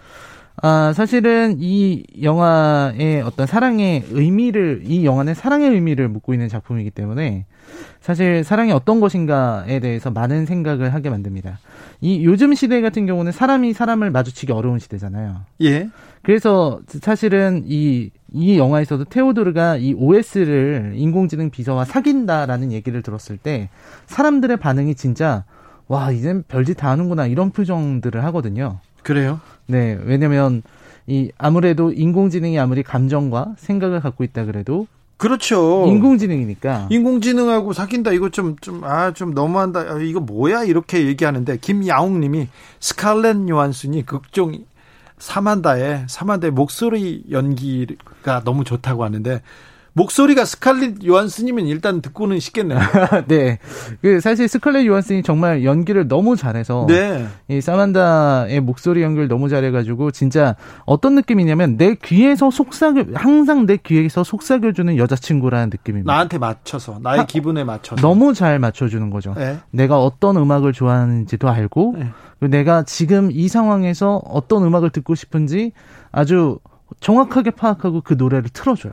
아, 0.63 0.93
사실은 0.95 1.57
이 1.59 2.05
영화의 2.23 3.23
어떤 3.23 3.47
사랑의 3.47 4.05
의미를, 4.11 4.83
이 4.85 5.07
영화는 5.07 5.35
사랑의 5.35 5.71
의미를 5.71 6.09
묻고 6.09 6.35
있는 6.35 6.49
작품이기 6.49 6.91
때문에 6.91 7.47
사실 8.01 8.45
사랑이 8.45 8.73
어떤 8.73 9.01
것인가에 9.01 9.81
대해서 9.81 10.11
많은 10.11 10.47
생각을 10.47 10.93
하게 10.93 11.09
만듭니다. 11.09 11.59
이 12.01 12.25
요즘 12.25 12.55
시대 12.55 12.81
같은 12.81 13.07
경우는 13.07 13.33
사람이 13.33 13.73
사람을 13.73 14.11
마주치기 14.11 14.53
어려운 14.53 14.79
시대잖아요. 14.79 15.43
예. 15.63 15.89
그래서 16.23 16.81
사실은 17.01 17.65
이, 17.67 18.11
이 18.33 18.59
영화에서도 18.59 19.05
테오도르가 19.05 19.77
이 19.77 19.95
OS를 19.95 20.93
인공지능 20.97 21.51
비서와 21.51 21.85
사귄다라는 21.85 22.73
얘기를 22.73 23.03
들었을 23.03 23.39
때 23.39 23.71
사람들의 24.07 24.59
반응이 24.59 24.95
진짜 24.95 25.45
와, 25.89 26.13
이젠 26.13 26.45
별짓 26.47 26.77
다 26.77 26.91
하는구나 26.91 27.27
이런 27.27 27.51
표정들을 27.51 28.23
하거든요. 28.27 28.79
그래요? 29.03 29.41
네, 29.71 29.99
왜냐면 30.05 30.63
이 31.07 31.31
아무래도 31.39 31.93
인공지능이 31.93 32.59
아무리 32.59 32.83
감정과 32.83 33.55
생각을 33.57 34.01
갖고 34.01 34.25
있다 34.25 34.45
그래도 34.45 34.87
그렇죠. 35.17 35.85
인공지능이니까 35.87 36.89
인공지능하고 36.91 37.73
사귄다 37.75 38.13
이거 38.13 38.31
좀 38.31 38.57
좀 38.61 38.83
아 38.85 39.13
좀 39.13 39.35
너무한다. 39.35 39.81
아, 39.81 39.99
이거 40.01 40.21
뭐야 40.21 40.65
이렇게 40.65 41.07
얘기하는데 41.07 41.57
김야웅님이 41.59 42.49
스칼렛 42.81 43.49
요한슨이 43.49 44.07
극중 44.07 44.65
사만다의 45.19 46.05
사만다의 46.09 46.53
목소리 46.53 47.25
연기가 47.31 48.43
너무 48.45 48.65
좋다고 48.65 49.05
하는데 49.05 49.43
목소리가 49.93 50.45
스칼렛 50.45 51.05
요한슨이면 51.05 51.67
일단 51.67 52.01
듣고는 52.01 52.39
싶겠네요. 52.41 52.79
네. 53.29 53.59
그 54.01 54.21
사실 54.21 54.49
스칼렛 54.49 54.87
요한슨이 54.87 55.23
정말 55.23 55.65
연기를 55.65 56.07
너무 56.09 56.37
잘해서 56.37 56.87
네. 56.89 57.27
이 57.49 57.61
사만다의 57.61 58.61
목소리 58.61 59.03
연기를 59.03 59.29
너무 59.29 59.49
잘해 59.49 59.71
가지고 59.71 60.11
진짜 60.11 60.57
어떤 60.87 61.15
느낌이냐면 61.17 61.77
내 61.77 61.95
귀에서 61.95 62.51
속삭여 62.51 63.07
항상 63.15 63.67
내 63.67 63.77
귀에서 63.77 64.23
속삭여 64.25 64.73
주는 64.75 64.97
여자친구라는 64.97 65.71
느낌입니다. 65.71 66.13
나한테 66.13 66.39
맞춰서 66.39 66.99
나의 67.03 67.21
하- 67.21 67.27
기분에 67.27 67.65
맞춰서 67.65 68.01
너무 68.01 68.33
잘 68.35 68.59
맞춰 68.59 68.89
주는 68.89 69.11
거죠. 69.11 69.35
네. 69.37 69.59
내가 69.71 69.99
어떤 69.99 70.37
음악을 70.37 70.73
좋아하는지도 70.73 71.49
알고 71.49 71.97
네. 71.99 72.49
내가 72.49 72.85
지금 72.85 73.31
이 73.33 73.49
상황에서 73.49 74.23
어떤 74.25 74.65
음악을 74.65 74.91
듣고 74.91 75.15
싶은지 75.15 75.73
아주 76.13 76.59
정확하게 77.01 77.51
파악하고 77.51 78.01
그 78.03 78.15
노래를 78.15 78.49
틀어줘요. 78.51 78.93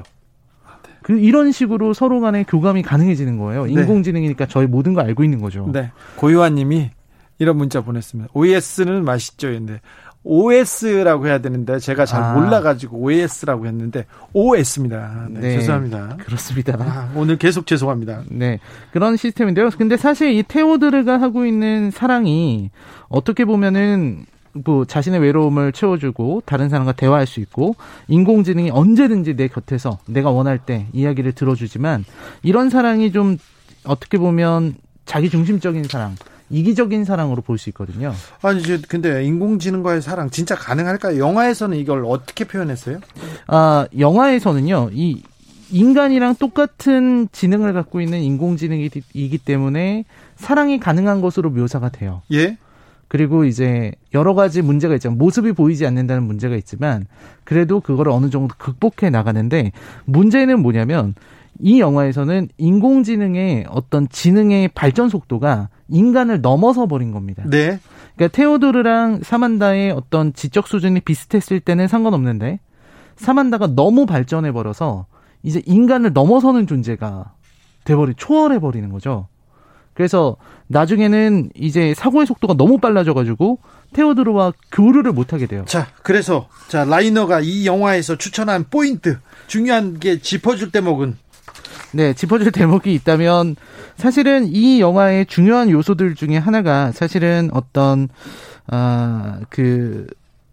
그 1.07 1.17
이런 1.17 1.53
식으로 1.53 1.93
서로 1.93 2.19
간에 2.19 2.43
교감이 2.43 2.81
가능해지는 2.81 3.37
거예요. 3.37 3.65
네. 3.65 3.71
인공지능이니까 3.71 4.45
저희 4.47 4.67
모든 4.67 4.93
걸 4.93 5.05
알고 5.05 5.23
있는 5.23 5.39
거죠. 5.39 5.69
네. 5.71 5.89
고요한님이 6.17 6.89
이런 7.39 7.55
문자 7.55 7.79
보냈습니다. 7.79 8.31
OS는 8.33 9.05
맛있죠. 9.05 9.47
근데 9.47 9.79
OS라고 10.25 11.27
해야 11.27 11.37
되는데 11.37 11.79
제가 11.79 12.05
잘 12.05 12.21
아. 12.21 12.33
몰라가지고 12.33 12.97
OS라고 12.97 13.67
했는데 13.67 14.05
OS입니다. 14.33 15.27
네, 15.29 15.39
네. 15.39 15.51
죄송합니다. 15.59 16.17
그렇습니다. 16.19 16.75
아, 16.77 17.09
오늘 17.15 17.37
계속 17.37 17.67
죄송합니다. 17.67 18.23
네. 18.29 18.59
그런 18.91 19.15
시스템인데요. 19.15 19.69
근데 19.77 19.95
사실 19.95 20.33
이 20.33 20.43
테오드르가 20.43 21.21
하고 21.21 21.45
있는 21.45 21.89
사랑이 21.89 22.69
어떻게 23.07 23.45
보면은 23.45 24.25
뭐 24.65 24.85
자신의 24.85 25.19
외로움을 25.19 25.71
채워주고 25.71 26.43
다른 26.45 26.69
사람과 26.69 26.91
대화할 26.93 27.27
수 27.27 27.39
있고 27.39 27.75
인공지능이 28.07 28.71
언제든지 28.71 29.35
내 29.35 29.47
곁에서 29.47 29.99
내가 30.05 30.29
원할 30.31 30.57
때 30.57 30.87
이야기를 30.93 31.33
들어주지만 31.33 32.05
이런 32.43 32.69
사랑이 32.69 33.11
좀 33.11 33.37
어떻게 33.83 34.17
보면 34.17 34.75
자기 35.05 35.29
중심적인 35.29 35.85
사랑, 35.85 36.15
이기적인 36.49 37.05
사랑으로 37.05 37.41
볼 37.41 37.57
수 37.57 37.69
있거든요. 37.69 38.13
아니, 38.41 38.59
이제 38.59 38.79
근데 38.87 39.23
인공지능과의 39.25 40.01
사랑 40.01 40.29
진짜 40.29 40.55
가능할까요? 40.55 41.19
영화에서는 41.19 41.77
이걸 41.77 42.03
어떻게 42.05 42.45
표현했어요? 42.45 42.99
아, 43.47 43.87
영화에서는요, 43.97 44.89
이 44.93 45.23
인간이랑 45.69 46.35
똑같은 46.35 47.27
지능을 47.31 47.73
갖고 47.73 47.99
있는 47.99 48.21
인공지능이기 48.21 49.37
때문에 49.43 50.05
사랑이 50.37 50.79
가능한 50.79 51.19
것으로 51.21 51.49
묘사가 51.49 51.89
돼요. 51.89 52.21
예? 52.31 52.57
그리고 53.07 53.45
이제 53.45 53.93
여러 54.13 54.33
가지 54.33 54.61
문제가 54.61 54.93
있지만 54.95 55.17
모습이 55.17 55.53
보이지 55.53 55.85
않는다는 55.85 56.23
문제가 56.23 56.55
있지만 56.55 57.05
그래도 57.43 57.79
그거를 57.79 58.11
어느 58.11 58.29
정도 58.29 58.53
극복해 58.57 59.09
나가는데 59.09 59.71
문제는 60.05 60.61
뭐냐면 60.61 61.15
이 61.59 61.79
영화에서는 61.79 62.49
인공지능의 62.57 63.65
어떤 63.69 64.07
지능의 64.09 64.69
발전 64.69 65.09
속도가 65.09 65.69
인간을 65.89 66.41
넘어서 66.41 66.85
버린 66.87 67.11
겁니다. 67.11 67.43
네. 67.47 67.79
그러니까 68.15 68.35
테오도르랑 68.35 69.21
사만다의 69.23 69.91
어떤 69.91 70.33
지적 70.33 70.67
수준이 70.67 71.01
비슷했을 71.01 71.59
때는 71.59 71.87
상관없는데 71.87 72.59
사만다가 73.15 73.67
너무 73.75 74.05
발전해 74.05 74.51
버려서 74.51 75.05
이제 75.43 75.61
인간을 75.65 76.13
넘어서는 76.13 76.67
존재가 76.67 77.33
돼버리 77.85 78.13
초월해 78.15 78.59
버리는 78.59 78.89
거죠. 78.91 79.27
그래서 79.97 80.37
나중에는 80.67 81.49
이제 81.55 81.95
사고의 81.95 82.27
속도가 82.27 82.53
너무 82.53 82.77
빨라져가지고 82.77 83.57
테오도르와 83.93 84.53
교류를 84.71 85.11
못 85.11 85.33
하게 85.33 85.47
돼요. 85.47 85.65
자, 85.65 85.87
그래서 86.03 86.49
자 86.67 86.85
라이너가 86.85 87.39
이 87.39 87.65
영화에서 87.65 88.15
추천한 88.15 88.65
포인트 88.69 89.17
중요한 89.47 89.99
게 89.99 90.19
짚어줄 90.21 90.71
대목은 90.71 91.17
네, 91.93 92.13
짚어줄 92.13 92.51
대목이 92.51 92.93
있다면 92.93 93.55
사실은 93.95 94.45
이 94.45 94.79
영화의 94.79 95.25
중요한 95.25 95.71
요소들 95.71 96.13
중에 96.13 96.37
하나가 96.37 96.91
사실은 96.91 97.49
어떤 97.51 98.07
아그 98.67 100.05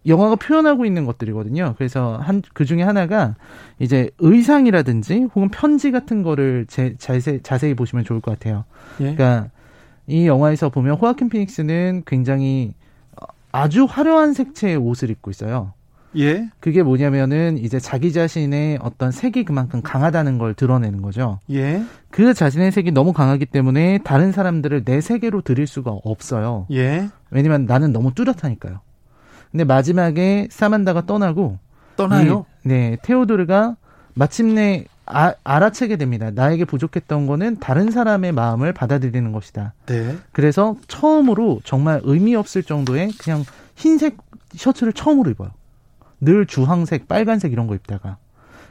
영화가 0.07 0.35
표현하고 0.35 0.85
있는 0.85 1.05
것들이거든요. 1.05 1.75
그래서 1.77 2.17
한 2.17 2.41
그 2.53 2.65
중에 2.65 2.83
하나가 2.83 3.35
이제 3.79 4.09
의상이라든지 4.19 5.27
혹은 5.35 5.49
편지 5.49 5.91
같은 5.91 6.21
거를 6.23 6.65
제, 6.67 6.95
자세, 6.97 7.39
자세히 7.41 7.73
보시면 7.73 8.05
좋을 8.05 8.21
것 8.21 8.31
같아요. 8.31 8.65
예. 8.99 9.15
그러니까 9.15 9.49
이 10.07 10.27
영화에서 10.27 10.69
보면 10.69 10.95
호아킨 10.97 11.29
피닉스는 11.29 12.03
굉장히 12.05 12.73
아주 13.51 13.85
화려한 13.85 14.33
색채의 14.33 14.75
옷을 14.77 15.09
입고 15.09 15.31
있어요. 15.31 15.73
예. 16.17 16.49
그게 16.59 16.81
뭐냐면은 16.83 17.57
이제 17.57 17.79
자기 17.79 18.13
자신의 18.13 18.79
어떤 18.81 19.11
색이 19.11 19.43
그만큼 19.43 19.81
강하다는 19.81 20.37
걸 20.37 20.53
드러내는 20.53 21.01
거죠. 21.01 21.39
예. 21.51 21.83
그 22.09 22.33
자신의 22.33 22.71
색이 22.71 22.91
너무 22.91 23.11
강하기 23.11 23.47
때문에 23.47 23.99
다른 24.03 24.31
사람들을 24.31 24.85
내 24.85 25.01
세계로 25.01 25.41
들일 25.41 25.67
수가 25.67 25.91
없어요. 25.91 26.67
예. 26.71 27.09
왜냐면 27.31 27.65
나는 27.65 27.91
너무 27.91 28.13
뚜렷하니까요. 28.13 28.79
근데 29.55 29.63
마지막에 29.63 30.49
사만다가 30.51 31.05
떠나고 31.05 31.57
떠나요? 31.95 32.45
이- 32.65 32.67
네, 32.67 32.97
테오도르가 33.03 33.77
마침내 34.13 34.83
아, 35.05 35.33
알아채게 35.45 35.95
됩니다. 35.95 36.29
나에게 36.29 36.65
부족했던 36.65 37.25
거는 37.25 37.61
다른 37.61 37.89
사람의 37.89 38.33
마음을 38.33 38.73
받아들이는 38.73 39.31
것이다. 39.31 39.73
네. 39.85 40.17
그래서 40.33 40.75
처음으로 40.89 41.61
정말 41.63 42.01
의미 42.03 42.35
없을 42.35 42.63
정도의 42.63 43.13
그냥 43.17 43.45
흰색 43.77 44.17
셔츠를 44.55 44.91
처음으로 44.91 45.29
입어요. 45.31 45.51
늘 46.19 46.45
주황색, 46.45 47.07
빨간색 47.07 47.53
이런 47.53 47.67
거 47.67 47.75
입다가. 47.75 48.17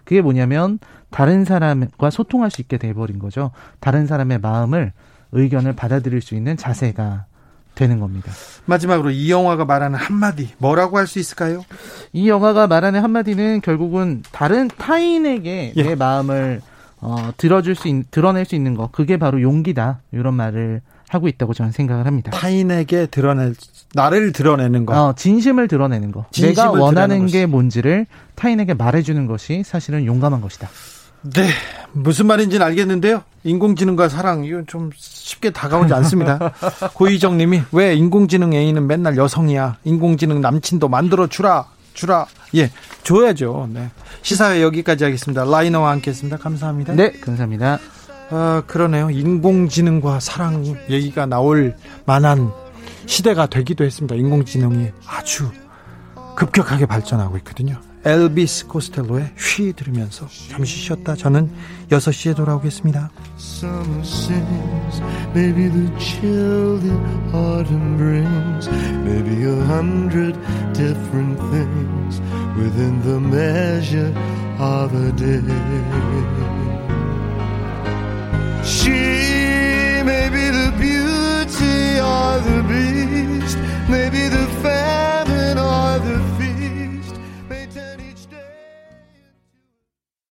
그게 0.04 0.20
뭐냐면 0.20 0.78
다른 1.08 1.46
사람과 1.46 2.10
소통할 2.10 2.50
수 2.50 2.60
있게 2.60 2.76
돼버린 2.76 3.18
거죠. 3.18 3.52
다른 3.80 4.06
사람의 4.06 4.40
마음을, 4.40 4.92
의견을 5.32 5.74
받아들일 5.76 6.20
수 6.20 6.34
있는 6.34 6.58
자세가 6.58 7.24
되는 7.74 7.98
겁니다. 8.00 8.30
마지막으로 8.66 9.10
이 9.10 9.30
영화가 9.30 9.64
말하는 9.64 9.98
한마디 9.98 10.50
뭐라고 10.58 10.98
할 10.98 11.06
수 11.06 11.18
있을까요? 11.18 11.64
이 12.12 12.28
영화가 12.28 12.66
말하는 12.66 13.02
한마디는 13.02 13.60
결국은 13.60 14.22
다른 14.32 14.68
타인에게 14.68 15.72
예. 15.76 15.82
내 15.82 15.94
마음을 15.94 16.60
어, 17.00 17.32
들어줄 17.36 17.74
수, 17.74 17.88
있, 17.88 18.10
드러낼 18.10 18.44
수 18.46 18.54
있는 18.54 18.74
거. 18.74 18.88
그게 18.90 19.16
바로 19.18 19.42
용기다. 19.42 20.00
이런 20.12 20.34
말을 20.34 20.80
하고 21.08 21.28
있다고 21.28 21.52
저는 21.52 21.70
생각을 21.72 22.06
합니다. 22.06 22.30
타인에게 22.30 23.06
드러낼 23.06 23.54
나를 23.92 24.32
드러내는 24.32 24.86
거. 24.86 25.08
어, 25.08 25.14
진심을 25.14 25.68
드러내는 25.68 26.12
거. 26.12 26.24
진심을 26.30 26.54
내가 26.54 26.70
원하는 26.72 27.26
게 27.26 27.42
것이. 27.42 27.46
뭔지를 27.46 28.06
타인에게 28.36 28.74
말해주는 28.74 29.26
것이 29.26 29.62
사실은 29.64 30.06
용감한 30.06 30.40
것이다. 30.40 30.68
네. 31.32 31.48
무슨 31.92 32.26
말인지는 32.26 32.64
알겠는데요. 32.66 33.22
인공지능과 33.44 34.08
사랑 34.08 34.44
이건 34.44 34.66
좀 34.66 34.90
쉽게 34.96 35.50
다가오지 35.50 35.92
않습니다. 35.94 36.52
고희정 36.94 37.36
님이 37.38 37.62
왜 37.72 37.94
인공지능 37.94 38.52
애인은 38.52 38.86
맨날 38.86 39.16
여성이야. 39.16 39.78
인공지능 39.84 40.40
남친도 40.40 40.88
만들어 40.88 41.26
주라. 41.28 41.66
주라. 41.94 42.26
예. 42.56 42.70
줘야죠. 43.04 43.68
네. 43.72 43.90
시사회 44.22 44.62
여기까지 44.62 45.04
하겠습니다. 45.04 45.44
라이너와 45.44 45.90
함께 45.90 46.10
했습니다. 46.10 46.36
감사합니다. 46.36 46.94
네, 46.94 47.12
감사합니다. 47.12 47.78
아, 48.30 48.62
그러네요. 48.66 49.10
인공지능과 49.10 50.18
사랑 50.20 50.64
얘기가 50.88 51.26
나올 51.26 51.76
만한 52.06 52.50
시대가 53.06 53.46
되기도 53.46 53.84
했습니다. 53.84 54.14
인공지능이 54.16 54.90
아주 55.06 55.50
급격하게 56.36 56.86
발전하고 56.86 57.36
있거든요. 57.38 57.78
엘비스 58.04 58.66
코스텔로의 58.66 59.32
쉬 59.38 59.72
들으면서 59.72 60.26
잠시 60.50 60.76
쉬었다 60.78 61.14
저는 61.16 61.50
6시에 61.88 62.36
돌아오겠습니다. 62.36 63.10
Suns, 63.38 64.30
maybe 65.34 65.70
the 65.70 65.90
chill 65.98 66.78
that 66.80 67.00
autumn 67.34 67.96
brings, 67.96 68.68
maybe 69.04 69.44
a 69.44 69.64
hundred 69.64 70.34
different 70.74 71.38
things 71.50 72.20
within 72.56 73.00
the 73.02 73.18
measure 73.20 74.12
of 74.58 74.92
a 74.94 75.10
day. 75.16 75.40
She 78.64 78.90
may 80.04 80.28
be 80.28 80.50
the 80.50 80.72
beauty 80.76 82.00
or 82.00 82.38
the 82.44 82.62
beast, 82.68 83.58
maybe 83.88 84.28
the 84.28 84.46
famine 84.62 85.58
or 85.58 85.98
the 86.00 86.33